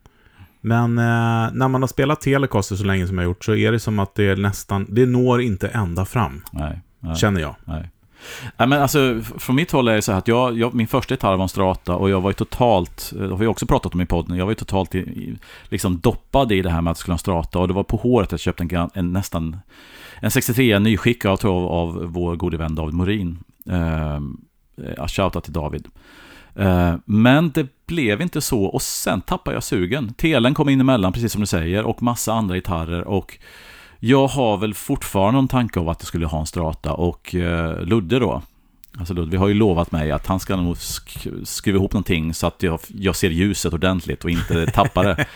[0.60, 3.72] Men eh, när man har spelat Telecaster så länge som jag har gjort så är
[3.72, 6.42] det som att det är nästan, det når inte ända fram.
[6.50, 6.80] Nej.
[7.00, 7.16] nej.
[7.16, 7.54] Känner jag.
[7.64, 7.90] Nej.
[8.56, 11.14] Nej, men alltså, från mitt håll är det så här att jag, jag, min första
[11.14, 14.00] gitarr var en Strata och jag var ju totalt, det har vi också pratat om
[14.00, 15.36] i podden, jag var ju totalt i,
[15.68, 17.82] liksom doppad i det här med att jag skulle ha en Strata och det var
[17.82, 19.56] på håret att jag köpte en, en nästan,
[20.20, 23.38] en 63 nyskick av, tror jag, av vår gode vän David Morin.
[23.70, 24.38] Ehm,
[24.76, 25.88] Eh, shoutout till David.
[26.56, 30.14] Eh, men det blev inte så och sen tappade jag sugen.
[30.14, 33.38] Telen kom in emellan, precis som du säger, och massa andra gitarrer och
[34.00, 37.80] jag har väl fortfarande någon tanke av att jag skulle ha en Strata och eh,
[37.84, 38.42] Ludde då.
[38.98, 42.34] Alltså Ludde, vi har ju lovat mig att han ska nog sk- skruva ihop någonting
[42.34, 45.26] så att jag, jag ser ljuset ordentligt och inte tappar det.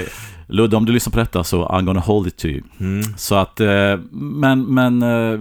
[0.00, 0.06] Eh,
[0.48, 2.62] Ludde, om du lyssnar på detta så I'm gonna hold it to you.
[2.80, 3.02] Mm.
[3.16, 5.40] Så att, eh, men, men, eh,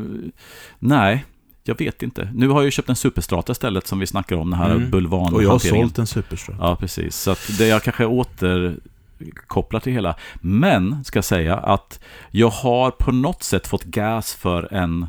[0.79, 1.25] nej,
[1.67, 2.29] jag vet inte.
[2.33, 4.91] Nu har jag ju köpt en Superstrata istället som vi snackar om, den här Mm.
[4.91, 6.63] bulvan Och jag har sålt en Superstrata.
[6.63, 7.15] Ja, precis.
[7.15, 10.15] Så att det jag kanske återkopplar till hela.
[10.41, 11.99] Men, ska jag säga att
[12.31, 15.07] jag har på något sätt fått gas för en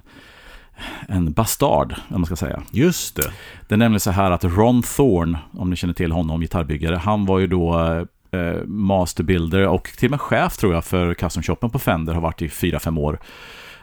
[1.09, 2.63] en bastard, om man ska säga.
[2.71, 3.33] Just det.
[3.69, 7.27] Det är nämligen så här att Ron Thorne, om ni känner till honom, gitarrbyggare, han
[7.27, 7.81] var ju då
[8.31, 12.21] eh, masterbuilder och till och med chef tror jag för custom shoppen på Fender, har
[12.21, 13.19] varit i 4-5 år.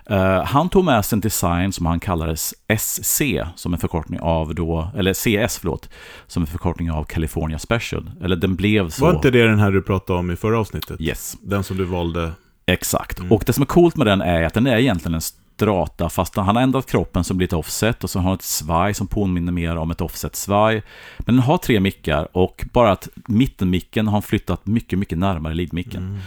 [0.05, 3.21] Eh, han tog med sig en design som han kallades SC,
[3.55, 5.89] som en förkortning av då, eller CS förlåt,
[6.27, 8.11] som en förkortning av California Special.
[8.21, 9.05] Eller den blev så.
[9.05, 11.01] Var inte det den här du pratade om i förra avsnittet?
[11.01, 12.31] Yes, Den som du valde?
[12.65, 13.19] exakt.
[13.19, 13.31] Mm.
[13.31, 16.35] Och det som är coolt med den är att den är egentligen en strata, fast
[16.35, 19.07] han har ändrat kroppen som blir ett offset och så har han ett svaj som
[19.07, 20.83] påminner mer om ett offset-svaj.
[21.17, 26.03] Men den har tre mickar och bara att mittenmicken har flyttat mycket, mycket närmare leadmicken.
[26.03, 26.19] Mm.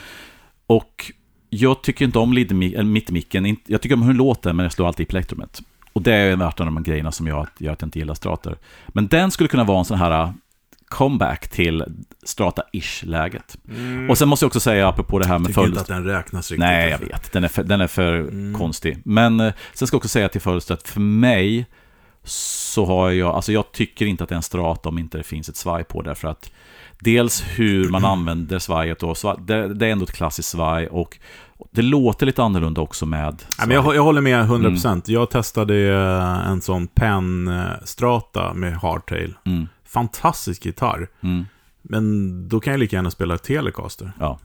[0.66, 1.12] Och
[1.56, 4.86] jag tycker inte om äh, mittmicken, jag tycker om hur den låter, men jag slår
[4.86, 5.62] alltid i plektrumet.
[5.92, 8.58] Och det är värt en av de grejerna som gör att, jag inte gillar strator.
[8.88, 10.30] Men den skulle kunna vara en sån här äh,
[10.88, 11.84] comeback till
[12.22, 13.56] strata-ish-läget.
[14.10, 15.54] Och sen måste jag också säga, apropå det här med Mm.
[15.54, 15.98] Tycker inte följd...
[15.98, 16.60] att den räknas riktigt.
[16.60, 17.32] Nej, jag vet.
[17.32, 18.54] Den är för, den är för Mm.
[18.54, 18.98] konstig.
[19.04, 21.66] Men eh, sen ska jag också säga till Fölster att för mig
[22.24, 25.24] så har jag, alltså jag tycker inte att det är en strata om inte det
[25.24, 26.14] finns ett svaj på det.
[26.14, 26.50] För att
[27.00, 31.18] dels hur man använder svajet svaj, det, det är ändå ett klassiskt svaj och
[31.70, 33.66] det låter lite annorlunda också med svaj.
[33.68, 35.02] men jag, jag håller med 100%.
[35.06, 39.34] Jag testade eh, en sån pen-strata med hardtail.
[39.46, 41.08] Mm, Fantastisk gitarr.
[41.20, 41.46] mm,
[41.82, 44.12] Men då kan jag lika gärna spela Telecaster.
[44.20, 44.38] ja.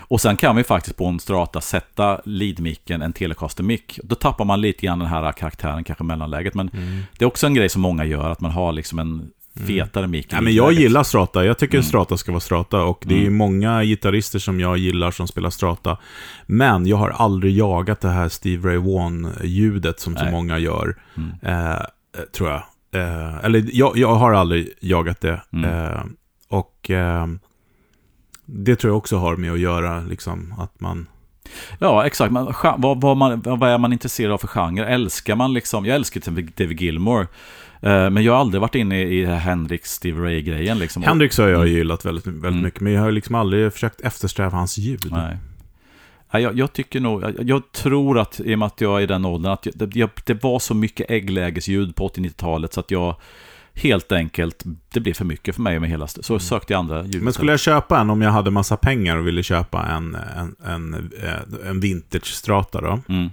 [0.00, 3.98] Och sen kan vi faktiskt på en strata sätta lead-micken, en Telecaster-mick.
[4.02, 6.54] Då tappar man lite grann den här karaktären, kanske mellanläget.
[6.54, 7.00] Men Mm.
[7.18, 9.30] det är också en grej som många gör, att man har liksom en
[9.66, 10.26] fetare mick.
[10.30, 11.44] Ja, men jag gillar strata.
[11.44, 11.84] Jag tycker Mm.
[11.84, 12.82] strata ska vara strata.
[12.82, 13.36] Och det är Mm.
[13.36, 15.98] många gitarrister som jag gillar som spelar strata.
[16.46, 20.32] Men jag har aldrig jagat det här Steve Ray Vaughan-ljudet som så Nej.
[20.32, 20.96] många gör.
[21.16, 21.30] Mm.
[21.42, 21.78] Eh,
[22.36, 22.62] tror jag.
[22.94, 25.40] Eh, eller jag, jag har aldrig jagat det.
[25.52, 25.70] Mm.
[25.70, 26.00] Eh,
[26.48, 27.26] och eh,
[28.46, 31.06] det tror jag också har med att göra, liksom, att man...
[31.78, 32.32] Ja, exakt.
[32.34, 34.84] Gen- vad, vad, man, vad är man intresserad av för genre?
[34.86, 35.84] Älskar man liksom...
[35.86, 37.26] Jag älskar till David Gilmore.
[37.80, 40.78] Eh, men jag har aldrig varit inne i Hendrix, Steve Ray-grejen.
[40.78, 41.02] Liksom.
[41.02, 41.72] Hendrix har jag Mm.
[41.74, 42.62] gillat väldigt, väldigt Mm.
[42.62, 45.08] mycket, men jag har liksom aldrig försökt eftersträva hans ljud.
[45.12, 45.36] Nej.
[46.42, 49.06] Jag, jag tycker nog, jag, jag tror att i och med att jag är i
[49.06, 53.16] den åldern, att jag, det, det var så mycket ägglägesljud på 80-90-talet så att jag
[53.74, 54.62] helt enkelt,
[54.92, 57.14] det blev för mycket för mig med hela, så sökte jag andra ljud.
[57.14, 57.24] Mm.
[57.24, 60.56] Men skulle jag köpa en om jag hade massa pengar och ville köpa en, en,
[60.66, 63.00] en, eh, en vintage-strata då?
[63.08, 63.30] Mm,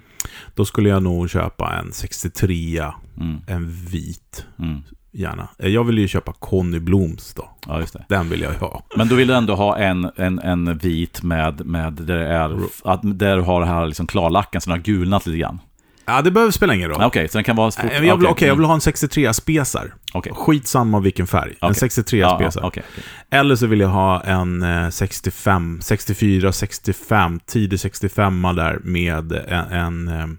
[0.56, 2.86] Då skulle jag nog köpa en 63,
[3.18, 4.82] mm, en vit, mm.
[5.12, 5.48] gärna.
[5.58, 7.50] Eh, Jag vill ju köpa Conny Bloms då.
[7.68, 8.06] Ja, just det.
[8.10, 8.84] Den vill jag ju ha.
[8.96, 12.60] Men då vill du ändå ha en, en, en vit med, med där, det är,
[12.84, 15.60] att, där du har det här liksom klarlacken, så den har gulnat lite grann.
[16.06, 17.02] Ja, det behöver spela ingen roll.
[17.04, 17.72] Okej, så den kan vara...
[17.84, 19.94] Eh, Jag vill, Okej, jag vill ha en 63-spesar.
[20.14, 20.34] Okej.
[20.36, 21.52] Skitsamma vilken färg.
[21.62, 21.90] En Okej.
[21.90, 22.62] 63-spesar.
[22.62, 23.04] Ja, okej, okej.
[23.30, 30.08] Eller så vill jag ha en eh, 65, 64, 65, tidig 65 där med en,
[30.08, 30.38] en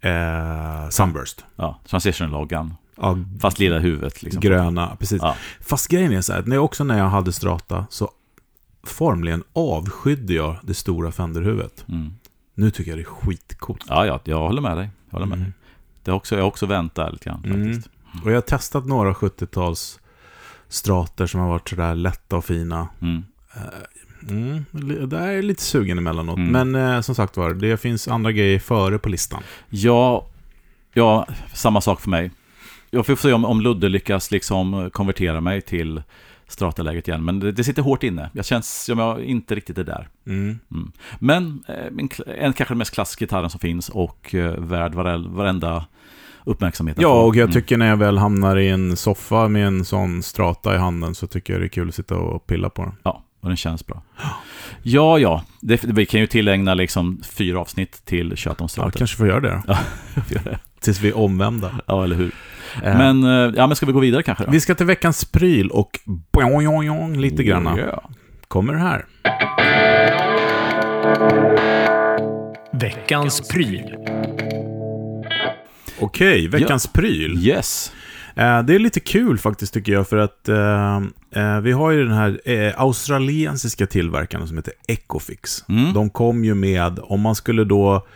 [0.00, 1.44] eh, eh, Sunburst.
[1.56, 2.74] Ja, Transition-loggan.
[3.00, 4.40] Ja, Fast lilla huvudet liksom.
[4.40, 5.22] gröna, precis.
[5.22, 5.36] Ja.
[5.60, 8.10] Fast grejen är så här, när jag också när jag hade strata så
[8.86, 11.84] formligen avskydde jag det stora Fenderhuvudet.
[11.88, 12.12] Mm.
[12.58, 13.84] Nu tycker jag det är skitcoolt.
[13.88, 14.90] Ja, ja, jag håller med dig.
[15.06, 15.44] Jag håller med Mm.
[15.50, 15.58] dig.
[16.04, 17.66] Det också, jag har också vänt där lite grann Mm.
[17.74, 17.88] faktiskt.
[18.24, 20.00] Och jag har testat några 70-tals
[20.68, 22.88] strater som har varit sådär lätta och fina.
[23.02, 23.24] Mm.
[24.28, 26.36] Mm, li- där är jag lite sugen emellanåt.
[26.38, 26.70] Mm.
[26.70, 29.42] Men eh, som sagt var, det finns andra grejer före på listan.
[29.68, 30.26] Ja,
[30.94, 32.30] ja, samma sak för mig.
[32.90, 36.02] Jag får se om, om Ludde lyckas liksom konvertera mig till
[36.48, 37.24] strataläget igen.
[37.24, 38.30] Men det, det sitter hårt inne.
[38.32, 40.08] Jag känns som jag inte riktigt är där.
[40.26, 40.58] Mm.
[40.72, 40.92] Mm.
[41.18, 44.94] Men eh, en, kl- en kanske den mest klassiska gitarren som finns och eh, värd
[44.94, 45.84] varenda
[46.44, 46.96] uppmärksamhet.
[47.00, 47.26] Ja, får.
[47.26, 47.52] och jag Mm.
[47.54, 51.26] tycker när jag väl hamnar i en soffa med en sån strata i handen så
[51.26, 52.94] tycker jag det är kul att sitta och pilla på den.
[53.02, 54.02] Ja, och den känns bra.
[54.82, 55.44] Ja, ja.
[55.60, 58.90] Det, vi kan ju tillägna liksom fyra avsnitt till Kött om Ja, strator.
[58.98, 59.74] kanske får göra det då.
[59.74, 59.78] Ja.
[60.80, 61.70] Tills vi är omvända.
[61.86, 62.34] ja, eller hur.
[62.82, 64.50] Eh, Men, eh, ja, men ska vi gå vidare kanske då?
[64.50, 66.00] Vi ska till veckans pryl och
[66.32, 67.76] boing, lite granna.
[67.78, 67.98] Yeah.
[68.48, 69.04] Kommer här.
[72.72, 73.96] Veckans pryl.
[76.00, 77.46] Okej, veckans pryl.
[77.46, 77.92] Yes.
[78.38, 82.14] Eh, det är lite kul faktiskt tycker jag för att eh, vi har ju den
[82.14, 85.64] här eh, australiensiska tillverkaren som heter Ecofix.
[85.68, 85.92] Mm.
[85.92, 88.06] De kom ju med, om man skulle då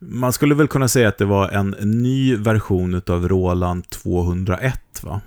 [0.00, 5.20] man skulle väl kunna säga att det var en ny version av Roland 201 va?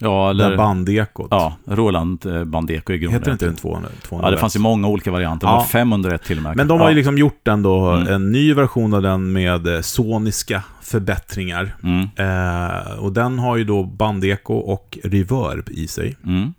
[0.00, 0.56] Ja, Eller eller...
[0.56, 1.28] bandekot.
[1.30, 3.20] Ja, Roland eh, Bandeco i grunden.
[3.20, 4.24] Heter inte den 200, 201?
[4.24, 5.46] Ja, det fanns ju många olika varianter.
[5.46, 5.56] Det Ja.
[5.56, 6.56] var 501 till och med.
[6.56, 8.12] Men de har ju liksom gjort ändå Mm.
[8.14, 11.74] en ny version av den med eh, soniska förbättringar.
[11.82, 16.16] Mm, Eh, och den har ju då bandeko och reverb i sig.
[16.26, 16.54] mm,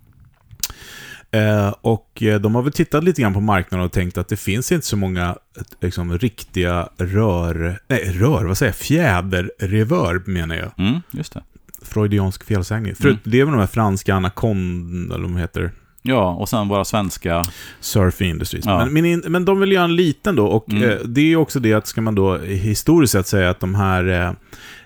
[1.30, 4.36] Eh, och eh, de har väl tittat lite grann på marknaden och tänkt att det
[4.36, 7.80] finns inte så många eh, liksom, riktiga rör...
[7.88, 8.76] Nej, rör, vad säger jag?
[8.76, 10.70] Fjäderreverb menar jag.
[10.88, 11.42] Mm, just det.
[11.82, 12.94] Freudiansk felsägning.
[12.94, 13.18] För Mm.
[13.24, 15.72] det är väl de här franska Anacond, eller vad de heter,
[16.02, 17.44] Ja, och sen våra svenska...
[17.80, 18.64] Surf Industries.
[18.66, 18.86] Ja.
[18.86, 20.90] Men, men, men de vill göra en liten då, och Mm.
[20.90, 23.74] eh, det är ju också det att ska man då historiskt sett säga att de
[23.74, 24.08] här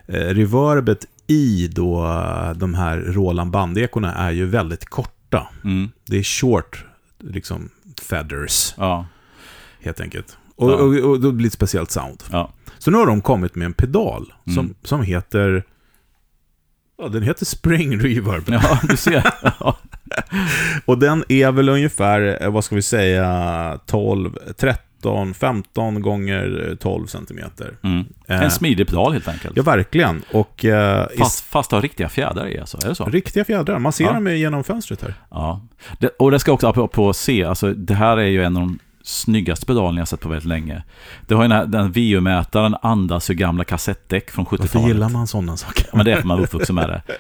[0.07, 2.03] eh, reverbet i då
[2.57, 4.85] de här Roland bandekorna är ju väldigt
[5.33, 5.49] korta.
[5.65, 6.85] Mm, Det är short,
[7.21, 7.71] liksom,
[8.03, 9.07] feathers, ja,
[9.81, 10.37] helt enkelt.
[10.57, 10.75] Och, Ja.
[10.75, 12.23] och, och då blir det ett speciellt sound.
[12.31, 12.53] ja.
[12.79, 14.75] Så nu har de kommit med en pedal som, Mm.
[14.83, 15.65] som heter...
[16.99, 18.45] Ja, den heter Spring Reverb.
[18.47, 19.25] Ja, du ser.
[19.61, 19.79] Ja.
[20.85, 24.85] Och den är väl ungefär, eh, vad ska vi säga, 12, 13,
[25.35, 27.77] 15 gånger 12 centimeter.
[27.83, 28.05] Mm.
[28.27, 29.57] Eh, En smidig pedal helt enkelt.
[29.57, 30.23] Ja, verkligen.
[30.33, 32.79] Och eh, Fast, fast har riktiga fjädrar i, alltså.
[32.85, 33.05] Är det så?
[33.05, 33.79] riktiga fjädrar.
[33.79, 34.13] Man ser Ja.
[34.13, 35.15] dem genom fönstret här.
[35.31, 35.61] Ja.
[35.99, 38.79] Det, och det ska också på, se, alltså det här är ju en av de
[39.05, 40.83] snyggaste pedalerna jag sett på väldigt länge.
[41.27, 44.89] Det har ju den, här, den VU-mätaren andas ju gamla kassettdäck från Varför 70-talet.
[44.89, 45.87] gillar man sådana saker?
[45.93, 47.03] Men det är för man är uppvuxen med det.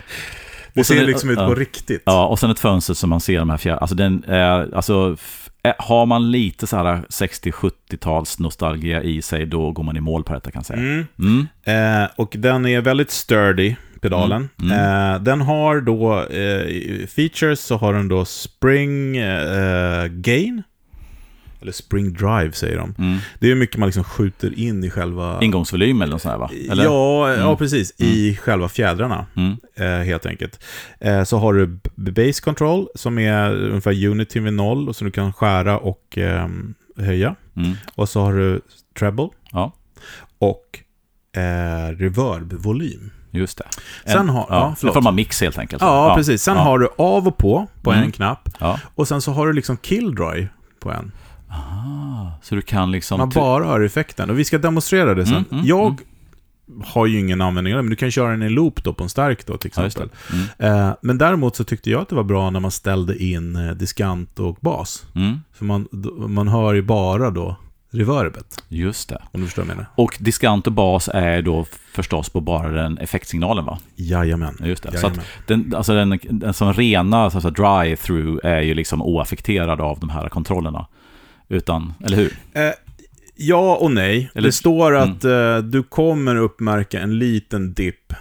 [0.74, 1.46] Det sen ser liksom ut ja.
[1.46, 2.02] på riktigt.
[2.06, 3.76] Ja, och sen ett fönster som man ser de här fjärr...
[3.76, 4.74] Alltså den är...
[4.76, 5.16] Alltså,
[5.78, 10.32] har man lite så här 60-70-tals nostalgia i sig, då går man i mål på
[10.34, 10.80] detta kan jag säga.
[10.80, 11.06] Mm.
[11.18, 12.02] Mm.
[12.02, 14.48] Eh, och den är väldigt sturdy, pedalen.
[14.62, 20.62] Mm, Eh, den har då eh, features, så har den då spring eh, gain.
[21.62, 22.94] Eller spring drive säger de.
[22.98, 23.18] Mm.
[23.38, 25.38] Det är mycket man liksom skjuter in i själva...
[25.42, 26.50] Ingångsvolym eller något sånt här va?
[26.70, 26.84] Eller?
[26.84, 27.56] Ja, ja, Mm.
[27.56, 27.94] precis.
[28.00, 29.56] I själva fjädrarna, Mm.
[29.76, 30.64] eh, helt enkelt.
[31.00, 31.66] Eh, så har du
[32.12, 36.74] base control, som är ungefär unity vid noll, och så du kan skära och ehm,
[36.96, 37.34] höja.
[37.56, 37.72] Mm.
[37.94, 38.60] Och så har du
[38.98, 39.72] treble Ja,
[40.38, 40.78] och
[41.36, 43.10] eh, reverb-volym.
[43.30, 43.64] just det.
[44.12, 45.82] Sen har- ja, ja, en form av mix helt enkelt.
[45.82, 46.42] Ja, precis.
[46.42, 46.62] Sen ja.
[46.62, 48.04] har du av och på på Mm.
[48.04, 48.48] en knapp.
[48.60, 48.80] Ja.
[48.94, 50.46] Och sen så har du liksom kill dry
[50.80, 51.12] på en.
[51.52, 53.18] Ah, så du kan liksom...
[53.18, 54.30] Man bara hör effekten.
[54.30, 55.34] Och vi ska demonstrera det sen.
[55.34, 56.00] Mm, mm, jag
[56.84, 59.02] har ju ingen användning av det, men du kan köra den i loop då på
[59.02, 60.10] en stark då till Ja, exempel.
[60.58, 60.66] det.
[60.66, 60.80] Mm.
[60.88, 63.72] Eh, men däremot så tyckte jag att det var bra när man ställde in eh,
[63.74, 65.06] diskant och bas.
[65.14, 65.40] Mm.
[65.52, 65.88] För man,
[66.28, 67.56] man hör ju bara då
[67.94, 69.22] reverbet, Just det.
[69.32, 69.90] om du förstår vad jag menar.
[69.94, 73.78] Och diskant och bas är då förstås på bara den effektsignalen va?
[73.96, 74.56] Jajamän.
[74.60, 74.90] Ja, Just det.
[74.98, 75.24] Så att Jajamän.
[75.46, 80.00] den, alltså den, den som rena så att säga, drive-through är ju liksom oaffekterad av
[80.00, 80.86] de här kontrollerna.
[81.52, 82.32] Utan, eller hur?
[82.52, 82.70] Eh,
[83.36, 84.30] ja och nej.
[84.34, 88.12] Eller- det står att eh, du kommer uppmärka en liten dipp,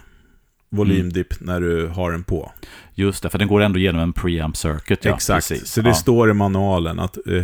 [0.70, 2.52] volymdipp, när du har den på.
[2.96, 5.06] Just det, för den går ändå igenom en preamp circuit.
[5.06, 5.48] Ja, Exakt.
[5.50, 5.72] Precis.
[5.72, 5.94] Så det ja.
[5.94, 7.44] står i manualen att eh,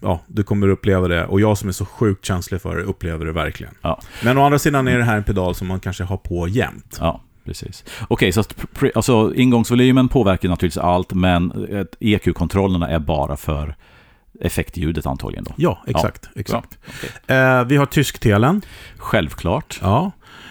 [0.00, 1.26] ja, du kommer uppleva det.
[1.26, 3.74] Och jag som är så sjukt känslig för det upplever det verkligen.
[3.82, 4.00] Ja.
[4.24, 6.96] Men å andra sidan är det här en pedal som man kanske har på jämt.
[7.00, 7.84] Ja, precis.
[8.08, 13.76] Okej, så att pre- alltså, ingångsvolymen påverkar naturligtvis allt, men eh, EQ-kontrollerna är bara för
[14.40, 15.52] effektljudet antagligen då.
[15.56, 16.28] Ja, exakt.
[16.34, 16.70] exakt.
[16.70, 16.92] Bra.
[17.26, 17.36] Okej.
[17.36, 18.62] Eh, vi har tysktelen.
[18.96, 19.78] Självklart.
[19.82, 20.10] Ja.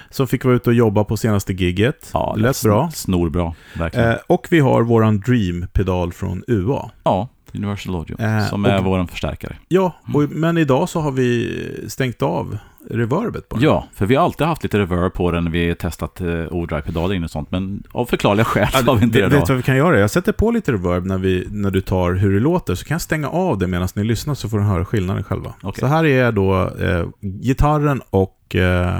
[0.09, 2.09] Som fick vara ute och jobba på senaste gigget.
[2.13, 2.89] Ja, det lät bra.
[2.93, 4.09] Snorbra, verkligen.
[4.09, 6.89] Eh, och vi har våran Dream-pedal från UA.
[7.03, 9.55] ja, Universal Audio, eh, som och- är vår förstärkare.
[9.67, 11.51] Ja, och, men idag så har vi
[11.87, 12.57] stängt av
[12.89, 13.65] reverbet på den.
[13.65, 17.15] Ja, för vi har alltid haft lite reverb på den när vi testat eh, overdrive-pedaler
[17.15, 19.53] in och sånt, men av förklarliga skäl så har vi inte det vet, vet du
[19.53, 19.99] vad vi kan göra?
[19.99, 22.95] Jag sätter på lite reverb när, vi, när du tar hur det låter, så kan
[22.95, 25.53] jag stänga av det medan ni lyssnar så får ni höra skillnaden själva.
[25.61, 25.79] Okej.
[25.79, 27.07] Så här är då eh,
[27.41, 28.99] gitarren och eh,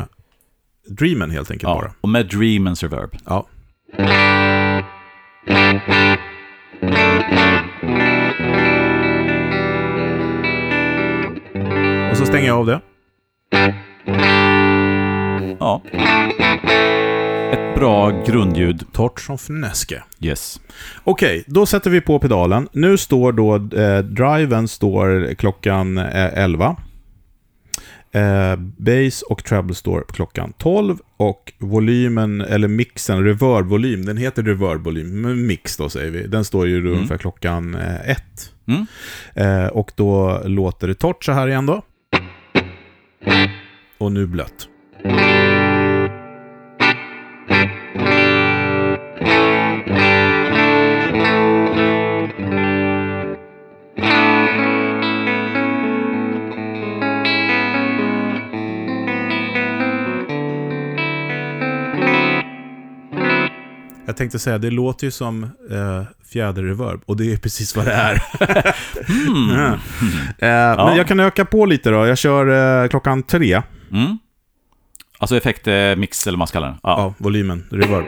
[0.89, 1.91] Dreamen helt enkelt Ja, bara.
[2.01, 3.09] och med Dreamens reverb.
[3.25, 3.47] Ja.
[12.11, 12.81] Och så stänger jag av det.
[15.59, 15.81] Ja.
[17.53, 18.83] Ett bra grundljud.
[18.93, 20.03] Torrt som fnäske.
[20.19, 20.59] Yes.
[21.03, 22.67] Okej, då sätter vi på pedalen.
[22.71, 26.75] Nu står då, eh, driven står klockan eh, 11.
[28.11, 35.21] Eh, bass och treble står klockan 12 och volymen, eller mixen, reverb-volym, den heter reverb-volym,
[35.21, 36.93] men mix då säger vi, den står ju Mm.
[36.93, 38.23] ungefär klockan eh, 1.
[38.67, 38.85] Mm.
[39.35, 41.81] Eh, och då låter det torrt så här igen då.
[43.97, 44.69] Och nu blött.
[64.05, 67.01] Jag tänkte säga, det låter ju som eh, fjäderreverb.
[67.05, 68.23] Och det är precis vad det är.
[69.27, 69.49] mm.
[69.49, 69.59] Mm.
[69.59, 70.77] Mm.
[70.77, 72.07] Eh, men jag kan öka på lite då.
[72.07, 73.61] Jag kör eh, klockan tre.
[73.91, 74.17] Mm.
[75.17, 76.77] Alltså effektmix, eh, eller vad man ska kalla den.
[76.83, 76.89] Ja.
[76.97, 77.65] ja, volymen.
[77.71, 78.05] Reverb.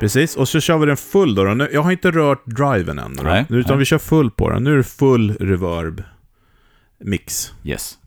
[0.00, 1.44] Precis, och så kör vi den full då.
[1.44, 3.16] Nu, jag har inte rört driven än.
[3.16, 3.78] Då, utan nej.
[3.78, 4.64] vi kör full på den.
[4.64, 6.02] Nu är det full reverb
[7.04, 7.52] mix.
[7.64, 7.98] Yes.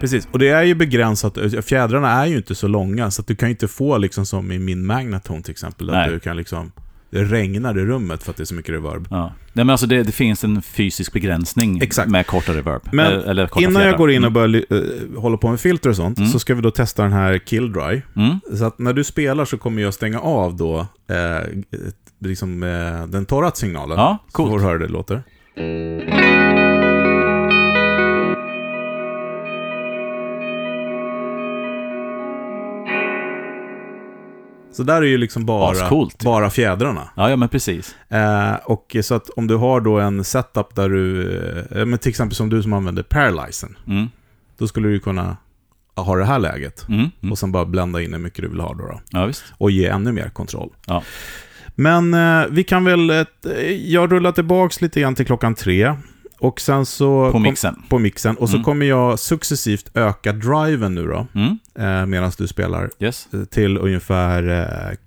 [0.00, 1.38] Precis, och det är ju begränsat.
[1.64, 4.52] Fjädrarna är ju inte så långa, så att du kan ju inte få liksom som
[4.52, 5.90] i min Magnaton till exempel.
[5.90, 6.72] Att du kan liksom...
[7.10, 9.06] Det regnar i rummet för att det är så mycket reverb.
[9.10, 9.22] Ja.
[9.52, 12.10] Nej, men alltså det, det finns en fysisk begränsning Exakt.
[12.10, 12.82] med korta reverb.
[12.92, 13.98] Men eller, eller korta Innan jag fjädrar.
[13.98, 16.30] går in och börjar uh, hålla på med filter och sånt, Mm.
[16.30, 18.02] så ska vi då testa den här Killdry.
[18.16, 18.40] Mm.
[18.54, 20.78] Så att när du spelar så kommer jag stänga av då
[21.10, 21.48] eh,
[22.20, 23.98] liksom, eh, den torra signalen.
[23.98, 24.58] Ja, Så får coolt.
[24.60, 25.22] du höra hur det låter.
[34.72, 37.08] Så där är ju liksom bara, bara fjädrarna.
[37.16, 37.94] Ja, ja, men precis.
[38.08, 41.28] Eh, och så att om du har då en setup där du,
[41.70, 44.08] eh, men till exempel som du som använder Paralyzen, Mm.
[44.58, 45.36] då skulle du kunna
[45.96, 46.88] ha det här läget.
[46.88, 47.10] Mm.
[47.22, 47.32] Mm.
[47.32, 48.86] Och sen bara blända in hur mycket du vill ha då.
[48.86, 49.44] då Ja, visst.
[49.58, 50.70] och ge ännu mer kontroll.
[50.86, 51.02] Ja.
[51.74, 53.10] Men eh, vi kan väl...
[53.10, 53.24] Eh,
[53.70, 55.94] jag rullar tillbaks lite grann till klockan tre.
[56.40, 57.26] Och sen så...
[57.26, 57.82] På kom- mixen.
[57.88, 58.36] På mixen.
[58.36, 58.64] Och så Mm.
[58.64, 61.26] kommer jag successivt öka driven nu då.
[61.34, 61.58] Mm.
[61.78, 63.28] Eh, Medan du spelar Yes.
[63.34, 64.48] eh, till ungefär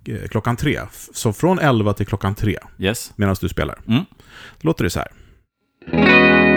[0.06, 0.80] eh, klockan tre.
[1.14, 2.58] Så från 11 till klockan tre.
[2.80, 3.12] Yes.
[3.16, 3.80] Medan du spelar.
[3.88, 4.04] Mm.
[4.62, 6.53] Låter det så här.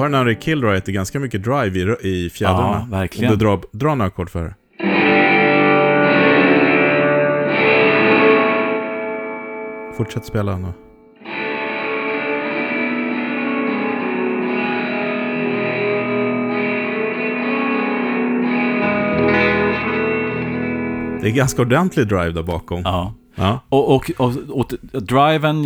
[0.00, 2.86] Har när det är Killroy att det är ganska mycket drive i, i fjädrarna.
[2.90, 3.32] Ja, verkligen.
[3.32, 4.54] Om du drar, drar några ackord för det.
[9.96, 10.72] Fortsätt spela nu.
[21.22, 22.82] Det är ganska ordentlig drive där bakom.
[22.84, 23.14] Ja.
[23.40, 23.60] Ja.
[23.68, 24.72] Och, och, och, och
[25.02, 25.64] driven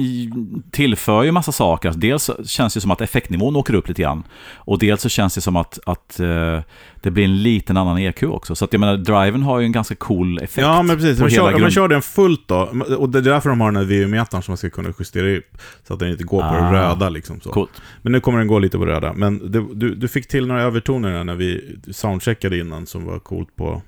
[0.71, 1.93] tillför ju massa saker.
[1.97, 4.23] Dels känns det som att effektnivån åker upp lite grann.
[4.55, 6.61] Och dels så känns det som att, att eh,
[7.03, 8.55] det blir en liten annan EQ också.
[8.55, 10.59] Så att jag menar, driven har ju en ganska cool effekt.
[10.67, 11.17] Ja, men precis.
[11.19, 12.57] på Man kör, man grund- kör den fullt då.
[12.99, 15.57] Och det är därför de har den här VU-mätaren som man ska kunna justera upp.
[15.89, 16.73] Så att den inte går på det Ah.
[16.73, 17.41] röda liksom.
[17.41, 17.51] Så.
[17.51, 17.83] Coolt.
[18.03, 19.13] Men nu kommer den gå lite på röda.
[19.13, 23.57] Men det, du, du fick till några övertoner när vi soundcheckade innan som var coolt
[23.57, 23.83] på...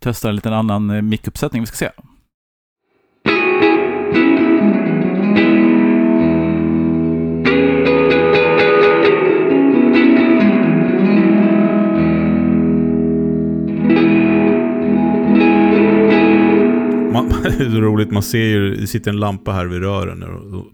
[0.00, 1.60] Testar en liten annan eh, mic-uppsättning.
[1.62, 1.90] Vi ska se.
[17.30, 20.22] Man, det är så roligt, man ser ju, det sitter en lampa här vid rören
[20.22, 20.66] och,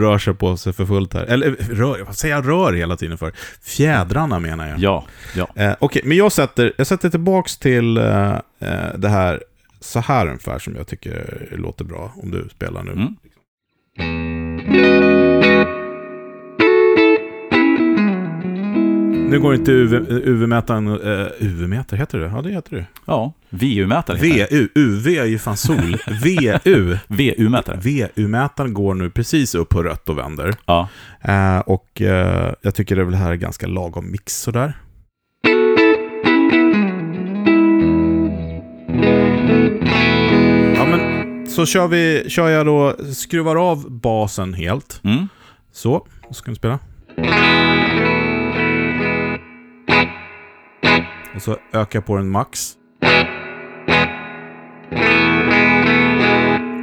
[0.00, 1.24] rör sig på sig för fullt här.
[1.24, 3.32] Eller rör, vad säger jag rör hela tiden för?
[3.62, 4.78] Fjädrarna menar jag.
[4.78, 5.04] Ja,
[5.36, 5.48] ja.
[5.54, 9.42] Eh, Okej, men jag sätter, jag sätter tillbaks till eh, eh, det här
[9.80, 12.92] så här ungefär som jag tycker låter bra om du spelar nu.
[12.92, 14.41] Mm.
[19.32, 22.26] Nu går inte UV, UV-mätaren, uh, UV-mätare heter det?
[22.26, 22.86] Ja, det heter det.
[23.04, 24.16] Ja, VU-mätare.
[24.16, 25.76] VU, UV är ju fan sol.
[26.64, 27.76] VU, VU-mätare.
[27.80, 30.54] VU-mätaren går nu precis upp på rött och vänder.
[30.66, 30.88] Ja.
[31.20, 34.76] Eh, och eh, jag tycker det väl här är ganska lagom mix sådär.
[40.76, 45.00] Ja, men så kör, vi, kör jag då, skruvar av basen helt.
[45.04, 45.28] Mm.
[45.72, 46.78] Så, då ska vi spela.
[51.34, 52.76] Och så ökar jag på den max.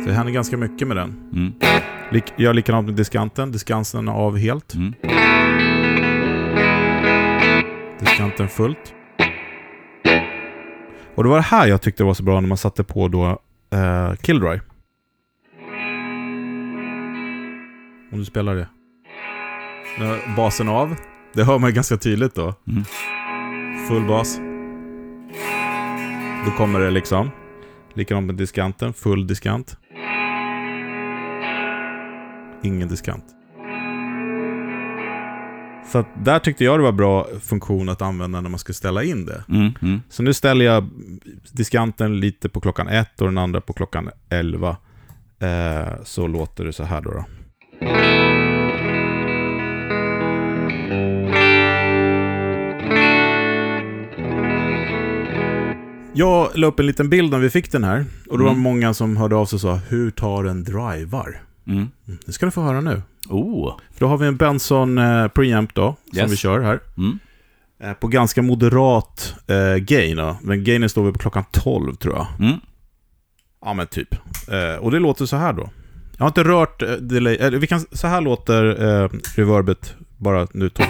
[0.02, 1.30] Så det händer ganska mycket med den.
[1.34, 1.54] Mm.
[2.12, 3.52] Lik, gör likadant med diskanten.
[3.52, 4.74] Diskanten är av helt.
[4.74, 4.94] Mm.
[8.00, 8.94] Diskanten fullt.
[11.16, 13.26] Och det var det här jag tyckte var så bra när man satte på då
[13.74, 14.60] eh, Killdry.
[18.12, 18.68] Om du spelar det.
[20.36, 20.96] Basen av.
[21.34, 22.54] Det hör man ganska tydligt då.
[22.68, 22.84] Mm.
[23.90, 24.40] Full bas.
[26.46, 27.32] Då kommer det liksom.
[27.94, 28.94] Likadant med diskanten.
[28.94, 29.78] Full diskant.
[32.64, 33.26] Ingen diskant.
[35.92, 39.26] Så där tyckte jag det var bra funktion att använda när man ska ställa in
[39.26, 39.44] det.
[39.50, 39.72] Mm.
[39.82, 40.02] Mm.
[40.10, 40.90] Så nu ställer jag
[41.52, 44.78] diskanten lite på klockan ett och den andra på klockan 11.
[45.40, 47.12] Eh, så låter det så här då.
[47.12, 47.26] då.
[56.20, 58.06] Jag la upp en liten bild när vi fick den här.
[58.30, 58.62] Och det var Mm.
[58.64, 61.42] många som hörde av sig och sa, hur tar en drivar?
[61.68, 61.88] Mm.
[62.26, 63.02] Det ska du få höra nu.
[63.30, 63.78] Oh.
[63.94, 66.32] För då har vi en Benson eh, preamp då, som Yes.
[66.32, 66.80] vi kör här.
[66.98, 67.20] Mm.
[67.84, 70.38] Eh, på ganska moderat eh, gain då.
[70.42, 72.28] Men gainen står vi på klockan 12 tror jag.
[72.40, 72.60] Mm.
[73.66, 74.14] Ja men typ.
[74.52, 75.70] Eh, och det låter så här då.
[76.18, 77.50] Jag har inte rört eh, delay.
[77.60, 78.66] Vi kan, så här låter
[79.04, 80.70] eh, reverbet bara nu.
[80.70, 80.86] Tom.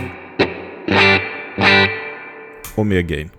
[2.75, 3.29] Och med gain.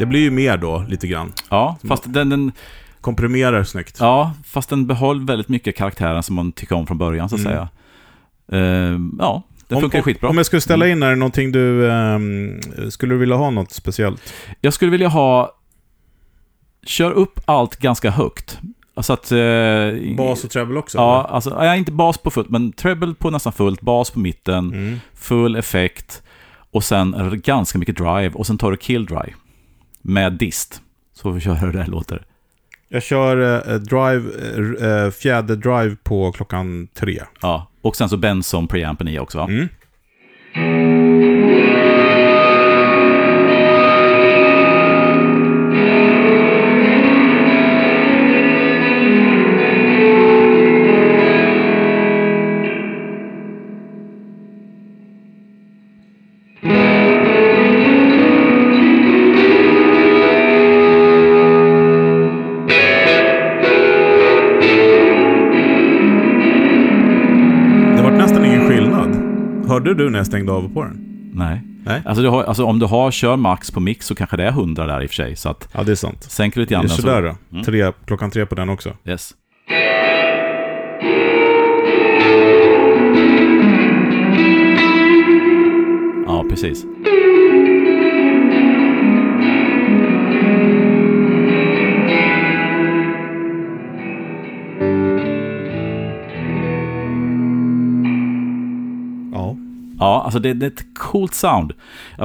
[0.00, 1.32] Det blir ju mer då, lite grann.
[1.50, 2.52] Ja, fast den, den,
[3.00, 3.96] Komprimerar snyggt.
[4.00, 7.40] ja, fast den behåll väldigt mycket karaktären som man tycker om från början, så att
[7.40, 7.52] Mm.
[7.52, 7.68] säga.
[8.52, 10.28] Ehm, ja, det Om- funkar om, skitbra.
[10.30, 11.90] Om jag skulle ställa in, är det någonting du...
[11.92, 12.60] ehm,
[12.90, 14.32] skulle du vilja ha något speciellt?
[14.60, 15.54] Jag skulle vilja ha...
[16.86, 18.58] Kör upp allt ganska högt.
[18.94, 19.32] Alltså att...
[19.32, 20.98] eh, Bas och treble också?
[20.98, 24.72] Ja, alltså, ja, inte bas på fullt, men treble på nästan fullt, bas på mitten?
[24.74, 25.00] Mm.
[25.14, 26.22] full effekt
[26.70, 29.32] och sen ganska mycket drive och sen tar du kill drive
[30.02, 30.82] med dist.
[31.12, 32.22] Så vi köra hur det här låter.
[32.88, 34.30] Jag kör eh, drive,
[34.82, 37.22] eh, eh, fjäder drive på klockan tre.
[37.40, 39.44] Ja, och sen så Benson preampen i också va?
[39.44, 39.68] Mm.
[70.20, 71.30] Jag stängde av på den?
[71.34, 71.62] Nej.
[71.84, 72.02] Nej.
[72.04, 74.86] Alltså, har, alltså om du har kör max på mix så kanske det är 100
[74.86, 75.36] där i och för sig.
[75.36, 76.22] Så att Ja, det är sant.
[76.22, 77.36] sänker du lite Det är grann sådär då.
[77.52, 77.64] Mm.
[77.64, 78.92] Tre, klockan tre på den också.
[79.04, 79.34] Yes.
[86.26, 86.84] Ja, precis.
[100.00, 100.22] Ja.
[100.24, 101.72] Alltså det, det är ett coolt sound.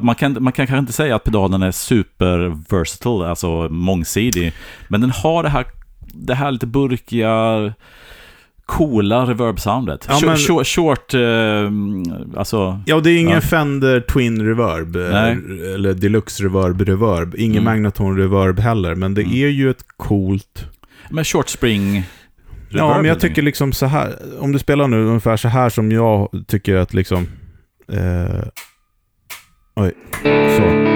[0.04, 4.54] Man kan, man kan kanske inte säga att pedalen är super versatile, alltså mångsidig.
[4.88, 5.66] Men den har det här,
[6.14, 7.74] det här lite burkiga,
[8.66, 10.06] coola reverb-soundet.
[10.10, 11.72] Ja, men- short, short eh,
[12.40, 12.80] alltså...
[12.86, 13.42] Ja, det är ingen Ja.
[13.42, 14.96] Fender Twin Reverb.
[14.96, 15.38] eh, Nej.
[15.74, 17.36] Eller Deluxe Reverb Reverb.
[17.38, 17.64] Ingen Mm.
[17.64, 18.96] Magneton Reverb heller.
[18.96, 19.34] Men det Mm.
[19.34, 20.66] är ju ett coolt...
[21.10, 22.04] Men short spring...
[22.70, 24.16] Ja, men jag tycker liksom så här.
[24.40, 27.28] Om du spelar nu ungefär så här som jag tycker att liksom...
[27.88, 28.44] Eh,
[29.76, 29.94] oj,
[30.58, 30.96] så.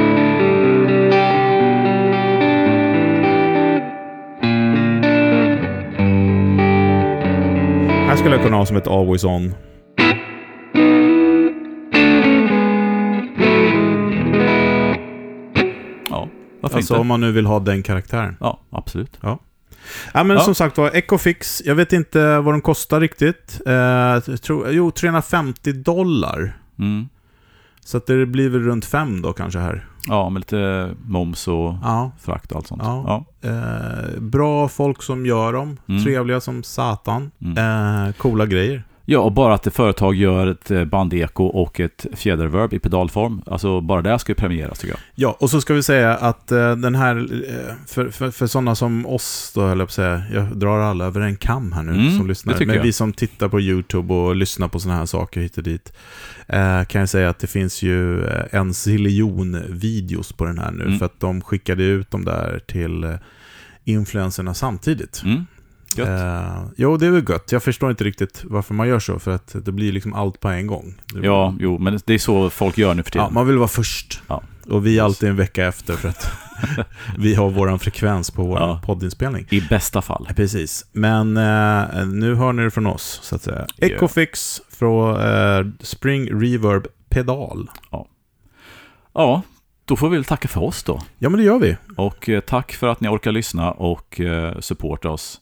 [8.08, 9.54] Här skulle jag kunna ha som ett always on.
[16.10, 16.30] Ja,
[16.62, 17.02] varför Alltså inte?
[17.02, 18.38] om man nu vill ha den karaktären.
[18.40, 19.20] Ja, absolut.
[19.22, 19.40] Ja,
[20.14, 20.40] men Ja.
[20.40, 23.62] som sagt var, Ecofix, jag vet inte vad de kostar riktigt.
[23.66, 26.58] Eh, jag tror, jo, 350 dollar.
[26.80, 27.10] Mm.
[27.86, 29.86] Så att det blir väl runt fem då kanske här.
[30.08, 32.12] Ja, med lite moms och Ja.
[32.20, 32.82] frakt och allt sånt.
[32.86, 33.26] Ja.
[33.42, 33.50] Ja.
[33.50, 35.78] Eh, bra folk som gör dem.
[35.88, 36.04] Mm.
[36.04, 37.32] Trevliga som satan.
[37.42, 37.58] Mm.
[38.08, 38.84] Eh, coola grejer.
[39.12, 43.42] Ja, och bara att ett företag gör ett eh, bandeko och ett fjäderverb i pedalform.
[43.46, 45.00] Alltså bara det ska ju premieras tycker jag.
[45.16, 47.16] Ja, och så ska vi säga att eh, den här,
[47.50, 50.80] eh, för, för, för sådana som oss då, höll jag på att säga, jag drar
[50.80, 52.66] alla över en kam här nu Mm, som lyssnar.
[52.66, 52.84] Men jag.
[52.84, 55.94] vi som tittar på YouTube och lyssnar på sådana här saker hit och dit,
[56.48, 60.72] eh, kan jag säga att det finns ju eh, en ziljon videos på den här
[60.72, 61.00] nu, Mm.
[61.00, 63.18] för att de skickade ut dem där till
[63.84, 65.22] influencerna samtidigt.
[65.26, 65.46] Mm.
[65.98, 67.52] Eh, jo, det är väl gött.
[67.52, 70.48] Jag förstår inte riktigt varför man gör så, för att det blir liksom allt på
[70.50, 70.94] en gång.
[71.14, 73.26] Det Ja, jo, men det är så folk gör nu för tiden.
[73.26, 74.22] Ja, man vill vara först.
[74.28, 74.44] Ja.
[74.70, 76.32] Och vi är alltid en vecka efter för att
[77.18, 78.82] vi har våran frekvens på vår Ja.
[78.86, 79.48] poddinspelning.
[79.50, 80.26] I bästa fall.
[80.28, 80.86] Ja, Precis.
[80.92, 83.68] Men eh, nu hör ni det från oss, så att säga.
[83.78, 87.70] Ecofix från eh, Spring Reverb Pedal.
[89.14, 89.42] Ja,
[89.86, 91.02] då får vi väl tacka för oss då.
[91.18, 91.78] Ja, men det gör vi.
[91.98, 95.42] Och eh, tack för att ni orkar lyssna och eh, supporta oss.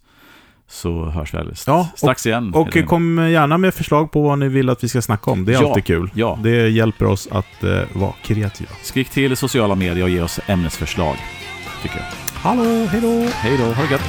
[0.69, 2.53] Så hörs vi alldeles Ja, strax igen.
[2.53, 5.45] Och kom gärna med förslag på vad ni vill att vi ska snacka om.
[5.45, 5.67] Det är Ja.
[5.67, 6.09] alltid kul.
[6.13, 8.69] Ja, Det hjälper oss att eh, vara kreativa.
[8.83, 11.15] skrik till i sociala medier och ge oss ämnesförslag.
[11.81, 12.05] Tycker jag.
[12.41, 13.27] Hallå, hej då!
[13.33, 14.01] Hej då, ha det gött!